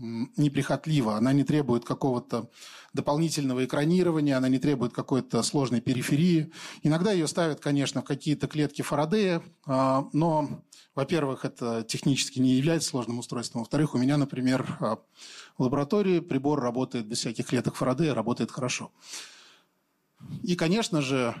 неприхотлива, 0.00 1.16
она 1.16 1.32
не 1.32 1.44
требует 1.44 1.84
какого-то 1.84 2.50
дополнительного 2.92 3.64
экранирования, 3.64 4.36
она 4.36 4.48
не 4.48 4.58
требует 4.58 4.92
какой-то 4.92 5.42
сложной 5.42 5.80
периферии. 5.80 6.52
Иногда 6.82 7.12
ее 7.12 7.28
ставят, 7.28 7.60
конечно, 7.60 8.00
в 8.00 8.04
какие-то 8.04 8.48
клетки 8.48 8.82
Фарадея, 8.82 9.42
а, 9.66 10.08
но, 10.12 10.62
во-первых, 10.94 11.44
это 11.44 11.82
технически 11.82 12.38
не 12.40 12.54
является 12.54 12.88
сложным 12.88 13.18
устройством. 13.18 13.60
Во-вторых, 13.60 13.94
у 13.94 13.98
меня, 13.98 14.16
например, 14.16 14.66
а, 14.80 14.96
в 15.56 15.62
лаборатории 15.62 16.20
прибор 16.20 16.60
работает 16.60 17.06
без 17.06 17.18
всяких 17.18 17.46
клеток 17.46 17.76
Фарадея, 17.76 18.14
работает 18.14 18.50
хорошо. 18.50 18.90
И, 20.42 20.56
конечно 20.56 21.02
же, 21.02 21.34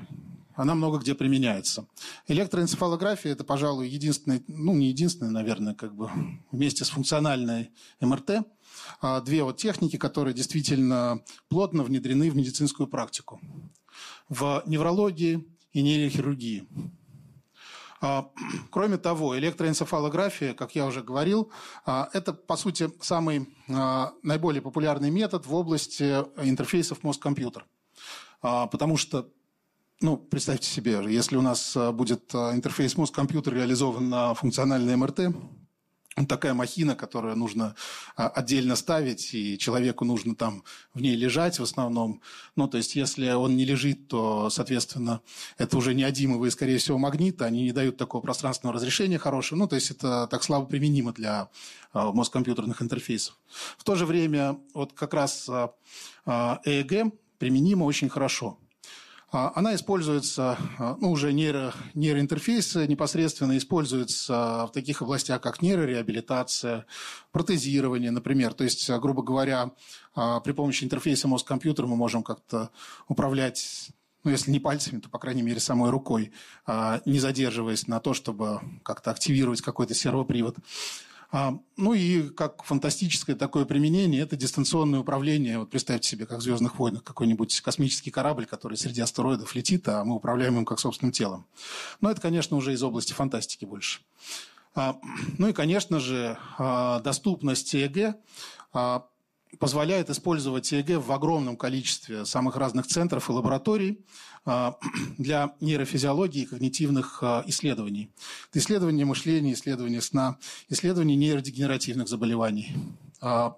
она 0.54 0.74
много 0.74 0.98
где 0.98 1.14
применяется. 1.14 1.86
Электроэнцефалография– 2.28 3.32
это, 3.32 3.44
пожалуй, 3.44 3.88
единственный, 3.88 4.42
ну, 4.46 4.74
не 4.74 4.88
единственный, 4.88 5.30
наверное, 5.30 5.74
как 5.74 5.94
бы 5.94 6.10
вместе 6.50 6.84
с 6.84 6.90
функциональной 6.90 7.70
МРТ, 8.00 8.46
а 9.00 9.20
две 9.20 9.42
вот 9.42 9.56
техники, 9.56 9.96
которые 9.96 10.34
действительно 10.34 11.22
плотно 11.48 11.82
внедрены 11.82 12.30
в 12.30 12.36
медицинскую 12.36 12.88
практику. 12.88 13.40
В 14.28 14.62
неврологии 14.66 15.46
и 15.72 15.82
нейрохирургии. 15.82 16.66
А, 18.02 18.30
кроме 18.70 18.96
того, 18.96 19.38
электроэнцефалография, 19.38 20.54
как 20.54 20.74
я 20.74 20.86
уже 20.86 21.02
говорил, 21.02 21.50
а, 21.84 22.08
это, 22.12 22.32
по 22.32 22.56
сути, 22.56 22.90
самый 23.00 23.48
наиболее 24.22 24.62
популярный 24.62 25.10
метод 25.10 25.46
в 25.46 25.54
области 25.54 26.24
интерфейсов 26.42 27.02
мозг-компьютер. 27.02 27.66
А, 28.42 28.66
потому 28.66 28.96
что 28.96 29.30
ну, 30.00 30.16
представьте 30.16 30.66
себе, 30.66 30.98
если 31.08 31.36
у 31.36 31.42
нас 31.42 31.76
а, 31.76 31.92
будет 31.92 32.34
а, 32.34 32.54
интерфейс 32.54 32.96
мозг-компьютер 32.96 33.54
реализован 33.54 34.08
на 34.08 34.32
функциональной 34.32 34.96
МРТ, 34.96 35.34
такая 36.26 36.54
махина, 36.54 36.96
которую 36.96 37.36
нужно 37.36 37.76
отдельно 38.16 38.76
ставить, 38.76 39.32
и 39.32 39.56
человеку 39.58 40.04
нужно 40.04 40.34
там 40.34 40.64
в 40.92 41.00
ней 41.00 41.14
лежать 41.16 41.58
в 41.58 41.62
основном. 41.62 42.20
Ну, 42.56 42.66
то 42.66 42.78
есть, 42.78 42.96
если 42.96 43.30
он 43.30 43.56
не 43.56 43.64
лежит, 43.64 44.08
то, 44.08 44.50
соответственно, 44.50 45.20
это 45.56 45.78
уже 45.78 45.94
неодимовые, 45.94 46.50
скорее 46.50 46.78
всего, 46.78 46.98
магниты, 46.98 47.44
они 47.44 47.62
не 47.62 47.72
дают 47.72 47.96
такого 47.96 48.20
пространственного 48.20 48.76
разрешения 48.76 49.18
хорошего. 49.18 49.60
Ну, 49.60 49.68
то 49.68 49.76
есть, 49.76 49.92
это 49.92 50.26
так 50.26 50.42
слабо 50.42 50.66
применимо 50.66 51.12
для 51.12 51.48
мозг-компьютерных 51.94 52.82
интерфейсов. 52.82 53.38
В 53.78 53.84
то 53.84 53.94
же 53.94 54.04
время, 54.04 54.58
вот 54.74 54.92
как 54.92 55.14
раз 55.14 55.48
ЭЭГ 56.26 57.12
применимо 57.40 57.82
очень 57.82 58.08
хорошо– 58.08 58.56
а, 59.32 59.52
она 59.54 59.74
используется, 59.76 60.58
а, 60.78 60.96
ну, 61.00 61.12
уже 61.12 61.32
нейро, 61.32 61.72
нейроинтерфейсы 61.94 62.86
непосредственно 62.88 63.56
используются 63.56 64.66
в 64.66 64.72
таких 64.72 65.02
областях, 65.02 65.40
как 65.40 65.62
нейрореабилитация, 65.62 66.86
протезирование, 67.30 68.10
например. 68.10 68.54
То 68.54 68.64
есть, 68.64 68.90
грубо 68.90 69.22
говоря, 69.22 69.70
а, 70.14 70.40
при 70.40 70.52
помощи 70.52 70.82
интерфейса 70.82 71.28
мозг-компьютер 71.28 71.86
мы 71.86 71.96
можем 71.96 72.22
как-то 72.22 72.70
управлять 73.08 73.90
ну, 74.22 74.30
если 74.30 74.50
не 74.50 74.60
пальцами, 74.60 75.00
то, 75.00 75.08
по 75.08 75.18
крайней 75.18 75.40
мере, 75.40 75.60
самой 75.60 75.88
рукой, 75.88 76.30
не 77.06 77.18
задерживаясь 77.18 77.86
на 77.88 78.00
то, 78.00 78.12
чтобы 78.12 78.60
как-то 78.82 79.12
активировать 79.12 79.62
какой-то 79.62 79.94
сервопривод. 79.94 80.58
А, 81.32 81.58
ну 81.76 81.94
и 81.94 82.28
как 82.30 82.64
фантастическое 82.64 83.36
такое 83.36 83.64
применение– 83.64 84.20
это 84.22 84.36
дистанционное 84.36 85.00
управление. 85.00 85.58
Вот 85.60 85.70
представьте 85.70 86.08
себе, 86.08 86.26
как 86.26 86.38
в 86.38 86.42
«Звездных 86.42 86.78
войнах» 86.78 87.04
какой-нибудь 87.04 87.60
космический 87.60 88.10
корабль, 88.10 88.46
который 88.46 88.76
среди 88.76 89.00
астероидов 89.00 89.54
летит, 89.54 89.88
а 89.88 90.04
мы 90.04 90.16
управляем 90.16 90.58
им 90.58 90.64
как 90.64 90.80
собственным 90.80 91.12
телом. 91.12 91.46
Но 92.00 92.10
это, 92.10 92.20
конечно, 92.20 92.56
уже 92.56 92.72
из 92.72 92.82
области 92.82 93.12
фантастики 93.12 93.64
больше. 93.64 94.00
А, 94.74 94.98
ну 95.38 95.48
и, 95.48 95.52
конечно 95.52 96.00
же, 96.00 96.36
а, 96.58 97.00
доступность 97.00 97.74
ЭЭГ 97.74 98.16
позволяет 99.58 100.10
использовать 100.10 100.70
ЭЭГ 100.72 100.98
в 100.98 101.10
огромном 101.12 101.56
количестве 101.56 102.24
самых 102.24 102.56
разных 102.56 102.86
центров 102.86 103.28
и 103.28 103.32
лабораторий 103.32 104.04
а, 104.44 104.78
для 105.18 105.54
нейрофизиологии 105.60 106.42
и 106.42 106.46
когнитивных 106.46 107.22
а, 107.22 107.42
исследований. 107.46 108.10
Это 108.50 108.58
исследование 108.58 109.04
мышления, 109.04 109.52
исследование 109.52 110.00
сна, 110.00 110.38
исследование 110.68 111.16
нейродегенеративных 111.16 112.08
заболеваний. 112.08 112.74
А, 113.20 113.56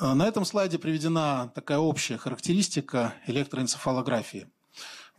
на 0.00 0.26
этом 0.26 0.44
слайде 0.44 0.78
приведена 0.78 1.52
такая 1.54 1.78
общая 1.78 2.16
характеристика 2.16 3.14
электроэнцефалографии– 3.26 4.48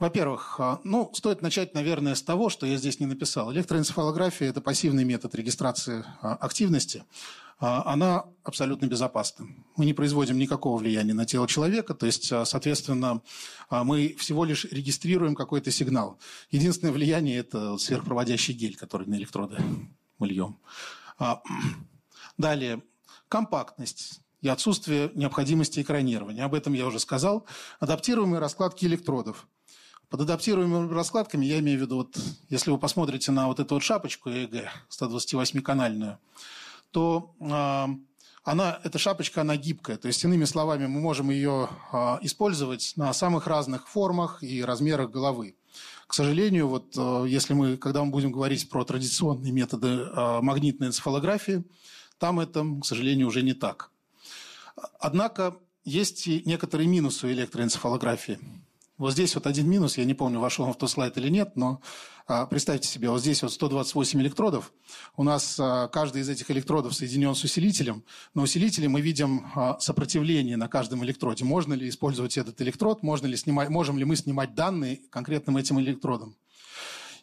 во-первых, 0.04 0.56
а, 0.60 0.82
ну, 0.84 1.10
стоит 1.14 1.41
начать, 1.41 1.74
наверное, 1.74 2.16
с 2.16 2.22
того, 2.22 2.49
что 2.49 2.66
я 2.66 2.76
здесь 2.76 2.99
не 2.99 3.06
написал. 3.06 3.54
Электроэнцефалография– 3.54 4.49
это 4.49 4.60
пассивный 4.60 5.06
метод 5.06 5.34
регистрации 5.34 6.04
а, 6.22 6.34
активности. 6.36 7.06
А, 7.58 7.89
она 7.89 8.26
абсолютно 8.43 8.88
безопасна. 8.88 9.47
Мы 9.78 9.86
не 9.86 9.93
производим 9.93 10.38
никакого 10.38 10.78
влияния 10.78 11.14
на 11.14 11.26
тело 11.26 11.47
человека, 11.47 11.93
то 11.93 12.06
есть, 12.06 12.26
соответственно, 12.26 13.22
мы 13.70 14.14
всего 14.20 14.43
лишь 14.43 14.66
регистрируем 14.66 15.36
какой-то 15.36 15.72
сигнал. 15.72 16.20
Единственное 16.51 16.91
влияние– 16.91 17.38
это 17.39 17.78
сверхпроводящий 17.78 18.54
гель, 18.54 18.76
который 18.76 19.08
на 19.08 19.16
электроды 19.16 19.56
мы 20.20 20.28
льем. 20.28 20.60
Далее, 22.38 22.84
компактность 23.30 24.20
и 24.41 24.49
отсутствие 24.49 25.12
необходимости 25.16 25.80
экранирования. 25.80 26.43
Об 26.43 26.56
этом 26.56 26.74
я 26.74 26.86
уже 26.88 26.99
сказал. 26.99 27.47
Адаптируемые 27.80 28.41
раскладки 28.41 28.84
электродов. 28.84 29.47
Под 30.14 30.22
адаптируемыми 30.22 30.93
раскладками 30.93 31.43
я 31.43 31.57
имею 31.57 31.80
в 31.80 31.82
виду, 31.82 31.95
вот, 31.95 32.16
если 32.47 32.70
вы 32.70 32.78
посмотрите 32.78 33.32
на 33.32 33.47
вот 33.47 33.59
эту 33.59 33.74
вот 33.74 33.82
шапочку 33.82 34.30
ЭЭГ 34.30 34.70
128-канальную, 34.91 36.20
то 36.91 37.34
э, 37.39 37.88
она, 38.43 38.80
эта 38.84 38.99
шапочка, 38.99 39.41
она 39.41 39.57
гибкая. 39.57 39.97
То 39.97 40.07
есть, 40.07 40.24
иными 40.24 40.45
словами, 40.45 40.86
мы 40.86 41.01
можем 41.01 41.32
ее 41.32 41.68
э, 41.91 42.18
использовать 42.22 42.93
на 42.95 43.11
самых 43.11 43.47
разных 43.47 43.88
формах 43.88 44.43
и 44.43 44.64
размерах 44.64 45.09
головы. 45.09 45.55
К 46.05 46.14
сожалению, 46.14 46.68
вот 46.68 46.93
э, 46.95 47.26
если 47.28 47.55
мы, 47.55 47.78
когда 47.78 48.03
мы 48.03 48.11
будем 48.11 48.32
говорить 48.32 48.70
про 48.70 48.86
традиционные 48.86 49.51
методы 49.51 49.88
э, 49.88 50.41
магнитной 50.41 50.89
энцефалографии, 50.89 51.64
там 52.20 52.39
это, 52.39 52.64
к 52.84 52.86
сожалению, 52.86 53.26
уже 53.26 53.41
не 53.41 53.53
так. 53.53 53.89
Однако 54.99 55.57
есть 55.86 56.28
и 56.28 56.43
некоторые 56.45 56.88
минусы 56.88 57.32
электроэнцефалографии. 57.32 58.38
Вот 59.04 59.12
здесь 59.12 59.36
вот 59.36 59.47
один 59.47 59.70
минус, 59.70 59.97
я 59.97 60.06
не 60.06 60.14
помню, 60.14 60.39
вошел 60.39 60.64
он 60.64 60.72
в 60.72 60.78
тот 60.78 60.89
слайд 60.89 61.18
или 61.18 61.28
нет, 61.28 61.58
но 61.58 61.82
а, 62.26 62.45
представьте 62.45 62.88
себе, 62.88 63.10
вот 63.10 63.20
здесь 63.20 63.43
вот 63.43 63.51
128 63.51 64.22
электродов. 64.22 64.72
У 65.18 65.24
нас 65.24 65.58
а, 65.60 65.89
каждый 65.89 66.22
из 66.22 66.30
этих 66.30 66.49
электродов 66.49 66.95
соединен 66.95 67.36
с 67.36 67.43
усилителем. 67.43 68.06
На 68.34 68.43
усилителе 68.43 68.88
мы 68.88 69.01
видим 69.01 69.45
а, 69.56 69.78
сопротивление 69.78 70.56
на 70.56 70.70
каждом 70.70 71.04
электроде. 71.04 71.43
Можно 71.43 71.74
ли 71.74 71.89
использовать 71.89 72.38
этот 72.38 72.62
электрод, 72.62 73.04
можно 73.04 73.28
ли 73.28 73.36
снимать, 73.36 73.68
можем 73.68 73.97
ли 73.97 74.06
мы 74.06 74.16
снимать 74.16 74.56
данные 74.56 75.01
конкретным 75.10 75.58
этим 75.58 75.82
электродом. 75.82 76.38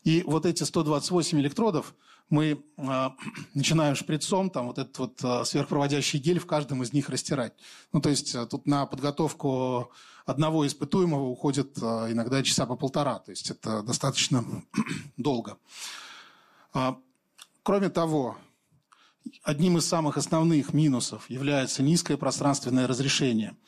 И 0.04 0.22
вот 0.26 0.44
эти 0.44 0.64
128 0.64 1.40
электродов 1.40 1.94
мы 2.30 2.64
э, 2.76 3.10
начинаем 3.54 3.94
шприцом, 3.94 4.50
там 4.50 4.68
вот 4.68 4.78
этот 4.78 4.98
вот 4.98 5.20
э, 5.22 5.44
сверхпроводящий 5.44 6.18
гель 6.18 6.38
в 6.38 6.46
каждом 6.46 6.82
из 6.82 6.92
них 6.92 7.08
растирать. 7.08 7.52
Ну, 7.92 8.00
то 8.00 8.08
есть 8.08 8.34
э, 8.34 8.46
тут 8.46 8.66
на 8.66 8.86
подготовку 8.86 9.90
одного 10.24 10.66
испытуемого 10.66 11.24
уходит 11.24 11.76
э, 11.82 12.12
иногда 12.12 12.42
часа 12.42 12.66
по 12.66 12.76
полтора. 12.76 13.18
То 13.18 13.32
есть 13.32 13.50
это 13.50 13.82
достаточно 13.82 14.44
долго. 15.16 15.58
А, 16.72 16.96
кроме 17.62 17.90
того, 17.90 18.38
одним 19.42 19.76
из 19.76 19.86
самых 19.86 20.16
основных 20.16 20.72
минусов 20.72 21.28
является 21.28 21.82
низкое 21.82 22.16
пространственное 22.16 22.86
разрешение– 22.86 23.56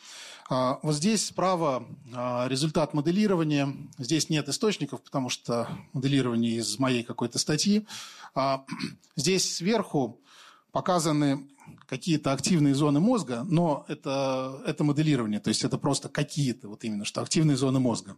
вот 0.82 0.94
здесь 0.94 1.26
справа 1.26 1.86
а, 2.14 2.46
результат 2.46 2.92
моделирования. 2.92 3.74
Здесь 3.96 4.28
нет 4.28 4.50
источников, 4.50 5.02
потому 5.02 5.30
что 5.30 5.66
моделирование 5.94 6.56
из 6.56 6.78
моей 6.78 7.02
какой-то 7.04 7.38
статьи. 7.38 7.86
А, 8.34 8.66
здесь 9.16 9.56
сверху 9.56 10.20
показаны 10.70 11.48
какие-то 11.86 12.32
активные 12.32 12.74
зоны 12.74 13.00
мозга, 13.00 13.46
но 13.48 13.86
это, 13.88 14.60
это 14.66 14.84
моделирование, 14.84 15.40
то 15.40 15.48
есть 15.48 15.64
это 15.64 15.78
просто 15.78 16.10
какие-то, 16.10 16.68
вот 16.68 16.84
именно, 16.84 17.04
что 17.06 17.22
активные 17.22 17.56
зоны 17.56 17.80
мозга. 17.80 18.16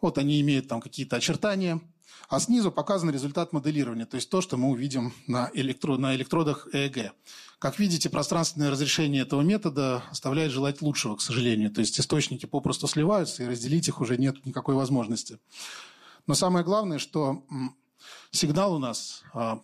Вот 0.00 0.18
они 0.18 0.40
имеют 0.40 0.68
там 0.68 0.80
какие-то 0.80 1.16
очертания, 1.16 1.80
а 2.28 2.40
снизу 2.40 2.72
показан 2.72 3.10
результат 3.10 3.52
моделирования, 3.52 4.06
то 4.06 4.16
есть 4.16 4.30
то, 4.30 4.40
что 4.40 4.56
мы 4.56 4.68
увидим 4.68 5.12
на, 5.26 5.50
электро, 5.54 5.96
на 5.96 6.14
электродах 6.14 6.68
ЭЭГ. 6.72 7.12
Как 7.58 7.78
видите, 7.78 8.10
пространственное 8.10 8.70
разрешение 8.70 9.22
этого 9.22 9.42
метода 9.42 10.02
оставляет 10.10 10.52
желать 10.52 10.82
лучшего, 10.82 11.16
к 11.16 11.20
сожалению. 11.20 11.70
То 11.70 11.80
есть 11.80 11.98
источники 11.98 12.46
попросту 12.46 12.86
сливаются, 12.86 13.42
и 13.42 13.46
разделить 13.46 13.88
их 13.88 14.00
уже 14.00 14.18
нет 14.18 14.44
никакой 14.44 14.74
возможности. 14.74 15.38
Но 16.26 16.34
самое 16.34 16.64
главное, 16.64 16.98
что 16.98 17.44
сигнал 18.30 18.74
у 18.74 18.78
нас, 18.78 19.22
а, 19.32 19.60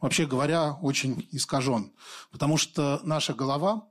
вообще 0.00 0.26
говоря, 0.26 0.74
очень 0.82 1.26
искажен. 1.32 1.92
Потому 2.30 2.56
что 2.56 3.00
наша 3.04 3.34
голова 3.34 3.88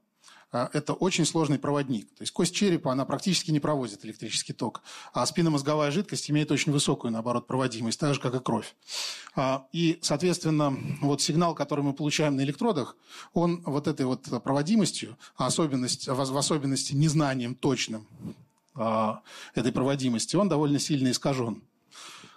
это 0.54 0.94
очень 0.94 1.26
сложный 1.26 1.58
проводник. 1.58 2.08
То 2.10 2.22
есть 2.22 2.32
кость 2.32 2.54
черепа, 2.54 2.92
она 2.92 3.06
практически 3.06 3.50
не 3.50 3.60
проводит 3.60 4.06
электрический 4.06 4.54
ток, 4.54 4.84
а 5.12 5.26
спинномозговая 5.26 5.90
жидкость 5.90 6.30
имеет 6.30 6.52
очень 6.52 6.72
высокую, 6.72 7.12
наоборот, 7.12 7.48
проводимость, 7.48 8.00
так 8.00 8.14
же, 8.14 8.20
как 8.20 8.36
и 8.36 8.40
кровь. 8.40 8.76
А, 9.36 9.66
и, 9.72 9.98
соответственно, 10.02 10.78
вот 11.02 11.22
сигнал, 11.22 11.56
который 11.56 11.84
мы 11.84 11.94
получаем 11.94 12.36
на 12.36 12.42
электродах, 12.42 12.96
он 13.34 13.64
вот 13.66 13.88
этой 13.88 14.06
вот 14.06 14.28
проводимостью, 14.44 15.18
а 15.38 15.48
особенность, 15.48 16.08
в 16.08 16.38
особенности 16.38 16.94
незнанием 16.94 17.56
точным 17.56 18.08
а, 18.76 19.22
этой 19.56 19.72
проводимости, 19.72 20.36
он 20.36 20.50
довольно 20.50 20.78
сильно 20.78 21.10
искажен. 21.10 21.64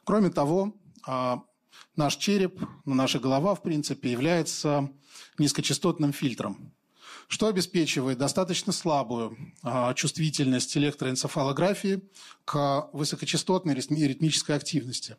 Кроме 0.05 0.31
того, 0.31 0.73
наш 1.97 2.17
череп, 2.17 2.61
наша 2.85 3.19
голова, 3.19 3.57
в 3.57 3.63
принципе, 3.63 4.13
является 4.13 4.89
низкочастотным 5.37 6.13
фильтром 6.13 6.73
что 7.29 7.49
обеспечивает 7.49 8.19
достаточно 8.19 8.73
слабую 8.73 9.37
а, 9.63 9.95
чувствительность 9.95 10.77
электроэнцефалографии 10.77 12.03
к 12.45 12.89
высокочастотной 12.93 13.75
ритмической 13.75 14.57
активности. 14.57 15.17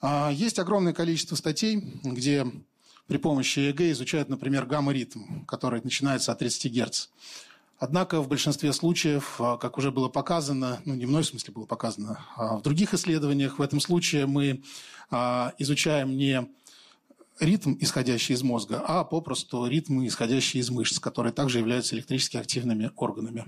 А, 0.00 0.30
есть 0.30 0.58
огромное 0.58 0.92
количество 0.92 1.36
статей, 1.36 1.76
где 2.02 2.46
при 3.06 3.18
помощи 3.18 3.60
ЭЭГ 3.60 3.92
изучают, 3.92 4.28
например, 4.28 4.66
гамма-ритм, 4.66 5.44
который 5.46 5.80
начинается 5.82 6.32
от 6.32 6.38
30 6.38 6.72
Гц. 6.72 7.08
Однако 7.78 8.20
в 8.20 8.28
большинстве 8.28 8.72
случаев, 8.72 9.40
а, 9.40 9.56
как 9.56 9.78
уже 9.78 9.92
было 9.92 10.08
показано, 10.08 10.80
ну 10.84 10.94
не 10.94 11.06
мной 11.06 11.22
в 11.22 11.26
смысле 11.26 11.54
было 11.54 11.66
показано, 11.66 12.24
а 12.36 12.56
в 12.56 12.62
других 12.62 12.92
исследованиях 12.94 13.58
в 13.58 13.62
этом 13.62 13.80
случае 13.80 14.26
мы 14.26 14.62
изучаем 15.58 16.16
не 16.16 16.48
ритм, 17.40 17.76
исходящий 17.80 18.34
из 18.34 18.42
мозга, 18.42 18.82
а 18.86 19.04
попросту 19.04 19.66
ритмы, 19.66 20.06
исходящие 20.06 20.60
из 20.60 20.70
мышц, 20.70 20.98
которые 20.98 21.32
также 21.32 21.58
являются 21.58 21.94
электрически 21.96 22.36
активными 22.36 22.90
органами. 22.96 23.44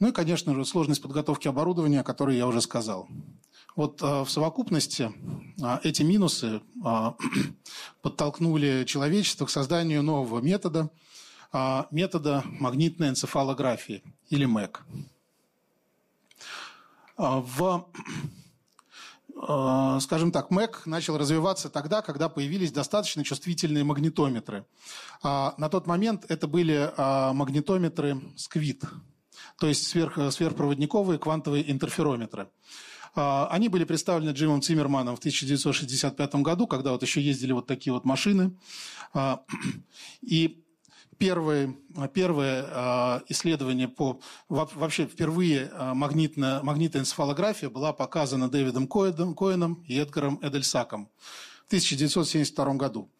Ну 0.00 0.08
и, 0.08 0.12
конечно 0.12 0.54
же, 0.54 0.64
сложность 0.64 1.02
подготовки 1.02 1.48
оборудования, 1.48 2.00
о 2.00 2.04
которой 2.04 2.36
я 2.36 2.46
уже 2.46 2.60
сказал. 2.60 3.08
Вот 3.74 4.02
э, 4.02 4.22
в 4.22 4.28
совокупности 4.28 5.12
э, 5.62 5.78
эти 5.82 6.02
минусы 6.02 6.60
э, 6.84 7.12
подтолкнули 8.02 8.84
человечество 8.86 9.46
к 9.46 9.50
созданию 9.50 10.02
нового 10.02 10.40
метода, 10.40 10.90
метода 11.90 12.44
магнитной 12.44 13.08
энцефалографии 13.08 14.02
или 14.28 14.44
МЭК. 14.44 14.84
В 17.16 17.86
скажем 20.00 20.32
так, 20.32 20.50
МЭК 20.50 20.82
начал 20.86 21.16
развиваться 21.16 21.68
тогда, 21.68 22.02
когда 22.02 22.28
появились 22.28 22.72
достаточно 22.72 23.22
чувствительные 23.22 23.84
магнитометры. 23.84 24.66
А, 25.22 25.54
на 25.58 25.68
тот 25.68 25.86
момент 25.86 26.24
это 26.28 26.48
были 26.48 26.90
а, 26.96 27.32
магнитометры 27.32 28.20
СКВИТ, 28.36 28.84
то 29.58 29.68
есть 29.68 29.86
сверх, 29.86 30.18
сверхпроводниковые 30.32 31.18
квантовые 31.18 31.70
интерферометры. 31.70 32.48
А, 33.14 33.46
они 33.50 33.68
были 33.68 33.84
представлены 33.84 34.30
Джимом 34.30 34.60
Циммерманом 34.60 35.14
в 35.14 35.20
1965 35.20 36.34
году, 36.36 36.66
когда 36.66 36.90
вот 36.90 37.02
еще 37.02 37.20
ездили 37.20 37.52
вот 37.52 37.66
такие 37.66 37.92
вот 37.92 38.04
машины. 38.04 38.56
И 40.20 40.64
первое, 41.18 41.74
первое 42.14 42.64
а, 42.68 43.22
исследование 43.28 43.88
по... 43.88 44.20
Вообще 44.48 45.06
впервые 45.06 45.70
а, 45.72 45.94
магнитная, 45.94 46.62
магнитная 46.62 47.02
энцефалография 47.02 47.68
была 47.68 47.92
показана 47.92 48.48
Дэвидом 48.48 48.86
Коэном 48.88 49.84
и 49.86 49.96
Эдгаром 49.96 50.38
Эдельсаком 50.42 51.10
в 51.64 51.66
1972 51.68 52.74
году. 52.74 53.10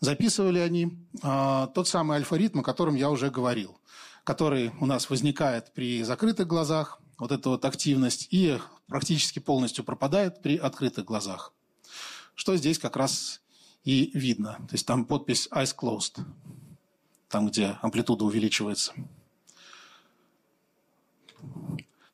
Записывали 0.00 0.60
они 0.60 0.98
а, 1.22 1.66
тот 1.68 1.88
самый 1.88 2.16
альфа-ритм, 2.16 2.60
о 2.60 2.62
котором 2.62 2.94
я 2.94 3.10
уже 3.10 3.30
говорил, 3.30 3.78
который 4.24 4.72
у 4.80 4.86
нас 4.86 5.10
возникает 5.10 5.72
при 5.74 6.02
закрытых 6.02 6.46
глазах, 6.46 7.00
вот 7.18 7.32
эта 7.32 7.48
вот 7.50 7.64
активность, 7.64 8.28
и 8.30 8.58
практически 8.86 9.40
полностью 9.40 9.84
пропадает 9.84 10.40
при 10.40 10.56
открытых 10.56 11.04
глазах. 11.04 11.52
Что 12.34 12.56
здесь 12.56 12.78
как 12.78 12.96
раз 12.96 13.40
и 13.84 14.10
видно. 14.14 14.54
То 14.68 14.74
есть 14.74 14.86
там 14.86 15.04
подпись 15.04 15.48
«Eyes 15.50 15.74
closed» 15.76 16.20
там, 17.28 17.48
где 17.48 17.76
амплитуда 17.82 18.24
увеличивается. 18.24 18.92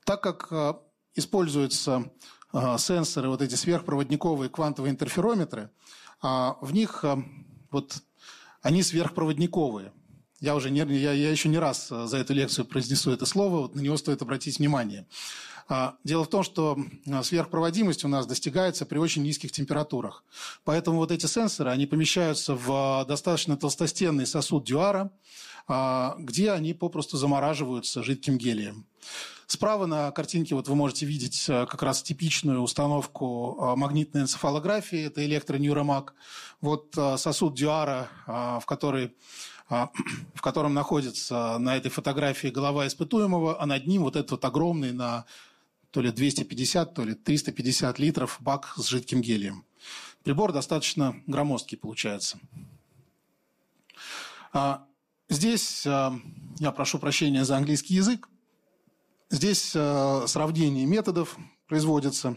Так 0.05 0.23
как 0.23 0.49
э, 0.51 0.75
используются 1.15 2.11
э, 2.53 2.77
сенсоры, 2.79 3.29
вот 3.29 3.41
эти 3.41 3.55
сверхпроводниковые 3.55 4.51
квантовые 4.51 4.93
интерферометры, 4.93 5.71
а 6.21 6.59
в 6.61 6.73
них 6.73 7.05
э, 7.05 7.17
вот 7.71 8.03
они 8.61 8.83
сверхпроводниковые. 8.83 9.93
Я 10.41 10.55
уже 10.57 10.71
не, 10.71 10.81
я, 10.81 11.13
я 11.13 11.31
еще 11.31 11.49
не 11.49 11.59
раз 11.59 11.89
за 11.89 12.17
эту 12.19 12.35
лекцию 12.35 12.67
произнесу 12.67 13.11
это 13.13 13.25
слово, 13.25 13.63
вот 13.63 13.75
на 13.75 13.81
него 13.81 13.97
стоит 13.97 14.21
обратить 14.21 14.59
внимание. 14.59 15.07
А, 15.69 15.97
дело 16.05 16.25
в 16.25 16.29
том, 16.29 16.43
что 16.43 16.79
а, 17.11 17.23
сверхпроводимость 17.23 18.05
у 18.05 18.09
нас 18.09 18.27
достигается 18.27 18.85
при 18.85 18.99
очень 18.99 19.23
низких 19.23 19.53
температурах. 19.53 20.25
Поэтому 20.65 20.99
вот 20.99 21.11
эти 21.11 21.27
сенсоры, 21.27 21.71
они 21.71 21.87
помещаются 21.87 22.55
в 22.55 22.71
а, 22.71 23.05
достаточно 23.05 23.57
толстостенный 23.57 24.27
сосуд 24.27 24.65
Дюара, 24.65 25.11
где 26.19 26.51
они 26.51 26.75
попросту 26.75 27.17
замораживаются 27.17 28.03
жидким 28.03 28.37
гелием. 28.37 28.85
Справа 29.47 29.87
на 29.87 30.11
картинке 30.11 30.55
вот 30.55 30.69
вы 30.69 30.75
можете 30.75 31.07
видеть 31.07 31.45
как 31.47 31.83
раз 31.83 32.03
типичную 32.03 32.61
установку 32.61 33.75
магнитной 33.75 34.23
энцефалографии, 34.23 35.07
это 35.07 35.25
электронeuромаг. 35.25 36.15
Вот 36.61 36.95
сосуд 37.17 37.55
Дюара, 37.55 38.11
в 38.27 38.65
который 38.67 39.15
в 40.35 40.43
котором 40.43 40.75
находится 40.75 41.57
на 41.59 41.79
этой 41.79 41.91
фотографии 41.91 42.49
голова 42.49 42.87
испытуемого, 42.87 43.61
а 43.61 43.65
над 43.65 43.87
ним 43.87 44.03
вот 44.03 44.17
этот 44.17 44.33
вот 44.33 44.45
огромный 44.45 44.93
на 44.93 45.25
то 45.95 46.01
ли 46.01 46.11
250, 46.11 46.93
то 46.93 47.05
ли 47.05 47.15
350 47.15 48.01
литров 48.01 48.39
бак 48.41 48.75
с 48.77 48.89
жидким 48.89 49.21
гелием. 49.21 49.65
Прибор 50.25 50.53
достаточно 50.53 51.23
громоздкий 51.29 51.79
получается. 51.79 52.41
А, 54.53 54.85
здесь 55.29 55.87
а, 55.87 56.19
я 56.59 56.73
прошу 56.73 56.99
прощения 56.99 57.45
за 57.45 57.57
английский 57.59 57.95
язык. 57.95 58.29
Здесь 59.31 59.73
а, 59.77 60.25
сравнение 60.27 60.85
методов 60.85 61.39
производится. 61.69 62.37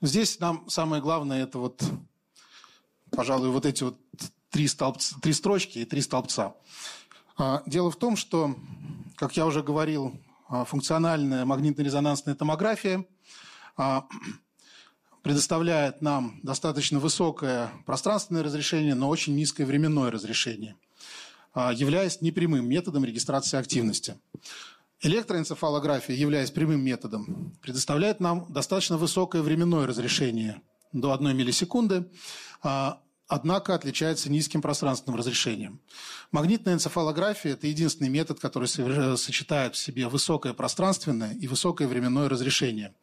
Здесь 0.00 0.40
нам 0.40 0.66
самое 0.70 1.02
главное 1.02 1.42
это 1.42 1.58
вот, 1.58 1.84
пожалуй, 3.10 3.50
вот 3.50 3.66
эти 3.66 3.82
вот 3.82 3.98
три, 4.48 4.68
столбца, 4.68 5.20
три 5.20 5.34
строчки 5.34 5.80
и 5.80 5.84
три 5.84 6.00
столбца. 6.00 6.54
Дело 7.66 7.90
в 7.90 7.96
том, 7.96 8.16
что, 8.16 8.56
как 9.16 9.36
я 9.36 9.44
уже 9.44 9.62
говорил 9.62 10.18
функциональная 10.66 11.44
магнитно-резонансная 11.44 12.34
томография 12.34 13.06
а, 13.76 14.06
предоставляет 15.22 16.02
нам 16.02 16.40
достаточно 16.42 16.98
высокое 16.98 17.70
пространственное 17.86 18.42
разрешение, 18.42 18.94
но 18.94 19.08
очень 19.08 19.34
низкое 19.34 19.66
временное 19.66 20.10
разрешение, 20.10 20.76
а, 21.54 21.72
являясь 21.72 22.20
непрямым 22.20 22.68
методом 22.68 23.04
регистрации 23.04 23.58
активности. 23.58 24.16
Электроэнцефалография, 25.00 26.14
являясь 26.14 26.50
прямым 26.50 26.84
методом, 26.84 27.54
предоставляет 27.60 28.20
нам 28.20 28.46
достаточно 28.52 28.96
высокое 28.96 29.42
временное 29.42 29.86
разрешение 29.86 30.62
до 30.92 31.12
1 31.12 31.36
миллисекунды, 31.36 32.08
однако 33.32 33.74
отличается 33.74 34.30
низким 34.30 34.60
пространственным 34.60 35.18
разрешением. 35.18 35.80
Магнитная 36.32 36.74
энцефалография– 36.74 37.52
это 37.54 37.66
единственный 37.66 38.10
метод, 38.10 38.38
который 38.38 38.68
сочетает 39.16 39.74
в 39.74 39.78
себе 39.78 40.06
высокое 40.06 40.52
пространственное 40.52 41.32
и 41.32 41.46
высокое 41.46 41.88
временное 41.88 42.28
разрешение. 42.28 42.94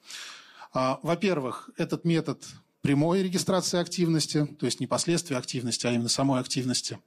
А, 0.71 0.99
во-первых, 1.01 1.71
этот 1.77 2.05
метод 2.05 2.45
прямой 2.82 3.23
регистрации 3.23 3.80
активности, 3.80 4.45
то 4.45 4.67
есть 4.67 4.80
не 4.80 4.86
последствия 4.86 5.36
активности, 5.36 5.88
а 5.88 5.91
именно 5.91 6.09
самой 6.09 6.41
активности. 6.41 6.99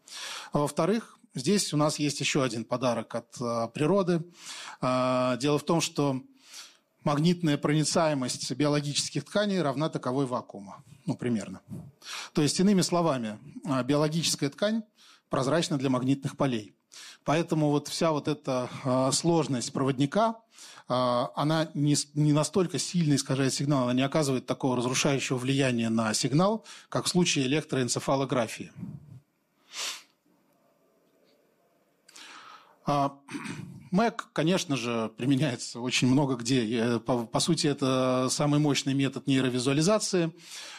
А 0.51 0.59
во-вторых, 0.59 1.17
здесь 1.33 1.73
у 1.73 1.77
нас 1.77 2.01
есть 2.01 2.19
еще 2.19 2.43
один 2.43 2.65
подарок 2.65 3.15
от 3.15 3.37
а, 3.41 3.69
природы. 3.69 4.25
Дело 4.81 5.59
в 5.61 5.65
том, 5.65 5.81
что 5.81 6.21
магнитная 7.05 7.57
проницаемость 7.57 8.51
биологических 8.51 9.25
тканей 9.25 9.63
равна 9.63 9.89
таковой 9.89 10.27
вакуума. 10.27 10.83
Ну, 11.07 11.17
примерно. 11.17 11.61
То 12.33 12.43
есть, 12.43 12.61
иными 12.61 12.83
словами, 12.83 13.39
а, 13.65 13.83
биологическая 13.83 14.51
ткань 14.51 14.83
прозрачна 15.29 15.79
для 15.79 15.91
магнитных 15.91 16.37
полей. 16.37 16.75
Поэтому 17.25 17.71
вот 17.71 17.89
вся 17.89 18.13
вот 18.13 18.29
эта 18.29 18.69
а, 18.85 19.13
сложность 19.13 19.73
проводника, 19.73 20.37
а, 20.89 21.31
она 21.35 21.71
не, 21.75 21.97
настолько 22.15 22.79
сильно 22.79 23.15
искажает 23.15 23.55
сигнал, 23.55 23.85
она 23.85 23.95
не 23.95 24.03
оказывает 24.03 24.47
такого 24.47 24.77
разрушающего 24.77 25.39
влияния 25.39 25.89
на 25.89 26.13
сигнал, 26.15 26.65
как 26.89 27.07
в 27.07 27.09
случае 27.09 27.47
электроэнцефалографии. 27.47 28.73
Mac, 33.93 34.23
конечно 34.33 34.77
же, 34.77 35.11
применяется 35.19 35.79
очень 35.81 36.09
много 36.09 36.37
где. 36.37 36.99
По, 37.01 37.27
по 37.27 37.41
сути, 37.41 37.67
это 37.67 38.29
самый 38.31 38.59
мощный 38.59 38.95
метод 38.95 39.27
нейровизуализации. 39.27 40.33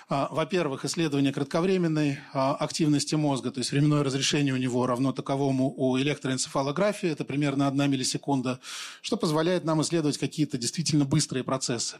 А, 0.09 0.27
во-первых, 0.31 0.83
исследование 0.83 1.31
кратковременной 1.31 2.19
а, 2.33 2.55
активности 2.55 3.15
мозга, 3.15 3.51
то 3.51 3.59
есть 3.59 3.71
временное 3.71 4.03
разрешение 4.03 4.53
у 4.53 4.57
него 4.57 4.85
равно 4.85 5.13
таковому 5.13 5.73
у 5.77 5.97
электроэнцефалографии, 5.97 7.09
это 7.09 7.23
примерно 7.23 7.67
одна 7.67 7.87
миллисекунда, 7.87 8.59
что 9.01 9.15
позволяет 9.15 9.63
нам 9.63 9.81
исследовать 9.81 10.17
какие-то 10.17 10.57
действительно 10.57 11.05
быстрые 11.05 11.43
процессы. 11.43 11.97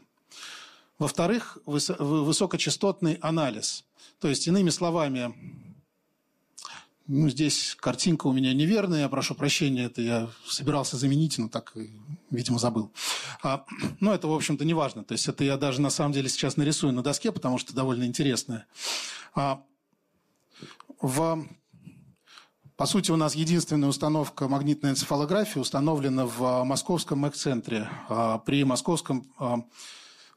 Во-вторых, 0.98 1.58
высокочастотный 1.64 3.14
анализ. 3.14 3.84
То 4.20 4.28
есть, 4.28 4.46
иными 4.46 4.70
словами, 4.70 5.34
ну, 7.06 7.28
здесь 7.28 7.76
картинка 7.78 8.26
у 8.26 8.32
меня 8.32 8.54
неверная, 8.54 9.00
я 9.00 9.08
прошу 9.08 9.34
прощения, 9.34 9.84
это 9.84 10.00
я 10.00 10.28
собирался 10.46 10.96
заменить, 10.96 11.36
но 11.38 11.48
так, 11.48 11.74
видимо, 12.30 12.58
забыл. 12.58 12.92
А, 13.42 13.64
но 14.00 14.14
это, 14.14 14.26
в 14.26 14.32
общем-то, 14.32 14.64
не 14.64 14.74
важно. 14.74 15.04
То 15.04 15.12
есть 15.12 15.28
это 15.28 15.44
я 15.44 15.56
даже 15.56 15.80
на 15.80 15.90
самом 15.90 16.12
деле 16.12 16.28
сейчас 16.28 16.56
нарисую 16.56 16.92
на 16.92 17.02
доске, 17.02 17.30
потому 17.30 17.58
что 17.58 17.74
довольно 17.74 18.04
интересное. 18.04 18.66
А, 19.34 19.62
в, 21.00 21.46
по 22.76 22.86
сути, 22.86 23.10
у 23.10 23.16
нас 23.16 23.34
единственная 23.34 23.88
установка 23.88 24.48
магнитной 24.48 24.90
энцефалографии 24.92 25.58
установлена 25.58 26.24
в 26.24 26.64
московском 26.64 27.18
МЭК-центре 27.20 27.88
а, 28.08 28.38
при 28.38 28.64
московском 28.64 29.30
а, 29.38 29.62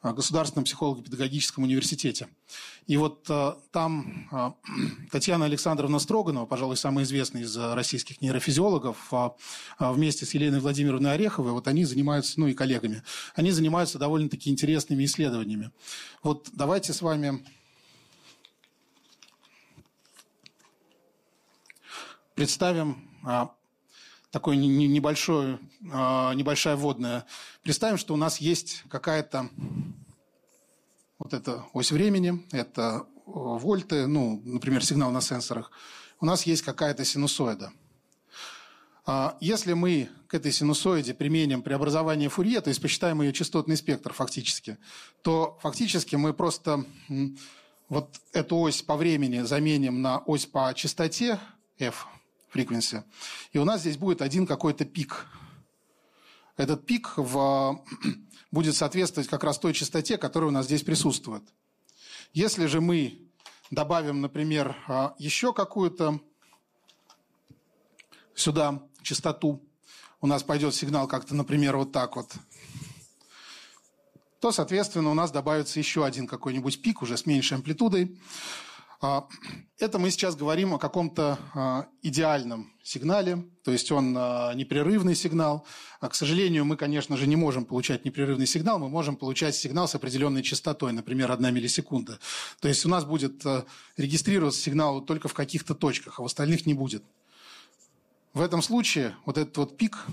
Государственном 0.01 0.65
психолого-педагогическом 0.65 1.63
университете. 1.63 2.27
И 2.85 2.97
вот 2.97 3.25
а, 3.29 3.57
там 3.71 4.27
а, 4.31 4.53
Татьяна 5.11 5.45
Александровна 5.45 5.99
Строганова, 5.99 6.45
пожалуй, 6.45 6.77
самая 6.77 7.03
известная 7.05 7.43
из 7.43 7.57
российских 7.57 8.21
нейрофизиологов, 8.21 8.97
а, 9.11 9.35
вместе 9.79 10.25
с 10.25 10.33
Еленой 10.33 10.59
Владимировной 10.59 11.13
Ореховой, 11.13 11.51
вот 11.51 11.67
они 11.67 11.83
занимаются, 11.85 12.39
ну 12.39 12.47
и 12.47 12.53
коллегами, 12.53 13.03
они 13.35 13.51
занимаются 13.51 13.97
довольно-таки 13.97 14.49
интересными 14.49 15.03
исследованиями. 15.05 15.71
Вот 16.23 16.49
давайте 16.53 16.93
с 16.93 17.01
вами 17.01 17.43
представим 22.35 23.09
такой 24.37 24.55
небольшой, 24.57 25.57
небольшая 25.81 26.75
вводная. 26.75 27.25
Представим, 27.63 27.97
что 27.97 28.13
у 28.13 28.17
нас 28.17 28.37
есть 28.37 28.83
какая-то 28.87 29.49
вот 31.17 31.33
эта 31.33 31.65
ось 31.73 31.91
времени, 31.91 32.45
это 32.51 33.07
вольты, 33.25 34.05
ну, 34.05 34.39
например, 34.45 34.85
сигнал 34.85 35.09
на 35.09 35.21
сенсорах. 35.21 35.71
У 36.19 36.25
нас 36.27 36.43
есть 36.43 36.61
какая-то 36.61 37.03
синусоида– 37.03 37.71
а 39.09 39.37
если 39.39 39.71
мы 39.71 40.09
к 40.27 40.33
этой 40.33 40.51
синусоиде 40.51 41.13
применим 41.13 41.61
преобразование 41.61 42.27
Фурье, 42.27 42.59
то 42.59 42.67
есть 42.67 42.81
посчитаем 42.81 43.21
ее 43.21 43.31
частотный 43.31 43.77
спектр 43.77 44.11
фактически, 44.11 44.77
то 45.21 45.57
фактически 45.61 46.17
мы 46.17 46.33
просто 46.33 46.83
вот 47.87 48.09
эту 48.33 48.57
ось 48.57 48.81
по 48.81 48.97
времени 48.97 49.39
заменим 49.43 50.01
на 50.01 50.17
ось 50.17 50.45
по 50.45 50.73
частоте 50.75 51.39
f, 51.79 52.05
frequency, 52.57 53.03
и 53.51 53.59
у 53.59 53.65
нас 53.65 53.81
здесь 53.81 53.97
будет 53.97 54.21
один 54.21 54.47
какой-то 54.47 54.85
пик. 54.85 55.27
Этот 56.55 56.85
пик 56.85 57.13
в, 57.17 57.85
будет 58.51 58.75
соответствовать 58.75 59.29
как 59.29 59.43
раз 59.43 59.59
той 59.59 59.73
частоте, 59.73 60.17
которая 60.17 60.49
у 60.49 60.53
нас 60.53 60.65
здесь 60.65 60.83
присутствует. 60.83 61.43
Если 62.33 62.65
же 62.65 62.81
мы 62.81 63.21
добавим, 63.69 64.21
например, 64.21 64.75
а, 64.87 65.15
еще 65.19 65.53
какую-то 65.53 66.19
сюда 68.35 68.83
частоту, 69.01 69.63
у 70.19 70.27
нас 70.27 70.43
пойдет 70.43 70.73
сигнал 70.73 71.07
как-то, 71.07 71.35
например, 71.35 71.77
вот 71.77 71.91
так 71.91 72.15
вот, 72.15 72.31
то, 74.39 74.51
соответственно, 74.51 75.09
у 75.09 75.13
нас 75.13 75.31
добавится 75.31 75.79
еще 75.79 76.05
один 76.05 76.27
какой-нибудь 76.27 76.81
пик 76.81 77.01
уже 77.01 77.17
с 77.17 77.25
меньшей 77.25 77.55
амплитудой. 77.55 78.19
А, 78.99 79.27
это 79.77 79.99
мы 79.99 80.09
сейчас 80.09 80.35
говорим 80.35 80.73
о 80.73 80.79
каком-то 80.79 81.37
а, 81.53 81.87
идеальном 82.01 82.73
сигнале, 82.81 83.45
то 83.63 83.71
есть 83.71 83.91
он 83.91 84.15
а, 84.17 84.53
непрерывный 84.53 85.13
сигнал. 85.13 85.67
К 86.01 86.15
сожалению, 86.15 86.65
мы, 86.65 86.77
конечно 86.77 87.15
же, 87.15 87.27
не 87.27 87.35
можем 87.35 87.65
получать 87.65 88.05
непрерывный 88.05 88.47
сигнал, 88.47 88.79
мы 88.79 88.89
можем 88.89 89.15
получать 89.15 89.55
сигнал 89.55 89.87
с 89.87 89.93
определенной 89.93 90.41
частотой, 90.41 90.93
например, 90.93 91.31
1 91.31 91.53
миллисекунда. 91.53 92.17
То 92.59 92.67
есть 92.67 92.85
у 92.85 92.89
нас 92.89 93.05
будет 93.05 93.43
регистрироваться 93.97 94.61
сигнал 94.61 95.01
только 95.01 95.27
в 95.27 95.33
каких-то 95.35 95.75
точках, 95.75 96.19
а 96.19 96.23
в 96.23 96.25
остальных 96.25 96.65
не 96.65 96.73
будет. 96.73 97.03
В 98.33 98.41
этом 98.41 98.63
случае 98.63 99.15
вот 99.25 99.37
этот 99.37 99.57
вот 99.57 99.77
пик, 99.77 100.05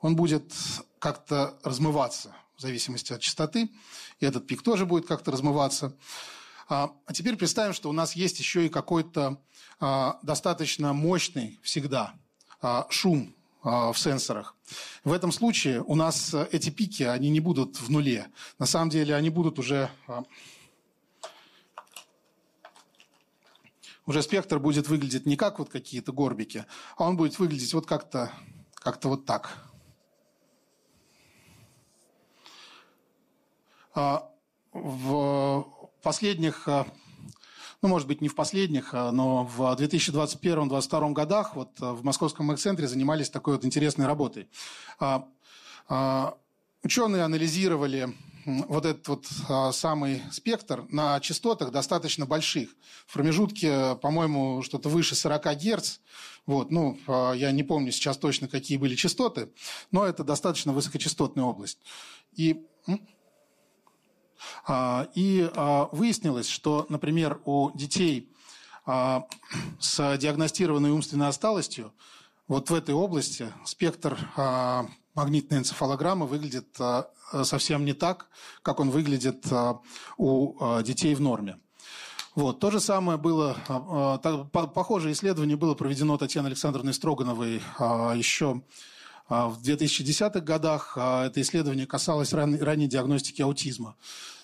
он 0.00 0.14
будет 0.14 0.52
как-то 1.00 1.58
размываться 1.64 2.34
в 2.56 2.60
зависимости 2.60 3.12
от 3.12 3.20
частоты, 3.20 3.70
и 4.20 4.26
этот 4.26 4.46
пик 4.46 4.62
тоже 4.62 4.86
будет 4.86 5.06
как-то 5.06 5.32
размываться. 5.32 5.96
А, 6.72 6.90
а 7.04 7.12
теперь 7.12 7.36
представим, 7.36 7.74
что 7.74 7.90
у 7.90 7.92
нас 7.92 8.16
есть 8.16 8.38
еще 8.38 8.64
и 8.64 8.70
какой-то 8.70 9.38
а, 9.78 10.18
достаточно 10.22 10.94
мощный 10.94 11.60
всегда 11.62 12.14
а, 12.62 12.86
шум 12.88 13.34
в 13.62 13.94
сенсорах. 13.94 14.56
В 15.04 15.12
этом 15.12 15.30
случае 15.30 15.82
у 15.82 15.94
нас 15.94 16.34
эти 16.50 16.70
пики, 16.70 17.04
они 17.04 17.28
не 17.28 17.38
будут 17.38 17.76
в 17.80 17.90
нуле. 17.90 18.26
На 18.58 18.66
самом 18.66 18.88
деле 18.88 19.14
они 19.14 19.30
будут 19.30 19.60
уже 19.60 19.88
уже 24.04 24.20
спектр 24.22 24.58
будет 24.58 24.88
выглядеть 24.88 25.26
не 25.26 25.36
как 25.36 25.60
вот 25.60 25.68
какие-то 25.68 26.12
горбики, 26.12 26.64
а 26.96 27.04
он 27.04 27.16
будет 27.16 27.38
выглядеть 27.38 27.72
вот 27.72 27.86
как-то 27.86 28.32
как 28.74 29.04
вот 29.04 29.26
так. 29.26 29.56
В 34.72 35.81
последних, 36.02 36.68
а, 36.68 36.86
ну, 37.80 37.88
может 37.88 38.08
быть, 38.08 38.20
не 38.20 38.28
в 38.28 38.34
последних, 38.34 38.94
а, 38.94 39.10
но 39.12 39.44
в 39.44 39.60
2021-2022 39.60 41.12
годах 41.12 41.56
вот 41.56 41.78
в 41.78 42.04
Московском 42.04 42.50
экс-центре 42.50 42.88
занимались 42.88 43.30
такой 43.30 43.54
вот 43.54 43.64
интересной 43.64 44.06
работой. 44.06 44.48
Ученые 46.84 47.22
анализировали 47.22 48.12
вот 48.44 48.86
этот 48.86 49.08
вот 49.08 49.26
а, 49.48 49.72
самый 49.72 50.22
спектр 50.30 50.84
на 50.90 51.20
частотах 51.20 51.70
достаточно 51.70 52.26
больших. 52.26 52.70
В 53.06 53.14
промежутке, 53.14 53.96
по-моему, 53.96 54.62
что-то 54.62 54.88
выше 54.88 55.14
40 55.14 55.56
Гц. 55.58 55.98
Вот, 56.46 56.70
ну, 56.70 56.98
а, 57.06 57.32
я 57.32 57.52
не 57.52 57.62
помню 57.62 57.92
сейчас 57.92 58.16
точно, 58.16 58.48
какие 58.48 58.78
были 58.78 58.96
частоты, 58.96 59.50
но 59.90 60.04
это 60.04 60.24
достаточно 60.24 60.72
высокочастотная 60.72 61.44
область. 61.44 61.78
И, 62.34 62.66
а, 62.88 62.94
и 65.14 65.50
а, 65.54 65.88
выяснилось, 65.92 66.48
что, 66.48 66.86
например, 66.88 67.40
у 67.44 67.70
детей 67.76 68.32
а, 68.86 69.26
с 69.78 70.16
диагностированной 70.16 70.90
умственной 70.90 71.28
отсталостью 71.28 71.92
вот 72.48 72.70
в 72.70 72.74
этой 72.74 72.94
области 72.94 73.52
спектр 73.64 74.18
а, 74.36 74.86
магнитной 75.14 75.58
энцефалограммы 75.58 76.26
выглядит 76.26 76.76
а, 76.78 77.08
совсем 77.44 77.84
не 77.84 77.92
так, 77.92 78.28
как 78.62 78.80
он 78.80 78.90
выглядит 78.90 79.46
а, 79.50 79.80
у 80.16 80.56
а, 80.60 80.82
детей 80.82 81.14
в 81.14 81.20
норме. 81.20 81.58
Вот. 82.34 82.60
То 82.60 82.70
же 82.70 82.80
самое 82.80 83.18
было, 83.18 83.54
похожее 84.52 85.12
исследование 85.12 85.56
было 85.56 85.74
проведено 85.74 86.16
Татьяной 86.16 86.48
Александровной 86.48 86.94
Строгановой 86.94 87.56
еще 88.16 88.62
в 89.32 89.62
2010-х 89.62 90.40
годах. 90.40 90.96
Это 90.96 91.40
исследование 91.40 91.86
касалось 91.86 92.32
ранней 92.32 92.88
диагностики 92.88 93.42
аутизма. 93.42 93.96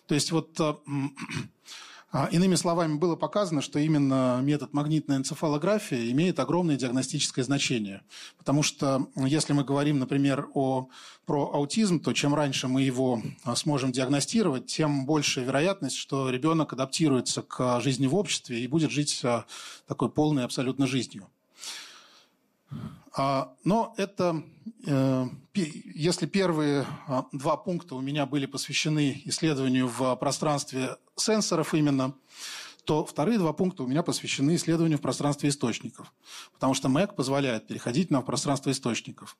То 0.07 0.15
есть 0.15 0.33
вот 0.33 0.59
а, 2.11 2.29
иными 2.33 2.55
словами, 2.55 2.95
было 2.95 3.15
показано, 3.15 3.61
что 3.61 3.79
именно 3.79 4.41
метод 4.43 4.73
магнитной 4.73 5.17
энцефалографии 5.17 6.11
имеет 6.11 6.41
огромное 6.41 6.77
диагностическое 6.77 7.45
значение. 7.45 8.03
Потому 8.39 8.63
что 8.63 9.09
если 9.15 9.53
мы 9.53 9.65
говорим, 9.65 9.99
например, 9.99 10.49
о, 10.55 10.89
про 11.27 11.53
аутизм, 11.53 12.01
то 12.01 12.15
чем 12.15 12.35
раньше 12.35 12.67
мы 12.69 12.81
его 12.81 13.23
а, 13.45 13.55
сможем 13.55 13.93
диагностировать, 13.93 14.67
тем 14.67 15.05
больше 15.05 15.45
вероятность, 15.45 15.97
что 15.97 16.31
ребенок 16.31 16.73
адаптируется 16.73 17.43
к 17.43 17.81
жизни 17.81 18.07
в 18.07 18.15
обществе 18.15 18.61
и 18.61 18.67
будет 18.67 18.91
жить 18.91 19.21
а, 19.25 19.45
такой 19.87 20.09
полной 20.11 20.45
абсолютно 20.45 20.87
жизнью. 20.87 21.29
А, 23.17 23.55
но 23.65 23.95
это, 23.97 24.43
э, 24.87 25.27
если 25.55 26.27
первые 26.27 26.87
а, 27.07 27.27
два 27.33 27.57
пункта 27.57 27.95
у 27.95 28.01
меня 28.01 28.27
были 28.27 28.47
посвящены 28.47 29.23
исследованию 29.25 29.89
в 29.89 30.15
пространстве 30.17 30.97
сенсоров 31.17 31.75
именно, 31.75 32.15
то 32.85 33.05
вторые 33.05 33.39
два 33.39 33.53
пункта 33.53 33.83
у 33.83 33.87
меня 33.87 34.03
посвящены 34.03 34.55
исследованию 34.57 34.97
в 34.97 35.03
пространстве 35.03 35.51
источников. 35.51 36.11
Потому 36.55 36.73
что 36.73 36.89
МЭК 36.89 37.17
позволяет 37.17 37.67
переходить 37.67 38.11
на 38.11 38.23
пространство 38.23 38.71
источников. 38.71 39.37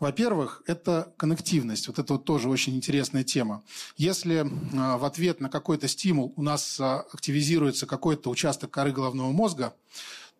Во-первых, 0.00 0.62
это 0.66 1.12
коннективность. 1.16 1.86
Вот 1.86 2.00
это 2.00 2.14
вот 2.14 2.24
тоже 2.24 2.48
очень 2.48 2.74
интересная 2.74 3.22
тема. 3.22 3.62
Если 3.96 4.44
а, 4.76 4.98
в 4.98 5.04
ответ 5.04 5.40
на 5.40 5.48
какой-то 5.48 5.86
стимул 5.86 6.32
у 6.36 6.42
нас 6.42 6.80
активизируется 6.80 7.86
какой-то 7.86 8.30
участок 8.30 8.72
коры 8.72 8.90
головного 8.90 9.30
мозга, 9.30 9.74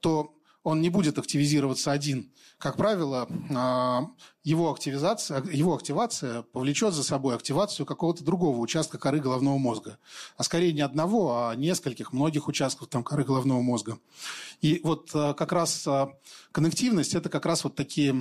то 0.01 0.35
он 0.65 0.81
не 0.81 0.91
будет 0.91 1.19
активизироваться 1.19 1.93
один. 1.93 2.31
Как 2.59 2.77
правило, 2.77 3.29
а, 3.51 4.07
его 4.45 4.71
активизация, 4.71 5.43
его 5.53 5.75
активация 5.75 6.43
повлечет 6.43 6.95
за 6.95 7.03
собой 7.03 7.35
активацию 7.35 7.87
какого-то 7.87 8.25
другого 8.25 8.59
участка 8.59 8.99
коры 8.99 9.19
головного 9.19 9.59
мозга. 9.59 9.99
А 10.37 10.45
скорее 10.45 10.73
не 10.73 10.83
одного, 10.83 11.49
а 11.49 11.57
нескольких, 11.57 12.13
многих 12.13 12.47
участков 12.47 12.89
там 12.89 13.03
коры 13.03 13.25
головного 13.25 13.61
мозга. 13.61 13.99
И 14.61 14.81
вот 14.85 15.11
а, 15.15 15.35
как 15.35 15.53
раз 15.53 15.87
а, 15.87 16.13
коннективность– 16.53 17.15
это 17.17 17.29
как 17.29 17.47
раз 17.47 17.65
вот 17.65 17.75
такие 17.75 18.15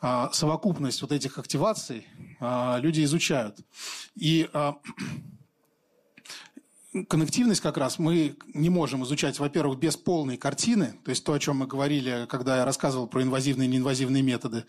совокупность 0.32 1.02
вот 1.02 1.12
этих 1.12 1.38
активаций 1.38 2.06
люди 2.40 3.02
изучают. 3.04 3.58
И 4.14 4.48
коннективность 7.08 7.60
как 7.60 7.76
раз 7.76 7.98
мы 7.98 8.36
не 8.52 8.70
можем 8.70 9.02
изучать, 9.04 9.38
во-первых, 9.38 9.78
без 9.78 9.96
полной 9.96 10.36
картины, 10.36 10.94
то 11.04 11.10
есть 11.10 11.24
то, 11.24 11.32
о 11.32 11.38
чем 11.38 11.58
мы 11.58 11.66
говорили, 11.66 12.26
когда 12.28 12.58
я 12.58 12.64
рассказывал 12.64 13.08
про 13.08 13.22
инвазивные 13.22 13.68
и 13.68 13.72
неинвазивные 13.72 14.22
методы, 14.22 14.64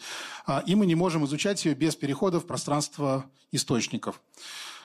а, 0.48 0.64
и 0.66 0.74
мы 0.74 0.88
не 0.88 0.96
можем 0.96 1.26
изучать 1.26 1.64
ее 1.66 1.76
без 1.76 1.96
перехода 1.96 2.40
в 2.40 2.48
пространство 2.48 3.30
источников. 3.52 4.22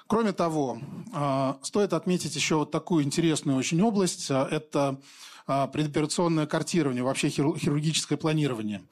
Кроме 0.07 0.33
того, 0.33 0.81
а, 1.15 1.59
стоит 1.63 1.95
отметить 1.95 2.35
еще 2.37 2.57
вот 2.57 2.71
такую 2.71 3.05
интересную 3.05 3.57
очень 3.57 3.81
область. 3.81 4.31
А, 4.31 4.47
это 4.51 5.01
предоперационное 5.47 6.47
картирование, 6.47 7.03
вообще 7.03 7.29
хирургическое 7.29 8.17
планирование. 8.17 8.85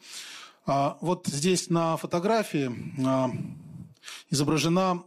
Вот 0.67 1.29
здесь 1.29 1.71
на 1.71 1.97
фотографии 1.97 2.73
изображена 4.31 5.05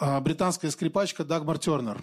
британская 0.00 0.70
скрипачка 0.70 1.24
Дагмар 1.24 1.58
Тернер, 1.58 2.02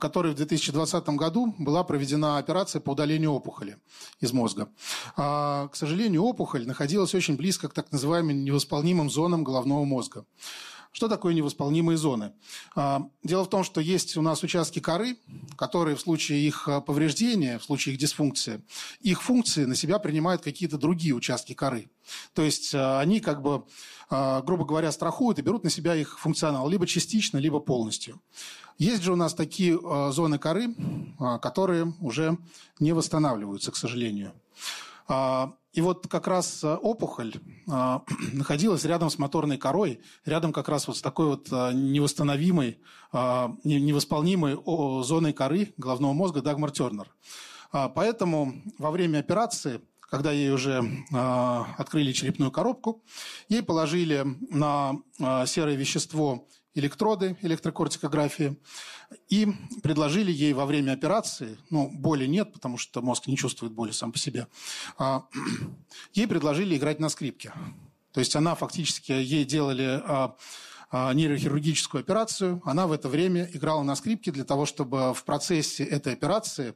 которой 0.00 0.32
в 0.32 0.36
2020 0.36 1.08
году 1.10 1.54
была 1.58 1.84
проведена 1.84 2.38
операция 2.38 2.80
по 2.80 2.90
удалению 2.90 3.32
опухоли 3.32 3.78
из 4.20 4.32
мозга. 4.32 4.68
А, 5.16 5.68
к 5.68 5.76
сожалению, 5.76 6.22
опухоль 6.22 6.66
находилась 6.66 7.14
очень 7.14 7.36
близко 7.36 7.68
к 7.68 7.74
так 7.74 7.92
называемым 7.92 8.44
невосполнимым 8.44 9.10
зонам 9.10 9.44
головного 9.44 9.84
мозга. 9.84 10.24
Что 10.94 11.08
такое 11.08 11.34
невосполнимые 11.34 11.96
зоны? 11.96 12.34
А, 12.76 13.08
дело 13.24 13.44
в 13.44 13.50
том, 13.50 13.64
что 13.64 13.80
есть 13.80 14.16
у 14.16 14.22
нас 14.22 14.44
участки 14.44 14.78
коры, 14.78 15.16
которые 15.56 15.96
в 15.96 16.00
случае 16.00 16.46
их 16.46 16.68
а, 16.68 16.80
повреждения, 16.80 17.58
в 17.58 17.64
случае 17.64 17.94
их 17.94 18.00
дисфункции, 18.00 18.62
их 19.00 19.20
функции 19.20 19.64
на 19.64 19.74
себя 19.74 19.98
принимают 19.98 20.42
какие-то 20.42 20.78
другие 20.78 21.12
участки 21.12 21.52
коры. 21.52 21.90
То 22.32 22.42
есть 22.42 22.76
а, 22.76 23.00
они 23.00 23.18
как 23.18 23.42
бы, 23.42 23.64
грубо 24.10 24.64
говоря, 24.64 24.92
страхуют 24.92 25.38
и 25.38 25.42
берут 25.42 25.64
на 25.64 25.70
себя 25.70 25.94
их 25.94 26.18
функционал 26.18 26.68
либо 26.68 26.86
частично, 26.86 27.38
либо 27.38 27.60
полностью. 27.60 28.20
Есть 28.78 29.02
же 29.02 29.12
у 29.12 29.16
нас 29.16 29.34
такие 29.34 29.78
зоны 30.12 30.38
коры, 30.38 30.74
которые 31.40 31.92
уже 32.00 32.38
не 32.80 32.92
восстанавливаются, 32.92 33.70
к 33.70 33.76
сожалению. 33.76 34.32
А, 35.06 35.54
и 35.72 35.80
вот 35.80 36.06
как 36.06 36.26
раз 36.26 36.64
а, 36.64 36.76
опухоль 36.76 37.34
а, 37.68 38.02
находилась 38.32 38.84
рядом 38.84 39.10
с 39.10 39.18
моторной 39.18 39.58
корой, 39.58 40.00
рядом 40.24 40.52
как 40.52 40.68
раз 40.68 40.86
вот 40.86 40.96
с 40.96 41.02
такой 41.02 41.26
вот 41.26 41.50
невосстановимой, 41.50 42.78
невосполнимой 43.12 44.58
зоной 45.04 45.32
коры 45.32 45.72
головного 45.76 46.12
мозга 46.12 46.42
Дагмар 46.42 46.70
Тернер. 46.70 47.08
Поэтому 47.70 48.62
во 48.78 48.90
время 48.90 49.18
операции, 49.18 49.80
когда 50.10 50.30
ей 50.32 50.50
уже 50.50 50.82
открыли 51.10 52.12
черепную 52.12 52.50
коробку, 52.50 53.02
ей 53.48 53.62
положили 53.62 54.24
на 54.50 54.94
серое 55.46 55.76
вещество 55.76 56.46
электроды 56.74 57.36
электрокортикографии 57.42 58.58
и 59.28 59.46
предложили 59.82 60.32
ей 60.32 60.52
во 60.52 60.66
время 60.66 60.92
операции, 60.92 61.56
ну, 61.70 61.88
боли 61.88 62.26
нет, 62.26 62.52
потому 62.52 62.78
что 62.78 63.00
мозг 63.00 63.26
не 63.26 63.36
чувствует 63.36 63.72
боли 63.72 63.92
сам 63.92 64.12
по 64.12 64.18
себе, 64.18 64.48
а, 64.98 65.24
ей 66.12 66.26
предложили 66.26 66.76
играть 66.76 66.98
на 66.98 67.08
скрипке. 67.08 67.52
То 68.12 68.20
есть 68.20 68.34
она 68.36 68.54
фактически, 68.54 69.12
ей 69.12 69.44
делали 69.44 70.02
а, 70.04 70.36
нейрохирургическую 70.90 72.00
операцию, 72.00 72.60
она 72.64 72.86
в 72.86 72.92
это 72.92 73.08
время 73.08 73.48
играла 73.52 73.82
на 73.82 73.96
скрипке 73.96 74.30
для 74.30 74.44
того, 74.44 74.66
чтобы 74.66 75.12
в 75.14 75.24
процессе 75.24 75.84
этой 75.84 76.12
операции 76.12 76.74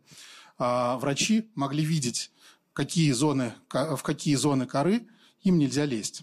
врачи 0.58 1.48
могли 1.54 1.84
видеть, 1.84 2.32
какие 2.78 3.10
зоны, 3.10 3.54
в 3.72 4.02
какие 4.04 4.36
зоны 4.36 4.64
коры 4.64 5.08
им 5.42 5.58
нельзя 5.58 5.84
лезть. 5.84 6.22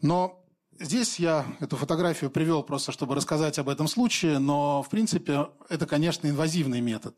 Но 0.00 0.38
Здесь 0.80 1.20
я 1.20 1.46
эту 1.60 1.76
фотографию 1.76 2.30
привел 2.30 2.64
просто, 2.64 2.90
чтобы 2.90 3.14
рассказать 3.14 3.58
об 3.58 3.68
этом 3.68 3.86
случае, 3.86 4.40
но, 4.40 4.82
в 4.82 4.88
принципе, 4.88 5.48
это, 5.68 5.86
конечно, 5.86 6.26
инвазивный 6.26 6.80
метод. 6.80 7.14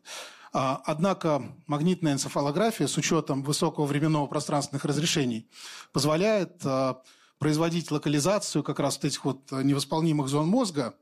А, 0.53 0.81
однако 0.85 1.41
магнитная 1.65 2.13
энцефалография 2.13 2.85
с 2.85 2.95
учетом 2.97 3.41
высокого 3.41 3.85
временного 3.85 4.27
пространственных 4.27 4.85
разрешений 4.85 5.49
позволяет 5.93 6.63
а, 6.63 7.01
производить 7.39 7.89
локализацию 7.89 8.61
как 8.61 8.79
раз 8.79 8.97
вот 8.97 9.05
этих 9.05 9.25
вот 9.25 9.51
невосполнимых 9.51 10.27
зон 10.27 10.47
мозга 10.47 10.93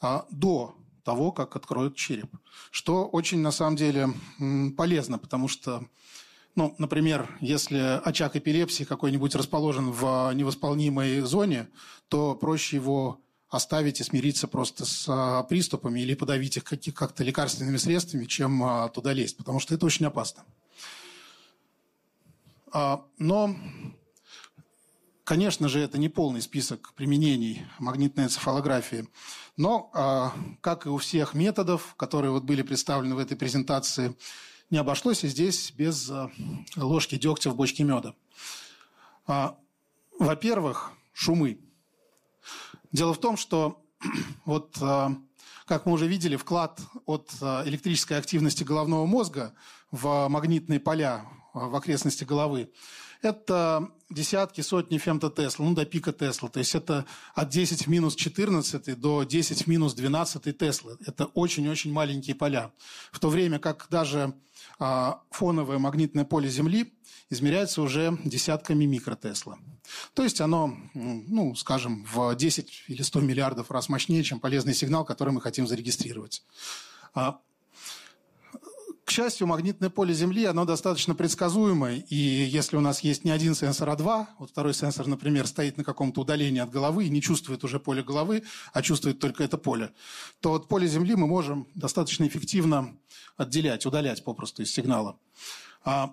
а, 0.00 0.26
до 0.30 0.76
того, 1.02 1.32
как 1.32 1.56
откроют 1.56 1.96
череп. 1.96 2.30
Что 2.70 3.06
очень, 3.06 3.38
на 3.38 3.52
самом 3.52 3.76
деле, 3.76 4.08
полезно, 4.76 5.18
потому 5.18 5.48
что 5.48 5.86
ну, 6.56 6.74
например, 6.78 7.36
если 7.40 8.00
очаг 8.02 8.34
эпилепсии 8.34 8.84
какой-нибудь 8.84 9.34
расположен 9.34 9.90
в 9.90 10.32
невосполнимой 10.32 11.20
зоне, 11.20 11.68
то 12.08 12.34
проще 12.34 12.76
его 12.76 13.20
оставить 13.48 14.00
и 14.00 14.04
смириться 14.04 14.48
просто 14.48 14.86
с 14.86 15.06
а, 15.08 15.42
приступами 15.44 16.00
или 16.00 16.14
подавить 16.14 16.56
их 16.56 16.64
как-то 16.64 17.22
лекарственными 17.22 17.76
средствами, 17.76 18.24
чем 18.24 18.62
а, 18.64 18.88
туда 18.88 19.12
лезть, 19.12 19.36
потому 19.36 19.60
что 19.60 19.74
это 19.74 19.84
очень 19.86 20.06
опасно. 20.06 20.44
А, 22.72 23.04
но, 23.18 23.54
конечно 25.24 25.68
же, 25.68 25.80
это 25.80 25.98
не 25.98 26.08
полный 26.08 26.40
список 26.40 26.94
применений 26.94 27.66
магнитной 27.78 28.24
энцефалографии. 28.24 29.08
Но, 29.58 29.90
как 30.60 30.84
и 30.84 30.90
у 30.90 30.98
всех 30.98 31.32
методов, 31.32 31.94
которые 31.96 32.30
вот 32.30 32.44
были 32.44 32.60
представлены 32.60 33.14
в 33.14 33.18
этой 33.18 33.38
презентации, 33.38 34.14
не 34.70 34.78
обошлось 34.78 35.24
и 35.24 35.28
здесь 35.28 35.72
без 35.72 36.10
э, 36.10 36.28
ложки 36.76 37.16
дегтя 37.16 37.50
в 37.50 37.56
бочке 37.56 37.84
меда. 37.84 38.14
А, 39.26 39.56
во-первых, 40.18 40.92
шумы. 41.12 41.58
Дело 42.92 43.14
в 43.14 43.20
том, 43.20 43.36
что 43.36 43.82
вот 44.44 44.76
э, 44.80 45.08
как 45.66 45.86
мы 45.86 45.92
уже 45.92 46.06
видели, 46.06 46.36
вклад 46.36 46.80
от 47.06 47.30
э, 47.40 47.62
электрической 47.66 48.18
активности 48.18 48.64
головного 48.64 49.06
мозга 49.06 49.54
в 49.90 50.28
магнитные 50.28 50.80
поля 50.80 51.26
в 51.52 51.74
окрестности 51.74 52.24
головы– 52.24 52.70
это 53.22 53.90
десятки, 54.10 54.60
сотни 54.60 54.98
фемтотесла, 54.98 55.64
ну, 55.64 55.74
до 55.74 55.84
пика 55.84 56.12
Тесла. 56.12 56.48
То 56.48 56.58
есть 56.58 56.74
это 56.74 57.06
от 57.34 57.48
10 57.48 57.86
в 57.86 57.90
минус 57.90 58.14
14 58.14 58.98
до 58.98 59.24
10 59.24 59.62
в 59.62 59.66
минус 59.66 59.94
12 59.94 60.56
Теслы. 60.56 60.96
Это 61.04 61.26
очень-очень 61.26 61.92
маленькие 61.92 62.36
поля. 62.36 62.72
В 63.10 63.18
то 63.18 63.28
время 63.28 63.58
как 63.58 63.86
даже 63.90 64.34
фоновое 64.78 65.78
магнитное 65.78 66.24
поле 66.24 66.48
Земли 66.48 66.92
измеряется 67.30 67.82
уже 67.82 68.18
десятками 68.24 68.84
микротесла. 68.84 69.58
То 70.14 70.22
есть 70.22 70.40
оно, 70.40 70.76
ну, 70.94 71.54
скажем, 71.54 72.04
в 72.12 72.34
10 72.34 72.84
или 72.88 73.02
100 73.02 73.20
миллиардов 73.20 73.70
раз 73.70 73.88
мощнее, 73.88 74.22
чем 74.22 74.40
полезный 74.40 74.74
сигнал, 74.74 75.04
который 75.04 75.32
мы 75.32 75.40
хотим 75.40 75.66
зарегистрировать. 75.66 76.42
К 79.06 79.12
счастью, 79.12 79.46
магнитное 79.46 79.88
поле 79.88 80.12
Земли, 80.12 80.46
оно 80.46 80.64
достаточно 80.64 81.14
предсказуемое, 81.14 82.04
и 82.08 82.16
если 82.16 82.76
у 82.76 82.80
нас 82.80 83.04
есть 83.04 83.22
не 83.22 83.30
один 83.30 83.54
сенсор, 83.54 83.88
а 83.88 83.94
два, 83.94 84.28
вот 84.40 84.50
второй 84.50 84.74
сенсор, 84.74 85.06
например, 85.06 85.46
стоит 85.46 85.76
на 85.76 85.84
каком-то 85.84 86.22
удалении 86.22 86.60
от 86.60 86.70
головы 86.70 87.04
и 87.04 87.08
не 87.08 87.22
чувствует 87.22 87.62
уже 87.62 87.78
поле 87.78 88.02
головы, 88.02 88.42
а 88.72 88.82
чувствует 88.82 89.20
только 89.20 89.44
это 89.44 89.58
поле, 89.58 89.92
то 90.40 90.54
от 90.54 90.66
поля 90.66 90.88
Земли 90.88 91.14
мы 91.14 91.28
можем 91.28 91.68
достаточно 91.76 92.26
эффективно 92.26 92.96
отделять, 93.36 93.86
удалять 93.86 94.24
попросту 94.24 94.62
из 94.62 94.72
сигнала. 94.72 95.16
А, 95.84 96.12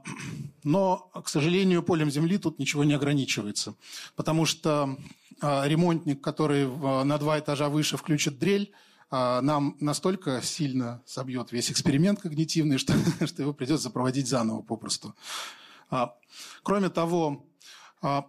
но, 0.64 1.10
к 1.26 1.30
сожалению, 1.30 1.82
полем 1.82 2.12
Земли 2.12 2.38
тут 2.38 2.60
ничего 2.60 2.84
не 2.84 2.94
ограничивается, 2.94 3.74
потому 4.16 4.46
что 4.46 5.00
а, 5.42 5.68
ремонтник, 5.68 6.22
который 6.22 6.68
на 6.68 7.18
два 7.18 7.40
этажа 7.40 7.70
выше 7.70 7.98
включит 7.98 8.38
дрель, 8.38 8.72
нам 9.14 9.78
настолько 9.80 10.42
сильно 10.42 11.04
собьет 11.06 11.52
весь 11.52 11.70
эксперимент 11.70 12.20
когнитивный, 12.20 12.78
что, 12.80 12.94
что 13.28 13.44
его 13.44 13.54
придется 13.54 13.92
проводить 13.92 14.28
заново 14.28 14.64
попросту. 14.64 15.14
А, 15.92 16.16
кроме 16.64 16.90
того, 16.90 17.46
а, 18.02 18.26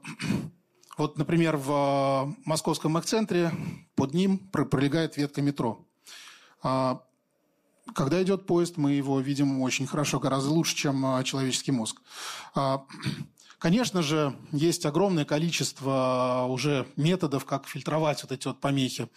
вот, 0.99 1.17
например, 1.17 1.57
в 1.57 2.37
московском 2.45 2.93
маг-центре 2.93 3.51
под 3.95 4.13
ним 4.13 4.39
пролегает 4.39 5.17
ветка 5.17 5.41
метро. 5.41 5.87
Когда 6.61 8.23
идет 8.23 8.47
поезд, 8.47 8.77
мы 8.77 8.93
его 8.93 9.21
видим 9.21 9.61
очень 9.63 9.87
хорошо, 9.87 10.21
гораздо 10.21 10.51
лучше, 10.51 10.77
чем 10.77 11.23
человеческий 11.25 11.73
мозг. 11.73 12.01
Конечно 13.65 14.03
же, 14.03 14.37
есть 14.53 14.85
огромное 14.85 15.25
количество 15.25 16.45
уже 16.51 16.87
методов, 16.97 17.47
как 17.47 17.67
фильтровать 17.67 18.23
вот 18.23 18.31
эти 18.31 18.47
вот 18.47 18.61
помехи. 18.61 19.09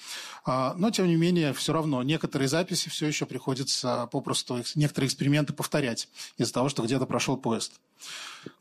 А, 0.46 0.74
но, 0.78 0.90
тем 0.90 1.08
не 1.08 1.18
менее, 1.18 1.52
все 1.52 1.74
равно 1.74 2.02
некоторые 2.02 2.48
записи 2.48 2.88
все 2.88 3.08
еще 3.08 3.26
приходится 3.26 4.08
попросту 4.10 4.64
некоторые 4.76 5.08
эксперименты 5.08 5.52
повторять 5.52 6.08
из-за 6.38 6.54
того, 6.54 6.70
что 6.70 6.82
где-то 6.82 7.06
прошел 7.06 7.36
поезд. 7.36 7.74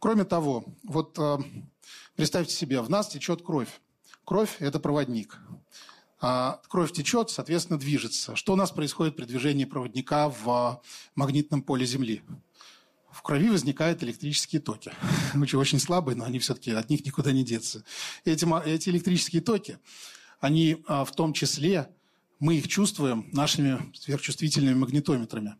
Кроме 0.00 0.24
того, 0.24 0.64
вот 0.82 1.16
а, 1.20 1.38
представьте 2.16 2.52
себе, 2.52 2.80
в 2.80 2.90
нас 2.90 3.06
течет 3.06 3.42
кровь. 3.42 3.80
Кровь– 4.24 4.56
это 4.58 4.80
проводник. 4.80 5.38
А 6.20 6.60
кровь 6.66 6.90
течет, 6.90 7.30
соответственно, 7.30 7.78
движется. 7.78 8.34
Что 8.34 8.54
у 8.54 8.56
нас 8.56 8.72
происходит 8.72 9.14
при 9.14 9.24
движении 9.24 9.66
проводника 9.66 10.30
в 10.30 10.82
магнитном 11.14 11.62
поле 11.62 11.86
Земли? 11.86 12.24
В 13.16 13.22
крови 13.22 13.48
возникают 13.48 14.02
электрические 14.02 14.60
токи. 14.60 14.92
Очень, 15.34 15.80
слабые, 15.80 16.16
но 16.16 16.24
они 16.24 16.38
все-таки 16.38 16.70
от 16.72 16.90
них 16.90 17.04
никуда 17.04 17.32
не 17.32 17.44
деться. 17.44 17.82
Эти, 18.24 18.46
эти 18.68 18.90
электрические 18.90 19.40
токи, 19.40 19.78
они 20.38 20.82
а, 20.86 21.04
в 21.04 21.12
том 21.12 21.32
числе, 21.32 21.88
мы 22.38 22.56
их 22.56 22.68
чувствуем 22.68 23.30
нашими 23.32 23.90
сверхчувствительными 23.94 24.74
магнитометрами. 24.74 25.56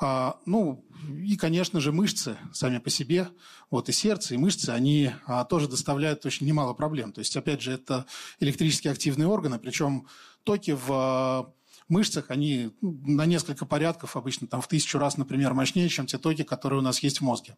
А, 0.00 0.38
ну, 0.46 0.82
и, 1.22 1.36
конечно 1.36 1.78
же, 1.80 1.92
мышцы 1.92 2.38
сами 2.54 2.78
по 2.78 2.88
себе, 2.88 3.28
вот 3.70 3.90
и 3.90 3.92
сердце, 3.92 4.34
и 4.34 4.38
мышцы, 4.38 4.70
они 4.70 5.12
а, 5.26 5.44
тоже 5.44 5.68
доставляют 5.68 6.24
очень 6.24 6.46
немало 6.46 6.72
проблем. 6.72 7.12
То 7.12 7.18
есть, 7.18 7.36
опять 7.36 7.60
же, 7.60 7.72
это 7.72 8.06
электрически 8.40 8.88
активные 8.88 9.28
органы, 9.28 9.58
причем 9.58 10.06
токи 10.42 10.70
в 10.70 10.90
а, 10.90 11.52
мышцах, 11.92 12.30
они 12.30 12.72
на 12.80 13.26
несколько 13.26 13.66
порядков, 13.66 14.16
обычно 14.16 14.46
там 14.46 14.60
в 14.60 14.66
тысячу 14.66 14.98
раз, 14.98 15.16
например, 15.16 15.54
мощнее, 15.54 15.88
чем 15.88 16.06
те 16.06 16.18
токи, 16.18 16.42
которые 16.42 16.80
у 16.80 16.82
нас 16.82 17.00
есть 17.00 17.20
в 17.20 17.24
мозге. 17.24 17.56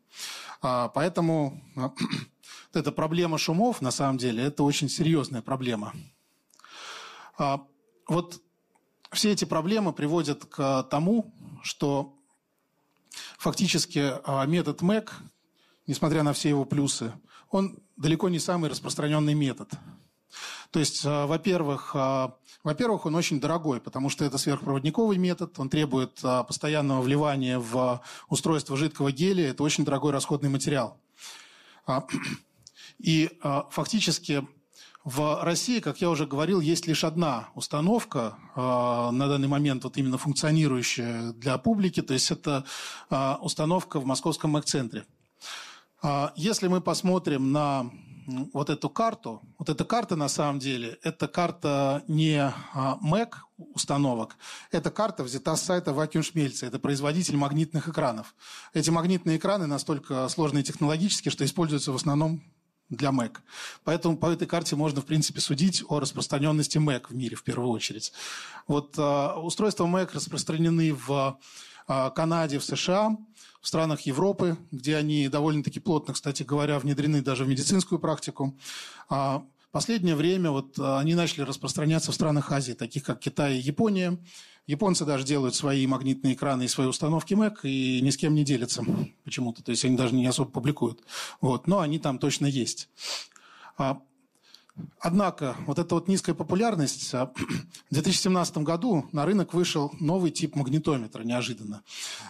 А, 0.61 0.89
поэтому 0.89 1.63
а, 1.77 1.93
эта 2.75 2.93
проблема 2.93 3.39
шумов, 3.39 3.81
на 3.81 3.91
самом 3.91 4.19
деле, 4.19 4.43
это 4.43 4.63
очень 4.63 4.89
серьезная 4.89 5.41
проблема. 5.41 5.95
А, 7.39 7.65
вот 8.09 8.43
все 9.13 9.31
эти 9.31 9.45
проблемы 9.45 9.93
приводят 9.93 10.45
к 10.45 10.83
тому, 10.91 11.33
что 11.63 12.19
фактически 13.39 14.13
метод 14.49 14.83
МЭК, 14.83 15.15
несмотря 15.87 16.25
на 16.25 16.33
все 16.33 16.49
его 16.49 16.65
плюсы, 16.65 17.13
он 17.51 17.79
далеко 17.97 18.29
не 18.29 18.41
самый 18.41 18.69
распространенный 18.69 19.35
метод– 19.35 19.71
То 20.71 20.81
есть, 20.81 21.05
во-первых, 21.05 21.95
во-первых, 22.65 23.07
он 23.07 23.15
очень 23.15 23.41
дорогой, 23.41 23.81
потому 23.81 24.11
что 24.11 24.25
это 24.25 24.39
сверхпроводниковый 24.39 25.19
метод, 25.19 25.59
он 25.59 25.69
требует 25.69 26.21
постоянного 26.21 27.03
вливания 27.03 27.59
в 27.59 28.03
устройство 28.29 28.77
жидкого 28.77 29.13
гелия, 29.13 29.51
это 29.51 29.63
очень 29.63 29.85
дорогой 29.85 30.13
расходный 30.13 30.51
материал. 30.51 30.99
И 32.99 33.31
фактически 33.71 34.47
в 35.05 35.43
России, 35.43 35.81
как 35.81 36.01
я 36.01 36.09
уже 36.09 36.27
говорил, 36.27 36.61
есть 36.61 36.87
лишь 36.87 37.05
одна 37.05 37.51
установка 37.55 38.39
э, 38.57 38.61
на 38.61 39.29
данный 39.29 39.49
момент, 39.49 39.85
вот 39.85 39.99
именно 39.99 40.17
функционирующая 40.17 41.33
для 41.33 41.59
публики, 41.59 42.01
то 42.01 42.15
есть 42.15 42.31
это 42.31 42.65
э, 43.11 43.35
установка 43.43 44.01
в 44.01 44.07
Московском 44.07 44.53
МЭК-центре. 44.53 45.05
Э, 46.03 46.31
если 46.37 46.69
мы 46.69 46.81
посмотрим 46.81 47.53
на 47.53 47.91
вот 48.27 48.71
эту 48.71 48.89
карту, 48.89 49.43
вот 49.59 49.69
эта 49.69 49.85
карта 49.85 50.17
на 50.17 50.29
самом 50.29 50.59
деле, 50.59 50.99
это 51.03 51.29
карта 51.29 52.03
не 52.09 52.53
МЭК 53.01 53.45
установок, 53.57 54.37
эта 54.71 54.91
карта 54.91 55.25
взята 55.25 55.57
с 55.57 55.63
сайта 55.63 55.91
Vacuum 55.93 56.23
Schmelze, 56.23 56.67
это 56.67 56.79
производитель 56.79 57.37
магнитных 57.37 57.89
экранов. 57.89 58.35
Эти 58.73 58.91
магнитные 58.91 59.37
экраны 59.37 59.67
настолько 59.67 60.29
сложные 60.29 60.65
технологически, 60.65 61.29
что 61.29 61.45
используются 61.45 61.93
в 61.93 61.97
основном 61.97 62.43
для 62.91 63.11
Mac. 63.11 63.39
Поэтому 63.85 64.17
по 64.17 64.27
этой 64.27 64.47
карте 64.47 64.77
можно, 64.77 65.01
в 65.01 65.07
принципе, 65.07 65.41
судить 65.41 65.83
о 65.89 66.01
распространенности 66.01 66.79
Mac 66.79 67.07
в 67.09 67.15
мире 67.15 67.37
в 67.37 67.43
первую 67.43 67.71
очередь. 67.71 68.13
Вот 68.67 68.99
э, 68.99 69.33
устройства 69.37 69.87
Mac 69.87 70.11
распространены 70.13 70.93
в 70.93 71.39
Канаде, 71.87 72.59
в 72.59 72.65
США, 72.65 73.17
в 73.61 73.67
странах 73.67 74.03
Европы, 74.03 74.57
где 74.71 74.97
они 74.97 75.29
довольно-таки 75.29 75.81
плотно, 75.81 76.15
кстати 76.15 76.43
говоря, 76.43 76.79
внедрены 76.79 77.23
даже 77.23 77.45
в 77.45 77.49
медицинскую 77.49 77.99
практику. 77.99 78.57
А 79.09 79.45
последнее 79.73 80.15
время 80.15 80.51
вот 80.51 80.79
они 80.79 81.15
начали 81.15 81.43
распространяться 81.43 82.13
в 82.13 82.15
странах 82.15 82.53
Азии, 82.53 82.73
таких 82.73 83.03
как 83.03 83.21
Китай 83.21 83.57
и 83.57 83.61
Япония. 83.61 84.19
Японцы 84.67 85.05
даже 85.05 85.25
делают 85.25 85.55
свои 85.55 85.87
магнитные 85.87 86.35
экраны 86.35 86.63
и 86.65 86.69
свои 86.69 86.87
установки 86.87 87.35
Mac 87.35 87.59
и 87.65 88.01
ни 88.01 88.09
с 88.09 88.17
кем 88.17 88.35
не 88.35 88.45
делятся 88.45 88.83
почему-то. 89.25 89.63
То 89.63 89.71
есть 89.71 89.85
они 89.85 89.97
даже 89.97 90.15
не 90.15 90.27
особо 90.27 90.51
публикуют. 90.51 91.03
Вот. 91.43 91.67
Но 91.67 91.81
они 91.81 91.99
там 91.99 92.19
точно 92.19 92.47
есть. 92.47 92.89
Однако, 94.99 95.57
вот 95.67 95.79
эта 95.79 95.95
вот 95.95 96.09
низкая 96.09 96.35
популярность, 96.35 97.15
а, 97.15 97.33
в 97.91 97.95
2017 97.95 98.59
году 98.59 99.09
на 99.13 99.25
рынок 99.25 99.55
вышел 99.55 99.93
новый 100.01 100.31
тип 100.31 100.57
магнитометра, 100.57 101.23
неожиданно. 101.23 101.83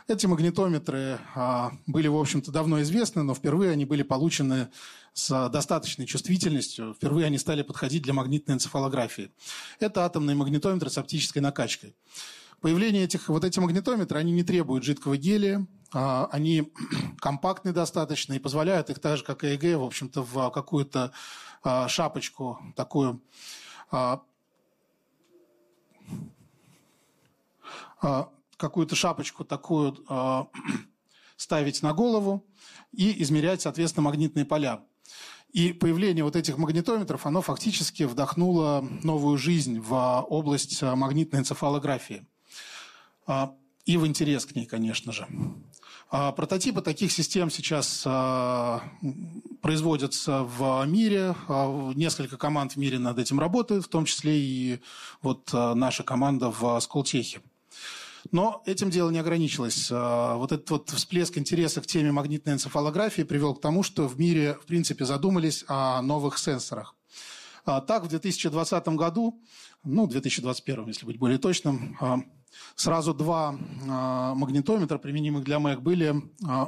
Эти 0.09 0.27
магнитометры 0.27 1.19
а, 1.35 1.73
были, 1.87 2.09
в 2.09 2.17
общем-то, 2.17 2.53
давно 2.53 2.83
известны, 2.83 3.23
но 3.23 3.35
впервые 3.35 3.71
они 3.71 3.87
были 3.87 4.03
получены 4.03 4.69
с 5.15 5.49
достаточной 5.49 6.07
чувствительностью. 6.07 6.95
Впервые 6.95 7.27
они 7.27 7.39
стали 7.39 7.63
подходить 7.63 8.03
для 8.03 8.13
магнитной 8.13 8.57
энцефалографии. 8.57 9.31
Это 9.79 10.05
атомные 10.05 10.37
магнитометры 10.37 10.91
с 10.91 10.99
оптической 10.99 11.41
накачкой. 11.41 11.97
Появление 12.61 13.05
этих, 13.05 13.29
вот 13.29 13.45
эти 13.45 13.59
магнитометры, 13.59 14.19
они 14.19 14.33
не 14.33 14.43
требуют 14.43 14.85
жидкого 14.85 15.17
гелия, 15.17 15.67
а, 15.95 16.29
они 16.33 16.73
компактны 17.21 17.73
достаточно 17.73 18.35
и 18.35 18.39
позволяют 18.39 18.91
их 18.91 18.99
так 18.99 19.17
же, 19.17 19.25
как 19.25 19.45
и 19.45 19.55
ЭГ, 19.55 19.79
в 19.79 19.85
общем-то, 19.85 20.23
в 20.23 20.51
какую-то 20.51 21.13
а, 21.65 21.89
шапочку 21.89 22.59
такую 22.77 23.21
а, 23.91 24.23
какую-то 28.57 28.95
шапочку 28.95 29.45
такую 29.45 30.05
ставить 31.37 31.83
на 31.83 31.93
голову 31.93 32.47
и 32.93 33.23
измерять, 33.23 33.63
соответственно, 33.63 34.05
магнитные 34.05 34.45
поля. 34.45 34.85
И 35.55 35.73
появление 35.73 36.25
вот 36.25 36.35
этих 36.35 36.59
магнитометров, 36.59 37.27
оно 37.27 37.41
фактически 37.41 38.03
вдохнуло 38.03 38.85
новую 39.05 39.39
жизнь 39.39 39.79
в 39.79 40.21
область 40.29 40.83
а, 40.83 40.97
магнитной 40.97 41.41
энцефалографии. 41.41 42.27
А, 43.27 43.55
и 43.85 43.97
в 43.97 44.07
интерес 44.07 44.47
к 44.47 44.57
ней, 44.57 44.67
конечно 44.67 45.13
же. 45.13 45.29
А, 46.17 46.31
прототипы 46.31 46.81
таких 46.81 47.11
систем 47.11 47.51
сейчас 47.51 48.03
производятся 49.61 50.45
в 50.45 50.85
мире. 50.87 51.35
Несколько 51.97 52.37
команд 52.37 52.75
в 52.75 52.77
мире 52.77 53.01
над 53.01 53.19
этим 53.19 53.41
работают, 53.41 53.85
в 53.85 53.89
том 53.89 54.05
числе 54.05 54.39
и 54.39 54.81
вот 55.23 55.53
наша 55.53 56.05
команда 56.05 56.53
в 56.53 56.79
Сколтехе. 56.79 57.41
Но 58.31 58.63
этим 58.65 58.91
дело 58.91 59.11
не 59.11 59.19
ограничилось. 59.19 59.89
А, 59.91 60.37
вот 60.37 60.53
этот 60.53 60.71
вот 60.71 60.91
всплеск 60.91 61.37
интереса 61.37 61.81
к 61.81 61.87
теме 61.87 62.13
магнитной 62.13 62.53
энцефалографии 62.55 63.23
привел 63.23 63.57
к 63.57 63.61
тому, 63.61 63.83
что 63.83 64.07
в 64.07 64.17
мире, 64.17 64.57
в 64.63 64.67
принципе, 64.67 65.05
задумались 65.05 65.65
о 65.67 66.01
новых 66.01 66.39
сенсорах. 66.39 66.95
А, 67.67 67.81
так, 67.81 68.05
в 68.05 68.09
2020 68.09 68.89
году, 68.89 69.43
ну, 69.83 70.07
2021, 70.07 70.87
если 70.87 71.07
быть 71.07 71.19
более 71.19 71.39
точным, 71.39 71.97
а, 72.01 72.21
сразу 72.75 73.15
два 73.15 73.53
магнитометра, 73.53 74.99
применимых 74.99 75.45
для 75.45 75.59
МЭК, 75.59 75.81
были 75.81 76.15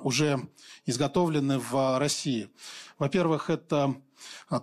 уже 0.02 0.48
изготовлены 0.86 1.58
в 1.58 1.98
России. 1.98 2.48
Во-первых, 2.98 3.50
это 3.50 3.96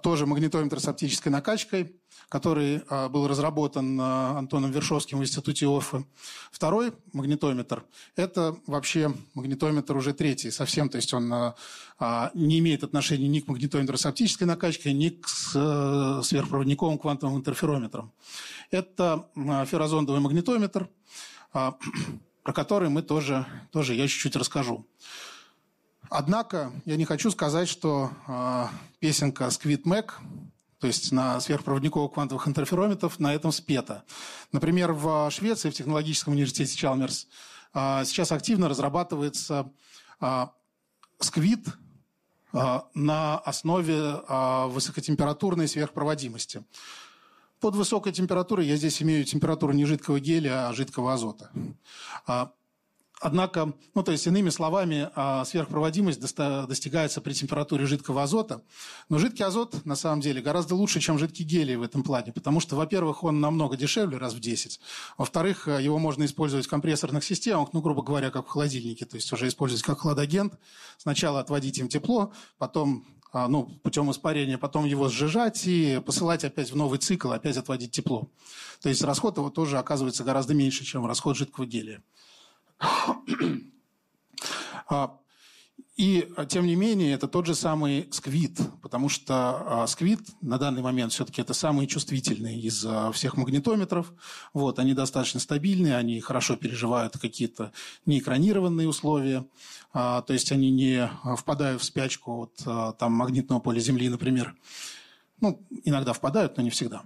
тоже 0.02 0.26
магнитометр 0.26 0.80
с 0.80 0.88
оптической 0.88 1.32
накачкой, 1.32 1.96
который 2.30 2.82
а, 2.90 3.10
был 3.10 3.28
разработан 3.28 4.00
а, 4.02 4.38
Антоном 4.40 4.72
Вершовским 4.72 5.20
в 5.20 5.22
Институте 5.22 5.68
ОФА. 5.68 6.04
Второй 6.52 6.94
магнитометр– 7.12 7.86
это 8.16 8.56
вообще 8.66 9.14
магнитометр 9.34 9.96
уже 9.96 10.14
третий 10.14 10.52
совсем, 10.52 10.90
то 10.90 10.98
есть 10.98 11.14
он 11.14 11.32
а, 11.32 12.32
не 12.34 12.60
имеет 12.60 12.84
отношения 12.84 13.28
ни 13.28 13.40
к 13.40 13.48
магнитометру 13.48 13.98
с 13.98 14.06
оптической 14.06 14.48
накачкой, 14.48 14.94
ни 14.94 15.10
к 15.10 15.28
сверхпроводниковым 15.28 16.98
квантовым 16.98 17.38
интерферометрам. 17.38 18.12
Это 18.72 19.28
феррозондовый 19.36 20.22
магнитометр, 20.22 20.90
про 21.52 22.54
который 22.54 22.90
мы 22.90 23.04
тоже, 23.04 23.46
тоже 23.72 23.94
я 23.94 24.08
чуть-чуть 24.08 24.36
расскажу. 24.36 24.88
Однако 26.16 26.72
я 26.86 26.96
не 26.96 27.06
хочу 27.06 27.32
сказать, 27.32 27.68
что 27.68 28.12
песенка 29.00 29.50
«Сквит 29.50 29.88
Мэг» 29.88 30.20
то 30.80 30.88
есть 30.88 31.14
на 31.14 31.40
сверхпроводниковых 31.40 32.12
квантовых 32.12 32.46
интерферометров, 32.46 33.18
на 33.18 33.34
этом 33.34 33.54
спета. 33.54 34.04
Например, 34.52 34.92
в 34.92 35.32
Швеции, 35.32 35.70
в 35.70 35.74
технологическом 35.74 36.34
университете 36.34 36.76
Чалмерс, 36.76 37.30
а, 37.74 38.04
сейчас 38.04 38.34
активно 38.34 38.68
разрабатывается 38.68 39.72
а, 40.20 40.52
сквит 41.20 41.66
а, 42.52 42.90
на 42.94 43.38
основе 43.38 44.24
высокотемпературной 44.68 45.70
сверхпроводимости. 45.70 46.66
Под 47.62 47.78
высокой 47.78 48.12
температурой 48.12 48.68
я 48.68 48.76
здесь 48.76 49.02
имею 49.02 49.24
температуру 49.24 49.72
не 49.72 49.86
жидкого 49.86 50.20
гелия, 50.20 50.68
а 50.68 50.74
жидкого 50.74 51.14
азота. 51.14 51.50
Однако, 53.26 53.74
ну 53.96 54.04
то 54.04 54.12
есть 54.12 54.28
иными 54.28 54.50
словами, 54.50 55.10
а, 55.16 55.46
сверхпроводимость 55.46 56.20
достигается 56.20 57.22
при 57.22 57.32
температуре 57.32 57.86
жидкого 57.86 58.24
азота. 58.24 58.64
Но 59.08 59.18
жидкий 59.18 59.46
азот 59.46 59.86
на 59.86 59.96
самом 59.96 60.20
деле 60.20 60.42
гораздо 60.42 60.76
лучше, 60.76 61.00
чем 61.00 61.18
жидкий 61.18 61.46
гелий 61.46 61.78
в 61.78 61.84
этом 61.84 62.04
плане, 62.04 62.34
потому 62.34 62.60
что, 62.60 62.76
во-первых, 62.76 63.24
он 63.24 63.40
намного 63.40 63.78
дешевле, 63.78 64.18
раз 64.18 64.34
в 64.34 64.42
10. 64.42 64.78
Во-вторых, 65.18 65.68
его 65.68 66.00
можно 66.00 66.26
использовать 66.26 66.66
в 66.66 66.70
компрессорных 66.70 67.24
системах, 67.24 67.70
ну, 67.72 67.80
грубо 67.80 68.04
говоря, 68.04 68.30
как 68.30 68.46
в 68.46 68.50
холодильнике, 68.50 69.06
то 69.06 69.16
есть 69.16 69.32
уже 69.32 69.48
использовать 69.48 69.84
как 69.84 70.00
хладагент. 70.00 70.60
Сначала 70.98 71.40
отводить 71.40 71.78
им 71.78 71.88
тепло, 71.88 72.34
потом 72.58 73.06
а, 73.32 73.48
ну, 73.48 73.64
путем 73.84 74.12
испарения, 74.12 74.58
потом 74.58 74.84
его 74.84 75.08
сжижать 75.08 75.66
и 75.66 76.02
посылать 76.06 76.44
опять 76.44 76.74
в 76.74 76.76
новый 76.76 77.00
цикл, 77.00 77.32
опять 77.32 77.56
отводить 77.56 77.92
тепло. 77.92 78.28
То 78.82 78.90
есть 78.90 79.02
расход 79.02 79.38
его 79.38 79.50
тоже 79.50 79.78
оказывается 79.78 80.26
гораздо 80.26 80.54
меньше, 80.54 80.84
чем 80.84 81.06
расход 81.06 81.38
жидкого 81.38 81.66
гелия. 81.66 82.04
А, 84.90 85.18
и, 85.96 86.28
тем 86.50 86.66
не 86.66 86.76
менее, 86.76 87.14
это 87.14 87.28
тот 87.28 87.46
же 87.46 87.54
самый 87.54 88.08
сквит, 88.12 88.60
потому 88.82 89.10
что 89.10 89.84
а, 89.84 89.88
сквит 89.88 90.20
на 90.42 90.58
данный 90.58 90.82
момент 90.82 91.14
все-таки 91.14 91.42
это 91.42 91.54
самый 91.54 91.86
чувствительный 91.88 92.60
из 92.60 92.84
а, 92.86 93.12
всех 93.12 93.38
магнитометров. 93.38 94.12
Вот, 94.54 94.80
они 94.80 94.94
достаточно 94.94 95.40
стабильные, 95.40 95.96
они 95.96 96.20
хорошо 96.20 96.56
переживают 96.56 97.18
какие-то 97.18 97.72
неэкранированные 98.06 98.88
условия, 98.88 99.46
то 99.94 100.26
есть 100.30 100.52
они 100.52 100.72
не 100.72 101.10
впадают 101.38 101.80
в 101.80 101.86
спячку 101.86 102.42
от 102.42 102.98
там, 102.98 103.14
магнитного 103.14 103.60
поля 103.60 103.80
Земли, 103.80 104.10
например. 104.10 104.56
Ну, 105.40 105.64
иногда 105.84 106.14
впадают, 106.14 106.58
но 106.58 106.64
не 106.64 106.72
всегда. 106.72 107.04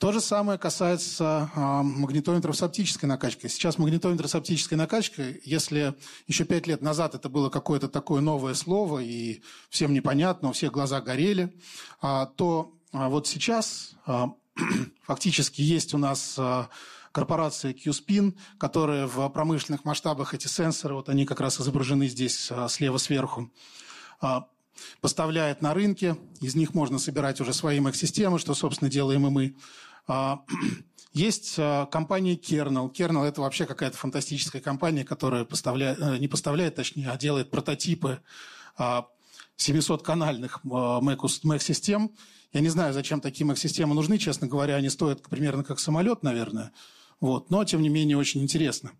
То 0.00 0.12
же 0.12 0.22
самое 0.22 0.58
касается 0.58 1.50
э, 1.54 1.60
магнитометров 1.60 2.56
с 2.56 2.62
оптической 2.62 3.06
накачкой. 3.06 3.50
Сейчас 3.50 3.76
магнитометры 3.76 4.28
с 4.28 4.34
оптической 4.34 4.78
накачкой, 4.78 5.42
если 5.44 5.94
еще 6.26 6.44
пять 6.44 6.66
лет 6.66 6.80
назад 6.80 7.14
это 7.14 7.28
было 7.28 7.50
какое-то 7.50 7.86
такое 7.86 8.22
новое 8.22 8.54
слово, 8.54 9.00
и 9.00 9.42
всем 9.68 9.92
непонятно, 9.92 10.48
у 10.48 10.52
всех 10.52 10.72
глаза 10.72 11.02
горели, 11.02 11.54
э, 12.02 12.26
то 12.34 12.72
э, 12.94 13.08
вот 13.08 13.26
сейчас 13.26 13.94
фактически 15.02 15.60
есть 15.60 15.92
у 15.92 15.98
нас 15.98 16.40
корпорация 17.12 17.74
QSPIN, 17.74 18.38
которая 18.56 19.06
в 19.06 19.28
промышленных 19.28 19.84
масштабах 19.84 20.32
эти 20.32 20.46
сенсоры, 20.46 20.94
вот 20.94 21.10
они 21.10 21.26
как 21.26 21.40
раз 21.40 21.60
изображены 21.60 22.08
здесь 22.08 22.50
слева 22.68 22.96
сверху, 22.96 23.52
поставляет 25.00 25.60
на 25.60 25.74
рынке. 25.74 26.16
Из 26.40 26.54
них 26.54 26.72
можно 26.72 26.98
собирать 26.98 27.40
уже 27.40 27.52
свои 27.52 27.80
Mac-системы, 27.80 28.38
что, 28.38 28.54
собственно, 28.54 28.90
делаем 28.90 29.26
и 29.26 29.30
мы. 29.30 29.54
А, 30.10 30.40
есть 31.12 31.54
а, 31.58 31.86
компания 31.86 32.34
Kernel. 32.34 32.92
Kernel– 32.92 33.24
это 33.26 33.40
вообще 33.42 33.64
какая-то 33.64 33.96
фантастическая 33.96 34.60
компания, 34.60 35.04
которая 35.04 35.44
поставляет, 35.44 36.00
э, 36.00 36.18
не 36.18 36.26
поставляет, 36.26 36.74
точнее, 36.74 37.08
а 37.10 37.16
делает 37.16 37.50
прототипы 37.50 38.20
700-канальных 38.76 40.60
Mac-систем. 40.64 42.10
Я 42.52 42.60
не 42.60 42.68
знаю, 42.68 42.92
зачем 42.92 43.20
такие 43.20 43.48
Mac-системы 43.48 43.94
нужны. 43.94 44.18
Честно 44.18 44.48
говоря, 44.48 44.74
они 44.76 44.88
стоят 44.88 45.22
примерно 45.22 45.62
как 45.62 45.78
самолет, 45.78 46.24
наверное. 46.24 46.72
Вот. 47.20 47.50
Но, 47.50 47.64
тем 47.64 47.82
не 47.82 47.88
менее, 47.88 48.16
очень 48.16 48.42
интересно. 48.42 48.92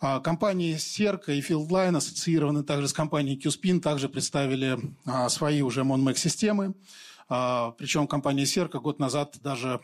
А, 0.00 0.20
компании 0.20 0.74
Serco 0.76 1.32
и 1.32 1.40
Fieldline 1.40 1.96
ассоциированы 1.96 2.62
также 2.62 2.88
с 2.88 2.92
компанией 2.92 3.38
QSpin, 3.38 3.80
также 3.80 4.10
представили 4.10 4.78
а, 5.06 5.30
свои 5.30 5.62
уже 5.62 5.82
MonMac-системы. 5.82 6.74
А, 7.28 7.70
причем 7.70 8.06
компания 8.06 8.42
Serco 8.42 8.80
год 8.80 8.98
назад 8.98 9.38
даже 9.40 9.80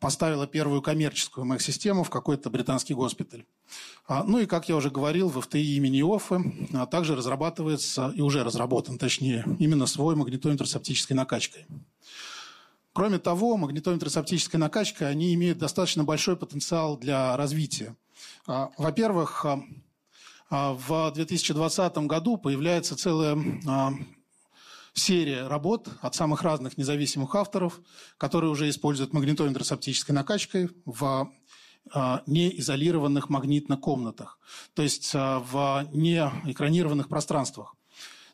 поставила 0.00 0.46
первую 0.46 0.82
коммерческую 0.82 1.46
Mac-систему 1.46 2.02
в 2.02 2.10
какой-то 2.10 2.50
британский 2.50 2.94
госпиталь. 2.94 3.44
Ну 4.08 4.38
и, 4.38 4.46
как 4.46 4.68
я 4.68 4.74
уже 4.76 4.90
говорил, 4.90 5.28
в 5.28 5.38
FTI 5.38 5.62
имени 5.76 6.02
Оффе 6.02 6.42
также 6.90 7.14
разрабатывается, 7.14 8.12
и 8.16 8.20
уже 8.20 8.42
разработан, 8.42 8.98
точнее, 8.98 9.44
именно 9.60 9.86
свой 9.86 10.16
магнитометр 10.16 10.66
с 10.66 10.74
оптической 10.74 11.16
накачкой. 11.16 11.66
Кроме 12.92 13.18
того, 13.18 13.56
магнитометры 13.56 14.10
с 14.10 14.16
оптической 14.16 14.60
накачкой, 14.60 15.08
они 15.08 15.32
имеют 15.34 15.58
достаточно 15.58 16.04
большой 16.04 16.36
потенциал 16.36 16.98
для 16.98 17.36
развития. 17.36 17.96
А, 18.46 18.70
во-первых, 18.76 19.46
а, 19.46 19.62
а, 20.50 20.74
в 20.74 21.10
2020 21.12 22.06
году 22.06 22.36
появляется 22.36 22.94
целая 22.96 23.34
серия 24.94 25.46
работ 25.48 25.88
от 26.00 26.14
самых 26.14 26.42
разных 26.42 26.78
независимых 26.78 27.34
авторов, 27.34 27.80
которые 28.18 28.50
уже 28.50 28.68
используют 28.68 29.12
магнитометр 29.12 29.64
с 29.64 29.72
оптической 29.72 30.14
накачкой 30.14 30.70
в 30.84 31.30
неизолированных 32.26 33.28
магнитных 33.28 33.80
комнатах, 33.80 34.38
то 34.74 34.82
есть 34.82 35.12
в 35.14 35.88
неэкранированных 35.92 37.08
пространствах. 37.08 37.74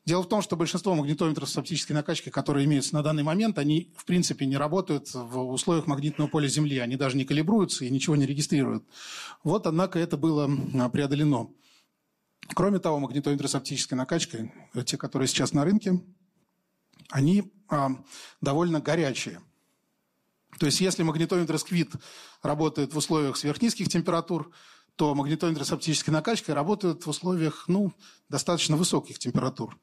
Дело 0.08 0.22
в 0.22 0.28
том, 0.28 0.40
что 0.40 0.56
большинство 0.56 0.94
магнитометров 0.94 1.50
с 1.50 1.56
оптической 1.58 1.94
накачкой, 1.94 2.32
которые 2.32 2.64
имеются 2.64 2.94
на 2.94 3.02
данный 3.02 3.22
момент, 3.22 3.58
они 3.58 3.92
в 3.94 4.06
принципе 4.06 4.46
не 4.46 4.56
работают 4.56 5.12
в 5.12 5.50
условиях 5.50 5.86
магнитного 5.86 6.28
поля 6.28 6.48
Земли. 6.48 6.78
Они 6.78 6.96
даже 6.96 7.18
не 7.18 7.26
калибруются 7.26 7.84
и 7.84 7.90
ничего 7.90 8.16
не 8.16 8.24
регистрируют. 8.24 8.84
Вот, 9.44 9.66
однако, 9.66 9.98
это 9.98 10.16
было 10.16 10.50
а, 10.80 10.88
преодолено. 10.88 11.50
Кроме 12.54 12.78
того, 12.78 12.98
магнитометры 13.00 13.48
с 13.48 13.54
оптической 13.54 13.98
накачкой, 13.98 14.50
э, 14.72 14.82
те, 14.82 14.96
которые 14.96 15.28
сейчас 15.28 15.52
на 15.52 15.64
рынке, 15.64 16.00
они 17.08 17.52
а, 17.68 17.90
довольно 18.40 18.80
горячие. 18.80 19.40
То 20.58 20.66
есть, 20.66 20.80
если 20.80 21.02
магнитометр 21.02 21.58
сквит 21.58 21.92
работает 22.42 22.92
в 22.92 22.96
условиях 22.96 23.36
сверхнизких 23.36 23.88
температур, 23.88 24.50
то 24.96 25.14
магнитометры 25.14 25.64
с 25.64 25.72
оптической 25.72 26.12
накачкой 26.12 26.54
работают 26.54 27.06
в 27.06 27.08
условиях 27.08 27.64
ну, 27.68 27.92
достаточно 28.28 28.76
высоких 28.76 29.18
температур. 29.18 29.78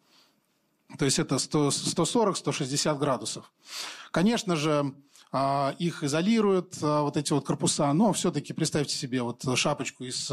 То 0.97 1.05
есть 1.05 1.19
это 1.19 1.35
140-160 1.35 2.97
градусов. 2.97 3.51
Конечно 4.11 4.55
же, 4.55 4.93
их 5.79 6.03
изолируют, 6.03 6.77
а, 6.81 7.01
вот 7.01 7.17
эти 7.17 7.33
вот 7.33 7.45
корпуса, 7.45 7.91
но 7.93 8.13
все-таки 8.13 8.53
представьте 8.53 8.95
себе 8.95 9.21
вот 9.21 9.43
шапочку 9.55 10.05
из 10.05 10.31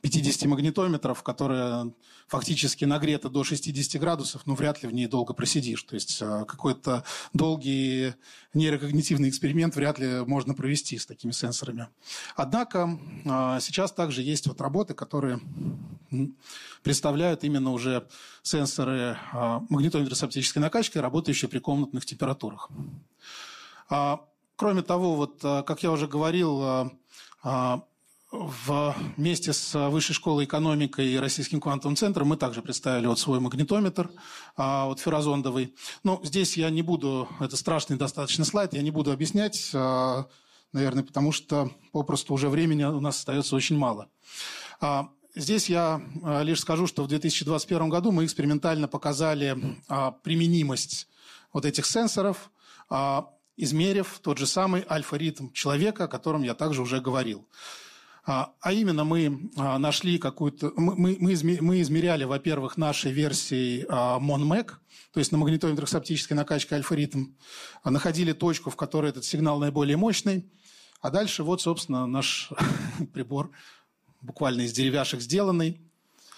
50 0.00 0.48
магнитометров, 0.48 1.22
которая 1.22 1.92
фактически 2.26 2.84
нагрета 2.84 3.28
до 3.28 3.44
60 3.44 4.00
градусов, 4.00 4.42
ну, 4.46 4.54
вряд 4.54 4.82
ли 4.82 4.88
в 4.88 4.92
ней 4.92 5.06
долго 5.06 5.34
просидишь. 5.34 5.82
То 5.84 5.94
есть 5.94 6.20
а, 6.20 6.44
какой-то 6.44 7.04
долгий 7.32 8.14
нейрокогнитивный 8.52 9.28
эксперимент 9.28 9.76
вряд 9.76 10.00
ли 10.00 10.24
можно 10.26 10.54
провести 10.54 10.98
с 10.98 11.06
такими 11.06 11.30
сенсорами. 11.30 11.86
Однако 12.34 12.98
сейчас 13.60 13.92
также 13.92 14.22
есть 14.22 14.48
вот 14.48 14.60
работы, 14.60 14.94
которые 14.94 15.40
представляют 16.82 17.44
именно 17.44 17.70
уже 17.70 18.08
сенсоры 18.42 19.16
магнитометра 19.32 20.16
с 20.16 20.22
оптической 20.24 20.60
накачкой, 20.60 21.02
работающие 21.02 21.48
при 21.48 21.60
комнатных 21.60 22.04
температурах. 22.04 22.68
Кроме 24.60 24.82
того, 24.82 25.16
вот, 25.16 25.42
э, 25.42 25.62
как 25.62 25.82
я 25.82 25.90
уже 25.90 26.06
говорил, 26.06 26.62
э, 26.62 26.90
э, 27.44 27.78
вместе 28.30 29.54
с 29.54 29.88
Высшей 29.88 30.14
школой 30.14 30.44
экономики 30.44 31.00
и 31.00 31.16
Российским 31.16 31.62
квантовым 31.62 31.96
центром 31.96 32.28
мы 32.28 32.36
также 32.36 32.60
представили 32.60 33.06
вот 33.06 33.18
свой 33.18 33.40
магнитометр, 33.40 34.10
вот 34.56 35.00
феррозондовый. 35.00 35.74
Ну, 36.04 36.20
здесь 36.22 36.58
я 36.58 36.68
не 36.68 36.82
буду, 36.82 37.26
это 37.40 37.56
страшный 37.56 37.96
достаточно 37.96 38.44
слайд, 38.44 38.74
я 38.74 38.82
не 38.82 38.90
буду 38.90 39.10
объяснять, 39.10 39.70
наверное, 40.72 41.02
потому 41.02 41.32
что 41.32 41.72
попросту 41.90 42.34
уже 42.34 42.48
времени 42.48 42.84
у 42.84 43.00
нас 43.00 43.18
остается 43.18 43.56
очень 43.56 43.76
мало. 43.76 44.08
Здесь 45.34 45.68
я 45.68 46.00
лишь 46.42 46.60
скажу, 46.60 46.86
что 46.86 47.02
в 47.02 47.08
2021 47.08 47.88
году 47.88 48.12
мы 48.12 48.24
экспериментально 48.26 48.86
показали 48.86 49.56
применимость 50.22 51.08
вот 51.52 51.64
этих 51.64 51.84
сенсоров 51.84 52.52
измерив 53.62 54.20
тот 54.22 54.38
же 54.38 54.46
самый 54.46 54.84
альфа-ритм 54.88 55.50
человека, 55.52 56.04
о 56.04 56.08
котором 56.08 56.42
я 56.42 56.54
также 56.54 56.82
уже 56.82 57.00
говорил. 57.00 57.46
А, 58.24 58.52
а 58.60 58.72
именно 58.72 59.04
мы 59.04 59.50
а, 59.56 59.78
нашли 59.78 60.18
какую-то... 60.18 60.72
Мы, 60.76 61.16
мы, 61.18 61.36
мы 61.60 61.80
измеряли, 61.80 62.24
во-первых, 62.24 62.76
нашей 62.76 63.12
версией 63.12 63.84
MonMac, 63.84 64.72
то 65.12 65.20
есть 65.20 65.32
на 65.32 65.38
магнитометрах 65.38 65.88
с 65.88 65.94
оптической 65.94 66.36
накачкой 66.36 66.78
альфа-ритм, 66.78 67.26
находили 67.84 68.32
точку, 68.32 68.70
в 68.70 68.76
которой 68.76 69.10
этот 69.10 69.24
сигнал 69.24 69.58
наиболее 69.58 69.96
мощный, 69.96 70.50
а 71.00 71.10
дальше 71.10 71.42
вот, 71.42 71.60
собственно, 71.60 72.06
наш 72.06 72.50
прибор, 73.12 73.50
буквально 74.20 74.62
из 74.62 74.72
деревяшек 74.72 75.20
сделанный, 75.20 75.80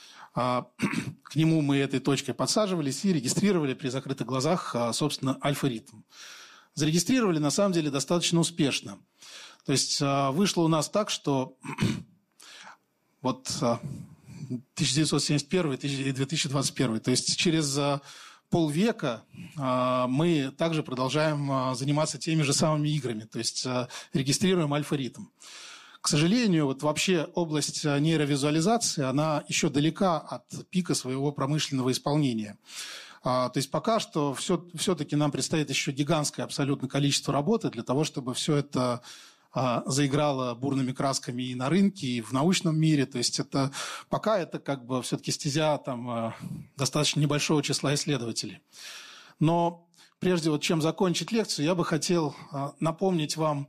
к 0.34 1.34
нему 1.34 1.60
мы 1.60 1.76
этой 1.76 2.00
точкой 2.00 2.32
подсаживались 2.32 3.04
и 3.04 3.12
регистрировали 3.12 3.74
при 3.74 3.88
закрытых 3.88 4.26
глазах, 4.26 4.74
собственно, 4.92 5.36
альфа-ритм 5.44 5.98
зарегистрировали 6.74 7.38
на 7.38 7.50
самом 7.50 7.72
деле 7.72 7.90
достаточно 7.90 8.40
успешно. 8.40 8.98
То 9.64 9.72
есть 9.72 10.00
а, 10.02 10.32
вышло 10.32 10.62
у 10.62 10.68
нас 10.68 10.88
так, 10.88 11.10
что 11.10 11.56
вот 13.22 13.48
1971 13.60 15.72
и 15.74 16.12
2021, 16.12 17.00
то 17.00 17.10
есть 17.10 17.36
через 17.36 17.76
а, 17.78 18.00
полвека 18.50 19.22
а, 19.56 20.06
мы 20.08 20.52
также 20.56 20.82
продолжаем 20.82 21.74
заниматься 21.74 22.18
теми 22.18 22.42
же 22.42 22.52
самыми 22.52 22.88
играми, 22.88 23.24
то 23.24 23.38
есть 23.38 23.66
регистрируем 24.12 24.74
альфа-ритм. 24.74 25.26
К 26.00 26.08
сожалению, 26.08 26.66
вот 26.66 26.82
вообще 26.82 27.28
область 27.34 27.84
нейровизуализации, 27.84 29.04
она 29.04 29.44
еще 29.46 29.68
далека 29.68 30.18
от 30.18 30.68
пика 30.68 30.96
своего 30.96 31.30
промышленного 31.30 31.92
исполнения. 31.92 32.58
А, 33.24 33.48
то 33.50 33.58
есть 33.58 33.70
пока 33.70 34.00
что 34.00 34.34
все, 34.34 34.66
все-таки 34.74 35.14
нам 35.14 35.30
предстоит 35.30 35.70
еще 35.70 35.92
гигантское 35.92 36.44
абсолютно 36.44 36.88
количество 36.88 37.32
работы 37.32 37.70
для 37.70 37.84
того, 37.84 38.02
чтобы 38.02 38.34
все 38.34 38.56
это 38.56 39.00
а, 39.52 39.84
заиграло 39.86 40.54
бурными 40.54 40.92
красками 40.92 41.42
и 41.42 41.54
на 41.54 41.68
рынке, 41.68 42.06
и 42.06 42.20
в 42.20 42.32
научном 42.32 42.76
мире. 42.76 43.06
То 43.06 43.18
есть 43.18 43.38
это 43.38 43.70
пока 44.08 44.38
это 44.38 44.58
как 44.58 44.84
бы 44.84 45.02
все-таки 45.02 45.30
стезя 45.30 45.78
там, 45.78 46.10
а, 46.10 46.36
достаточно 46.76 47.20
небольшого 47.20 47.62
числа 47.62 47.94
исследователей. 47.94 48.60
Но 49.38 49.88
прежде 50.18 50.50
вот 50.50 50.60
чем 50.62 50.82
закончить 50.82 51.30
лекцию, 51.30 51.66
я 51.66 51.76
бы 51.76 51.84
хотел 51.84 52.34
напомнить 52.80 53.36
вам, 53.36 53.68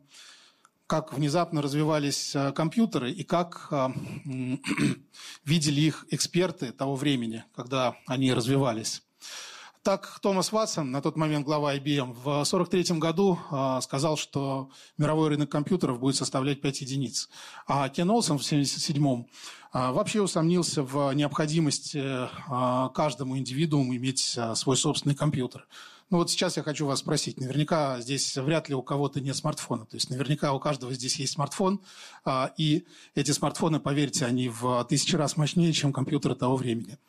как 0.88 1.14
внезапно 1.14 1.62
развивались 1.62 2.36
компьютеры 2.56 3.12
и 3.12 3.24
как 3.24 3.72
видели 5.46 5.82
их 5.82 6.06
эксперты 6.10 6.72
того 6.72 6.96
времени, 6.96 7.44
когда 7.56 7.96
они 8.08 8.34
развивались. 8.34 9.02
Так 9.84 10.20
Томас 10.22 10.54
Ватсон, 10.54 10.92
на 10.92 11.02
тот 11.02 11.18
момент 11.18 11.46
глава 11.46 11.76
IBM, 11.76 12.14
в 12.14 12.22
1943 12.22 13.00
году 13.00 13.38
э, 13.52 13.80
сказал, 13.82 14.16
что 14.16 14.70
мировой 14.98 15.28
рынок 15.28 15.52
компьютеров 15.52 16.00
будет 16.00 16.16
составлять 16.16 16.62
5 16.62 16.82
единиц. 16.82 17.28
А 17.68 17.90
Кен 17.90 18.10
Олсон 18.10 18.38
в 18.38 18.46
1977 18.46 19.26
э, 19.74 19.92
вообще 19.92 20.22
усомнился 20.22 20.84
в 20.84 21.12
необходимости 21.12 22.02
э, 22.02 22.90
каждому 22.94 23.38
индивидууму 23.38 23.94
иметь 23.98 24.40
свой 24.54 24.78
собственный 24.78 25.16
компьютер. 25.16 25.68
Ну 26.10 26.20
вот 26.20 26.32
сейчас 26.32 26.56
я 26.56 26.64
хочу 26.64 26.86
вас 26.86 27.00
спросить. 27.00 27.38
Наверняка 27.38 28.00
здесь 28.00 28.38
вряд 28.38 28.70
ли 28.70 28.76
у 28.76 28.84
кого-то 28.84 29.20
нет 29.20 29.36
смартфона. 29.36 29.86
То 29.86 29.98
есть 29.98 30.10
наверняка 30.10 30.54
у 30.54 30.62
каждого 30.62 30.94
здесь 30.94 31.18
есть 31.18 31.34
смартфон. 31.34 31.82
И 32.56 32.86
эти 33.16 33.32
смартфоны, 33.32 33.80
поверьте, 33.80 34.26
они 34.26 34.48
в 34.48 34.86
тысячи 34.86 35.16
раз 35.16 35.38
мощнее, 35.38 35.74
чем 35.74 35.92
компьютеры 35.92 36.36
того 36.36 36.56
времени. 36.56 37.00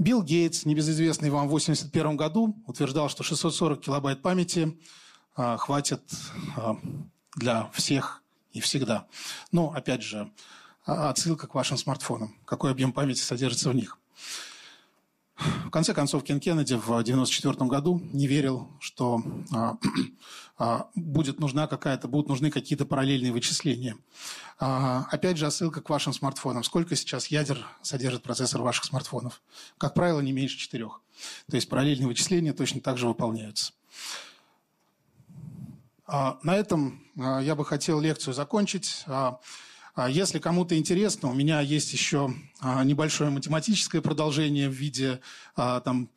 Билл 0.00 0.22
Гейтс, 0.22 0.64
небезызвестный 0.64 1.28
вам 1.28 1.46
в 1.46 1.52
1981 1.52 2.16
году, 2.16 2.56
утверждал, 2.66 3.10
что 3.10 3.22
640 3.22 3.82
килобайт 3.82 4.22
памяти 4.22 4.80
а, 5.36 5.58
хватит 5.58 6.00
а, 6.56 6.78
для 7.36 7.68
всех 7.74 8.22
и 8.54 8.60
всегда. 8.60 9.06
Но, 9.52 9.74
опять 9.74 10.02
же, 10.02 10.32
а, 10.86 11.10
отсылка 11.10 11.46
к 11.46 11.54
вашим 11.54 11.76
смартфонам. 11.76 12.34
Какой 12.46 12.70
объем 12.70 12.94
памяти 12.94 13.20
содержится 13.20 13.68
в 13.68 13.74
них. 13.74 13.98
В 15.40 15.70
конце 15.70 15.94
концов, 15.94 16.22
Кен 16.24 16.38
Кеннеди 16.38 16.74
в 16.74 16.90
1994 16.90 17.68
году 17.68 18.00
не 18.12 18.26
верил, 18.26 18.68
что 18.78 19.22
а, 19.52 19.76
а, 20.58 20.90
будет 20.94 21.40
нужна 21.40 21.66
какая-то, 21.66 22.08
будут 22.08 22.28
нужны 22.28 22.50
какие-то 22.50 22.84
параллельные 22.84 23.32
вычисления. 23.32 23.96
А, 24.58 25.06
опять 25.10 25.38
же, 25.38 25.50
ссылка 25.50 25.80
к 25.80 25.88
вашим 25.88 26.12
смартфонам. 26.12 26.62
Сколько 26.62 26.94
сейчас 26.94 27.28
ядер 27.28 27.66
содержит 27.80 28.22
процессор 28.22 28.60
ваших 28.60 28.84
смартфонов? 28.84 29.40
Как 29.78 29.94
правило, 29.94 30.20
не 30.20 30.32
меньше 30.32 30.58
четырех. 30.58 31.00
То 31.48 31.56
есть 31.56 31.68
параллельные 31.68 32.08
вычисления 32.08 32.52
точно 32.52 32.80
так 32.80 32.98
же 32.98 33.06
выполняются. 33.06 33.72
На 36.06 36.56
этом 36.56 37.04
я 37.14 37.54
бы 37.54 37.64
хотел 37.64 38.00
лекцию 38.00 38.34
закончить. 38.34 39.04
А, 40.00 40.08
если 40.08 40.38
кому-то 40.38 40.78
интересно, 40.78 41.28
у 41.28 41.34
меня 41.34 41.60
есть 41.60 41.92
еще 41.92 42.32
а, 42.60 42.82
небольшое 42.84 43.28
математическое 43.28 44.00
продолжение 44.00 44.66
в 44.70 44.72
виде 44.72 45.20
а, 45.56 45.80
там, 45.80 46.08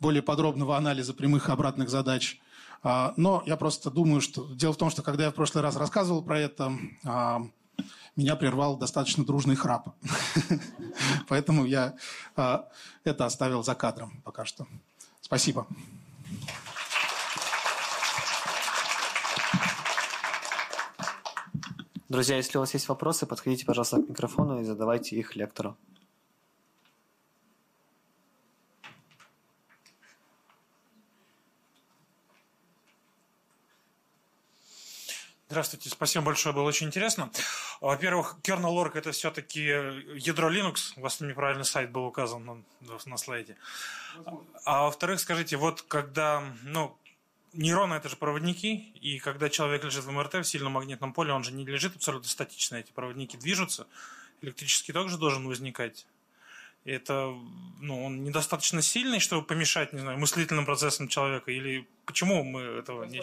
более 0.00 0.22
подробного 0.22 0.76
анализа 0.76 1.14
прямых 1.14 1.48
и 1.48 1.52
обратных 1.52 1.88
задач. 1.88 2.40
Но 2.82 3.42
я 3.44 3.56
просто 3.56 3.90
думаю, 3.90 4.20
что 4.20 4.46
дело 4.54 4.72
в 4.72 4.76
том, 4.76 4.88
что 4.88 5.02
когда 5.02 5.24
я 5.24 5.30
в 5.32 5.34
прошлый 5.34 5.62
раз 5.62 5.74
рассказывал 5.74 6.22
про 6.22 6.38
это, 6.38 6.72
меня 8.14 8.36
прервал 8.36 8.76
достаточно 8.76 9.24
дружный 9.24 9.56
храп. 9.56 9.96
Поэтому 11.28 11.64
я 11.64 11.96
это 12.36 13.26
оставил 13.26 13.64
за 13.64 13.74
кадром 13.74 14.20
пока 14.24 14.44
что. 14.44 14.68
Спасибо. 15.20 15.66
Друзья, 22.08 22.36
если 22.36 22.56
у 22.56 22.60
вас 22.60 22.72
есть 22.72 22.88
вопросы, 22.88 23.26
подходите, 23.26 23.66
пожалуйста, 23.66 24.00
к 24.00 24.08
микрофону 24.08 24.60
и 24.60 24.64
задавайте 24.64 25.14
их 25.16 25.36
лектору. 25.36 25.76
Здравствуйте, 35.50 35.90
спасибо 35.90 36.26
большое, 36.26 36.54
было 36.54 36.64
очень 36.64 36.86
интересно. 36.86 37.30
Во-первых, 37.82 38.36
kernel.org 38.42 38.96
это 38.96 39.12
все-таки 39.12 39.60
ядро 39.60 40.50
Linux, 40.50 40.92
у 40.96 41.02
вас 41.02 41.20
неправильный 41.20 41.64
сайт 41.64 41.90
был 41.90 42.06
указан 42.06 42.44
на, 42.44 42.98
на 43.04 43.16
слайде. 43.18 43.56
А 44.64 44.84
во-вторых, 44.84 45.20
скажите, 45.20 45.58
вот 45.58 45.82
когда, 45.82 46.42
ну, 46.62 46.96
нейроны 47.52 47.94
это 47.94 48.08
же 48.08 48.16
проводники, 48.16 48.92
и 49.00 49.18
когда 49.18 49.48
человек 49.48 49.84
лежит 49.84 50.04
в 50.04 50.10
МРТ 50.10 50.34
в 50.34 50.44
сильном 50.44 50.72
магнитном 50.72 51.12
поле, 51.12 51.32
он 51.32 51.44
же 51.44 51.52
не 51.52 51.64
лежит 51.64 51.96
абсолютно 51.96 52.28
статично, 52.28 52.76
эти 52.76 52.92
проводники 52.92 53.36
движутся, 53.36 53.86
электрический 54.42 54.92
ток 54.92 55.08
же 55.08 55.18
должен 55.18 55.46
возникать. 55.46 56.06
И 56.84 56.90
это, 56.90 57.34
ну, 57.80 58.04
он 58.04 58.24
недостаточно 58.24 58.82
сильный, 58.82 59.20
чтобы 59.20 59.44
помешать, 59.44 59.92
не 59.92 60.00
знаю, 60.00 60.18
мыслительным 60.18 60.64
процессам 60.64 61.08
человека, 61.08 61.50
или 61.50 61.86
почему 62.06 62.44
мы 62.44 62.60
этого 62.60 63.04
не? 63.04 63.22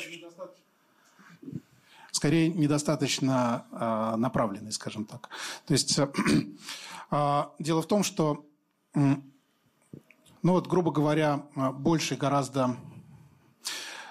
Скорее, 2.11 2.49
недостаточно 2.49 3.65
э, 3.71 4.15
направленный, 4.17 4.71
скажем 4.71 5.05
так. 5.05 5.29
То 5.65 5.73
есть, 5.73 5.97
э, 5.99 6.07
э, 7.11 7.43
дело 7.59 7.81
в 7.81 7.87
том, 7.87 8.03
что, 8.03 8.45
э, 8.93 8.99
ну 10.41 10.51
вот, 10.53 10.67
грубо 10.67 10.91
говоря, 10.91 11.43
больше 11.73 12.15
гораздо 12.15 12.77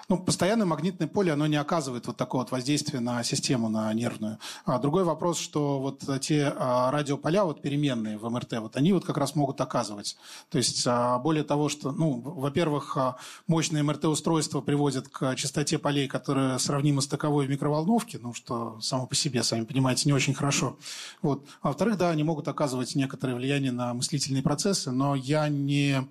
ну, 0.09 0.17
постоянное 0.17 0.65
магнитное 0.65 1.07
поле, 1.07 1.31
оно 1.31 1.47
не 1.47 1.55
оказывает 1.55 2.07
вот 2.07 2.17
такого 2.17 2.41
вот 2.41 2.51
воздействия 2.51 2.99
на 2.99 3.23
систему, 3.23 3.69
на 3.69 3.91
нервную. 3.93 4.39
А 4.65 4.79
другой 4.79 5.03
вопрос, 5.03 5.39
что 5.39 5.79
вот 5.79 6.03
те 6.21 6.53
а, 6.55 6.91
радиополя, 6.91 7.43
вот 7.43 7.61
переменные 7.61 8.17
в 8.17 8.29
МРТ, 8.29 8.59
вот 8.59 8.75
они 8.75 8.93
вот 8.93 9.05
как 9.05 9.17
раз 9.17 9.35
могут 9.35 9.59
оказывать. 9.61 10.17
То 10.49 10.57
есть, 10.57 10.83
а, 10.85 11.17
более 11.19 11.43
того, 11.43 11.69
что, 11.69 11.91
ну, 11.91 12.21
во-первых, 12.21 12.97
а, 12.97 13.15
мощное 13.47 13.83
МРТ-устройство 13.83 14.61
приводит 14.61 15.07
к 15.07 15.35
частоте 15.35 15.79
полей, 15.79 16.07
которая 16.07 16.57
сравнима 16.57 17.01
с 17.01 17.07
таковой 17.07 17.47
в 17.47 17.49
микроволновке, 17.49 18.19
ну, 18.21 18.33
что 18.33 18.79
само 18.81 19.07
по 19.07 19.15
себе, 19.15 19.43
сами 19.43 19.65
понимаете, 19.65 20.03
не 20.05 20.13
очень 20.13 20.33
хорошо. 20.33 20.77
Вот. 21.21 21.45
А 21.61 21.69
во-вторых, 21.69 21.97
да, 21.97 22.09
они 22.09 22.23
могут 22.23 22.47
оказывать 22.47 22.95
некоторое 22.95 23.35
влияние 23.35 23.71
на 23.71 23.93
мыслительные 23.93 24.43
процессы, 24.43 24.91
но 24.91 25.15
я 25.15 25.49
не 25.49 26.07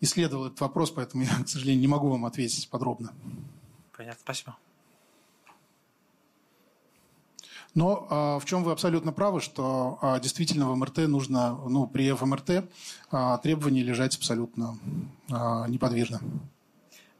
исследовал 0.00 0.46
этот 0.46 0.60
вопрос, 0.60 0.90
поэтому 0.90 1.24
я, 1.24 1.30
к 1.44 1.48
сожалению, 1.48 1.80
не 1.80 1.88
могу 1.88 2.08
вам 2.08 2.24
ответить 2.24 2.68
подробно. 2.68 3.12
Понятно, 3.96 4.20
спасибо. 4.22 4.56
Но 7.74 8.06
а, 8.10 8.38
в 8.38 8.44
чем 8.44 8.64
вы 8.64 8.72
абсолютно 8.72 9.12
правы, 9.12 9.40
что 9.40 9.98
а, 10.00 10.18
действительно 10.18 10.68
в 10.70 10.76
МРТ 10.76 10.98
нужно, 11.08 11.54
ну, 11.68 11.86
при 11.86 12.10
ФМРТ 12.10 12.64
а, 13.10 13.38
требования 13.38 13.82
лежать 13.82 14.16
абсолютно 14.16 14.78
неподвижно. 15.68 16.20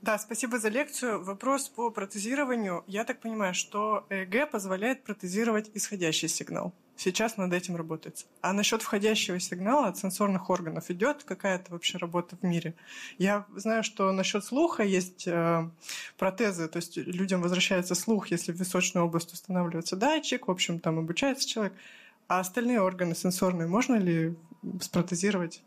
Да, 0.00 0.18
спасибо 0.18 0.58
за 0.58 0.68
лекцию. 0.68 1.22
Вопрос 1.22 1.68
по 1.68 1.90
протезированию. 1.90 2.84
Я 2.86 3.04
так 3.04 3.20
понимаю, 3.20 3.52
что 3.52 4.06
ЭЭГ 4.10 4.50
позволяет 4.50 5.02
протезировать 5.02 5.70
исходящий 5.74 6.28
сигнал. 6.28 6.72
Сейчас 6.98 7.36
над 7.36 7.52
этим 7.52 7.76
работается. 7.76 8.26
А 8.40 8.52
насчет 8.52 8.82
входящего 8.82 9.38
сигнала 9.38 9.86
от 9.86 9.98
сенсорных 9.98 10.50
органов 10.50 10.90
идет 10.90 11.22
какая-то 11.22 11.70
вообще 11.70 11.96
работа 11.96 12.36
в 12.36 12.42
мире? 12.42 12.74
Я 13.18 13.46
знаю, 13.54 13.84
что 13.84 14.10
насчет 14.10 14.44
слуха 14.44 14.82
есть 14.82 15.28
э, 15.28 15.70
протезы, 16.16 16.66
то 16.66 16.78
есть 16.78 16.96
людям 16.96 17.40
возвращается 17.40 17.94
слух, 17.94 18.32
если 18.32 18.50
в 18.50 18.56
височную 18.56 19.06
область 19.06 19.32
устанавливается 19.32 19.94
датчик, 19.94 20.48
в 20.48 20.50
общем, 20.50 20.80
там 20.80 20.98
обучается 20.98 21.48
человек. 21.48 21.72
А 22.26 22.40
остальные 22.40 22.80
органы 22.80 23.14
сенсорные 23.14 23.68
можно 23.68 23.94
ли 23.94 24.36
спротезировать? 24.80 25.62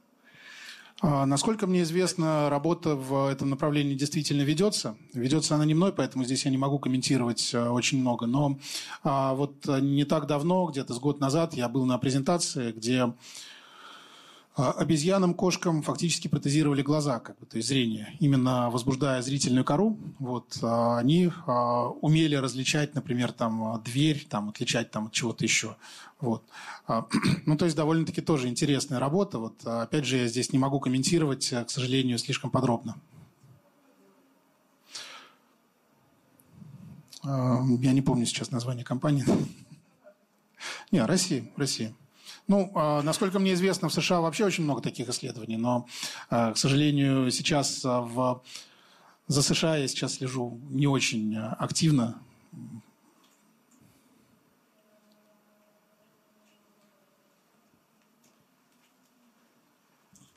А, 1.04 1.26
насколько 1.26 1.66
мне 1.66 1.82
известно, 1.82 2.50
работа 2.50 2.96
в 2.96 3.28
этом 3.28 3.50
направлении 3.50 3.96
действительно 3.96 4.44
ведется. 4.44 4.96
Ведется 5.14 5.56
она 5.56 5.66
не 5.66 5.74
мной, 5.74 5.92
поэтому 5.92 6.24
здесь 6.24 6.46
я 6.46 6.52
не 6.52 6.58
могу 6.58 6.78
комментировать 6.78 7.52
э, 7.54 7.70
очень 7.70 8.00
много. 8.00 8.28
Но 8.28 8.60
а, 9.04 9.34
вот 9.34 9.66
не 9.66 10.06
так 10.06 10.28
давно, 10.28 10.68
где-то 10.68 10.94
с 10.94 11.00
год 11.00 11.20
назад, 11.20 11.56
я 11.56 11.70
был 11.70 11.86
на 11.86 11.98
презентации, 11.98 12.72
где 12.72 13.14
обезьянам, 14.56 15.34
кошкам 15.34 15.82
фактически 15.82 16.28
протезировали 16.28 16.82
глаза, 16.82 17.20
как 17.20 17.40
бы, 17.40 17.46
то 17.46 17.58
есть 17.58 17.70
зрение, 17.70 18.16
именно 18.20 18.70
возбуждая 18.70 19.22
зрительную 19.22 19.64
кору. 19.64 19.98
Вот, 20.20 20.58
а, 20.62 20.98
они 20.98 21.32
а, 21.48 21.88
умели 21.88 22.36
различать, 22.36 22.94
например, 22.94 23.32
там, 23.32 23.82
дверь, 23.84 24.26
там, 24.30 24.50
отличать 24.50 24.92
там, 24.92 25.08
от 25.08 25.14
чего-то 25.14 25.44
еще. 25.46 25.78
Вот. 26.20 26.44
Ну, 27.46 27.58
то 27.58 27.66
есть 27.66 27.78
довольно-таки 27.78 28.22
тоже 28.22 28.50
интересная 28.50 29.00
работа. 29.00 29.40
Вот, 29.40 29.66
опять 29.66 30.06
же, 30.06 30.18
я 30.18 30.28
здесь 30.28 30.52
не 30.52 30.60
могу 30.60 30.80
комментировать, 30.80 31.48
к 31.50 31.70
сожалению, 31.70 32.18
слишком 32.18 32.50
подробно. 32.52 32.98
Я 37.24 37.94
не 37.94 38.02
помню 38.02 38.26
сейчас 38.26 38.52
название 38.52 38.84
компании. 38.84 39.24
Не, 40.92 41.06
Россия, 41.06 41.50
Россия. 41.56 41.94
Ну, 42.48 42.72
а, 42.76 43.02
насколько 43.02 43.40
мне 43.40 43.54
известно, 43.54 43.90
в 43.90 43.94
США 43.94 44.22
вообще 44.22 44.46
очень 44.46 44.64
много 44.64 44.82
таких 44.82 45.10
исследований, 45.10 45.58
но, 45.58 45.88
а, 46.30 46.54
к 46.54 46.58
сожалению, 46.58 47.32
сейчас 47.32 47.84
а, 47.86 48.02
в... 48.02 48.44
за 49.28 49.42
США 49.42 49.78
я 49.78 49.88
сейчас 49.88 50.16
слежу 50.16 50.60
не 50.70 50.88
очень 50.88 51.38
активно. 51.38 52.22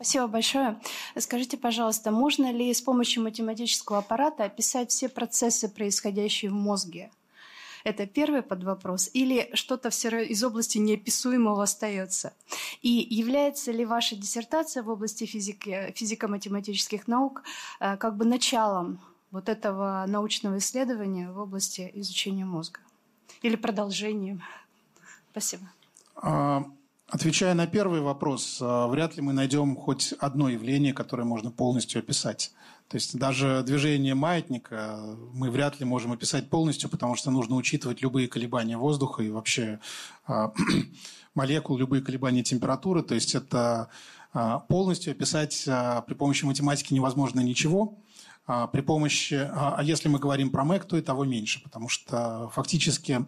Спасибо 0.04 0.26
большое. 0.26 0.78
Скажите, 1.16 1.56
пожалуйста, 1.56 2.10
можно 2.10 2.52
ли 2.52 2.74
с 2.74 2.82
помощью 2.82 3.22
математического 3.22 3.98
аппарата 3.98 4.44
описать 4.44 4.90
все 4.90 5.08
процессы, 5.08 5.66
происходящие 5.66 6.50
в 6.50 6.54
мозге? 6.54 7.10
Это 7.84 8.06
первый 8.06 8.42
подвопрос. 8.42 9.10
Или 9.12 9.50
что-то 9.52 9.90
все 9.90 10.24
из 10.24 10.42
области 10.42 10.78
неописуемого 10.78 11.62
остается? 11.62 12.32
И 12.80 13.06
является 13.10 13.72
ли 13.72 13.84
ваша 13.84 14.16
диссертация 14.16 14.82
в 14.82 14.88
области 14.88 15.24
физики, 15.24 15.92
физико-математических 15.94 17.06
наук 17.06 17.42
э, 17.80 17.98
как 17.98 18.16
бы 18.16 18.24
началом 18.24 19.00
вот 19.30 19.50
этого 19.50 20.06
научного 20.08 20.56
исследования 20.58 21.30
в 21.30 21.38
области 21.38 21.90
изучения 21.94 22.46
мозга? 22.46 22.80
Или 23.42 23.56
продолжением? 23.56 24.42
Спасибо. 25.32 25.64
А, 26.16 26.64
отвечая 27.08 27.52
на 27.52 27.66
первый 27.66 28.00
вопрос, 28.00 28.60
а, 28.62 28.86
вряд 28.86 29.16
ли 29.16 29.22
мы 29.22 29.34
найдем 29.34 29.76
хоть 29.76 30.14
одно 30.18 30.48
явление, 30.48 30.94
которое 30.94 31.24
можно 31.24 31.50
полностью 31.50 31.98
описать. 31.98 32.52
То 32.88 32.96
есть 32.96 33.16
даже 33.18 33.62
движение 33.66 34.14
маятника 34.14 35.16
мы 35.32 35.50
вряд 35.50 35.80
ли 35.80 35.86
можем 35.86 36.12
описать 36.12 36.50
полностью, 36.50 36.90
потому 36.90 37.16
что 37.16 37.30
нужно 37.30 37.56
учитывать 37.56 38.02
любые 38.02 38.28
колебания 38.28 38.76
воздуха 38.76 39.22
и 39.22 39.30
вообще 39.30 39.80
э, 40.28 40.48
молекул, 41.34 41.78
любые 41.78 42.02
колебания 42.02 42.42
температуры. 42.42 43.02
То 43.02 43.14
есть 43.14 43.34
это 43.34 43.88
э, 44.34 44.60
полностью 44.68 45.12
описать 45.12 45.64
э, 45.66 46.02
при 46.06 46.14
помощи 46.14 46.44
математики 46.44 46.92
невозможно 46.92 47.40
ничего. 47.40 47.98
А 48.46 48.66
при 48.66 48.82
помощи, 48.82 49.48
а 49.50 49.80
если 49.82 50.08
мы 50.08 50.18
говорим 50.18 50.50
про 50.50 50.64
МЭК, 50.64 50.84
то 50.84 50.98
и 50.98 51.00
того 51.00 51.24
меньше, 51.24 51.62
потому 51.62 51.88
что 51.88 52.50
фактически 52.52 53.24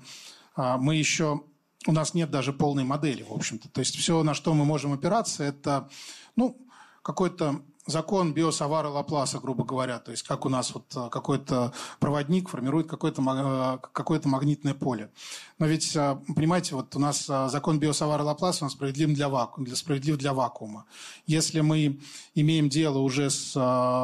мы 0.58 0.96
еще, 0.96 1.40
у 1.86 1.92
нас 1.92 2.12
нет 2.12 2.30
даже 2.30 2.52
полной 2.52 2.84
модели, 2.84 3.22
в 3.22 3.32
общем-то. 3.32 3.70
То 3.70 3.80
есть 3.80 3.96
все, 3.96 4.22
на 4.22 4.34
что 4.34 4.52
мы 4.52 4.66
можем 4.66 4.92
опираться, 4.92 5.42
это 5.42 5.88
ну, 6.36 6.58
какой-то 7.00 7.62
закон 7.86 8.34
биосавара 8.34 8.88
Лапласа, 8.88 9.38
грубо 9.38 9.64
говоря, 9.64 9.98
то 9.98 10.10
есть 10.10 10.24
как 10.24 10.44
у 10.44 10.48
нас 10.48 10.74
вот 10.74 10.84
э, 10.96 11.08
какой-то 11.10 11.72
проводник 12.00 12.48
формирует 12.48 12.88
какое-то 12.88 13.22
э, 13.22 13.88
какое 13.92 14.20
магнитное 14.24 14.74
поле. 14.74 15.10
Но 15.58 15.66
ведь, 15.66 15.94
э, 15.94 16.18
понимаете, 16.34 16.74
вот 16.74 16.94
у 16.96 16.98
нас 16.98 17.26
закон 17.26 17.78
биосавара 17.78 18.22
Лапласа, 18.22 18.64
он 18.64 18.70
справедлив 18.70 19.14
для, 19.14 19.28
ваку, 19.28 19.62
для, 19.62 19.76
справедлив 19.76 20.16
для 20.18 20.32
вакуума. 20.32 20.84
Если 21.26 21.60
мы 21.60 22.00
имеем 22.34 22.68
дело 22.68 22.98
уже 22.98 23.30
с 23.30 23.54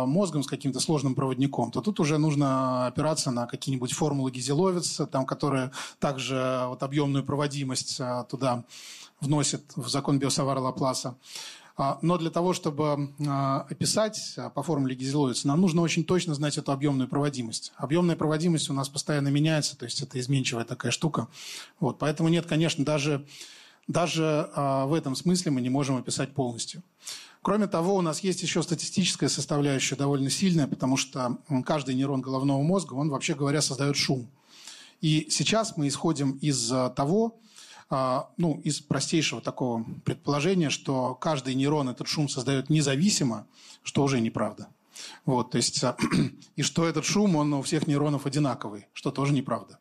мозгом, 0.07 0.43
с 0.45 0.47
каким-то 0.47 0.81
сложным 0.81 1.15
проводником, 1.15 1.71
то 1.71 1.81
тут 1.81 1.99
уже 2.01 2.19
нужно 2.19 2.87
опираться 2.87 3.31
на 3.31 3.47
какие-нибудь 3.47 3.93
формулы 3.93 4.31
Гизеловица, 4.31 5.07
там, 5.07 5.27
которые 5.27 5.73
также 5.99 6.65
вот 6.69 6.83
объемную 6.83 7.25
проводимость 7.25 8.01
туда 8.31 8.65
вносят 9.21 9.63
в 9.77 9.89
закон 9.89 10.19
биосавара 10.19 10.61
Лапласа. 10.61 11.17
А, 11.77 11.99
но 12.03 12.19
для 12.19 12.31
того, 12.31 12.53
чтобы 12.53 13.13
а, 13.27 13.67
описать 13.69 14.35
а, 14.37 14.51
по 14.51 14.63
формуле 14.63 14.95
Гизеловица, 14.95 15.49
нам 15.49 15.61
нужно 15.61 15.81
очень 15.81 16.05
точно 16.05 16.35
знать 16.35 16.59
эту 16.59 16.73
объемную 16.73 17.09
проводимость. 17.09 17.73
Объемная 17.77 18.17
проводимость 18.17 18.69
у 18.71 18.75
нас 18.75 18.89
постоянно 18.89 19.29
меняется, 19.29 19.77
то 19.77 19.85
есть 19.85 20.03
это 20.03 20.21
изменчивая 20.21 20.65
такая 20.65 20.93
штука. 20.93 21.29
Вот, 21.81 21.99
поэтому 21.99 22.29
нет, 22.29 22.47
конечно, 22.47 22.85
даже, 22.85 23.27
даже 23.89 24.51
в 24.55 24.95
этом 24.95 25.17
смысле 25.17 25.53
мы 25.53 25.61
не 25.61 25.71
можем 25.71 25.97
описать 25.97 26.35
полностью. 26.35 26.83
Кроме 27.41 27.67
того, 27.67 27.97
у 27.97 28.03
нас 28.03 28.21
есть 28.21 28.43
еще 28.43 28.63
статистическая 28.63 29.29
составляющая 29.29 29.97
довольно 29.97 30.31
сильная, 30.31 30.69
потому 30.69 30.97
что 30.97 31.39
каждый 31.65 31.95
нейрон 31.95 32.21
головного 32.21 32.63
мозга, 32.63 32.95
он, 32.95 33.09
вообще 33.09 33.35
говоря, 33.35 33.61
создает 33.61 33.97
шум. 33.97 34.31
И 35.01 35.27
сейчас 35.31 35.77
мы 35.77 35.89
исходим 35.89 36.33
из 36.41 36.69
того, 36.95 37.41
ну, 38.39 38.61
из 38.65 38.81
простейшего 38.81 39.41
такого 39.41 39.85
предположения, 40.05 40.71
что 40.71 41.15
каждый 41.15 41.55
нейрон 41.55 41.91
этот 41.91 42.09
шум 42.09 42.29
создает 42.29 42.71
независимо, 42.71 43.47
что 43.83 44.03
уже 44.03 44.21
неправда. 44.21 44.69
Вот, 45.25 45.51
то 45.51 45.57
есть, 45.57 45.83
а, 45.85 45.97
и 46.57 46.63
что 46.63 46.87
этот 46.87 47.05
шум, 47.05 47.37
он 47.37 47.53
у 47.53 47.63
всех 47.63 47.87
нейронов 47.87 48.27
одинаковый, 48.27 48.87
что 48.93 49.11
тоже 49.11 49.33
неправда. 49.33 49.79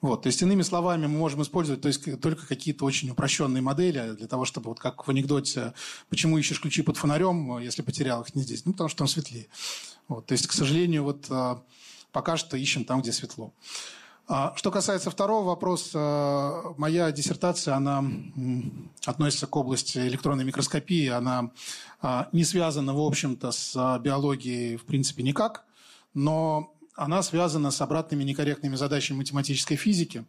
Вот, 0.00 0.22
то 0.22 0.28
есть, 0.28 0.40
иными 0.40 0.62
словами, 0.62 1.06
мы 1.06 1.18
можем 1.18 1.42
использовать 1.42 1.82
то 1.82 1.88
есть, 1.88 2.20
только 2.20 2.46
какие-то 2.46 2.84
очень 2.84 3.10
упрощенные 3.10 3.62
модели 3.62 4.12
для 4.12 4.26
того, 4.26 4.44
чтобы, 4.44 4.70
вот 4.70 4.80
как 4.80 5.06
в 5.06 5.10
анекдоте, 5.10 5.74
почему 6.08 6.38
ищешь 6.38 6.60
ключи 6.60 6.82
под 6.82 6.96
фонарем, 6.96 7.58
если 7.58 7.82
потерял 7.82 8.22
их 8.22 8.34
не 8.34 8.42
здесь? 8.42 8.64
Ну, 8.64 8.72
потому 8.72 8.88
что 8.88 8.98
там 8.98 9.08
светлее. 9.08 9.48
Вот, 10.08 10.26
то 10.26 10.32
есть, 10.32 10.46
к 10.46 10.52
сожалению, 10.52 11.04
вот 11.04 11.26
а, 11.30 11.62
пока 12.12 12.36
что 12.36 12.56
ищем 12.56 12.84
там, 12.84 13.02
где 13.02 13.12
светло. 13.12 13.52
А, 14.32 14.52
что 14.54 14.70
касается 14.70 15.10
второго 15.10 15.44
вопроса, 15.44 16.62
моя 16.76 17.10
диссертация, 17.10 17.74
она 17.74 18.04
относится 19.04 19.48
к 19.48 19.56
области 19.56 19.98
электронной 19.98 20.44
микроскопии, 20.44 21.08
она 21.08 21.50
а, 22.00 22.28
не 22.30 22.44
связана, 22.44 22.94
в 22.94 23.00
общем-то, 23.00 23.50
с 23.50 23.74
а, 23.76 23.98
биологией 23.98 24.76
в 24.76 24.84
принципе 24.84 25.24
никак, 25.24 25.64
но 26.14 26.72
она 26.94 27.24
связана 27.24 27.72
с 27.72 27.80
обратными 27.80 28.22
некорректными 28.22 28.76
задачами 28.76 29.18
математической 29.18 29.74
физики, 29.74 30.24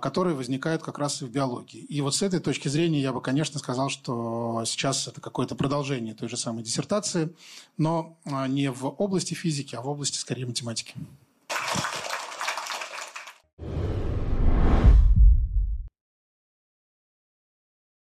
которые 0.00 0.36
возникают 0.36 0.82
как 0.82 0.98
раз 0.98 1.20
и 1.20 1.24
в 1.24 1.30
биологии. 1.30 1.80
И 1.80 2.00
вот 2.02 2.14
с 2.14 2.22
этой 2.22 2.38
точки 2.38 2.68
зрения 2.68 3.00
я 3.00 3.12
бы, 3.12 3.20
конечно, 3.20 3.58
сказал, 3.58 3.88
что 3.88 4.62
сейчас 4.66 5.08
это 5.08 5.20
какое-то 5.20 5.54
продолжение 5.54 6.14
той 6.14 6.28
же 6.28 6.36
самой 6.36 6.62
диссертации, 6.62 7.34
но 7.76 8.16
не 8.48 8.70
в 8.70 8.86
области 8.86 9.34
физики, 9.34 9.74
а 9.74 9.80
в 9.80 9.88
области, 9.88 10.16
скорее, 10.16 10.46
математики. 10.46 10.94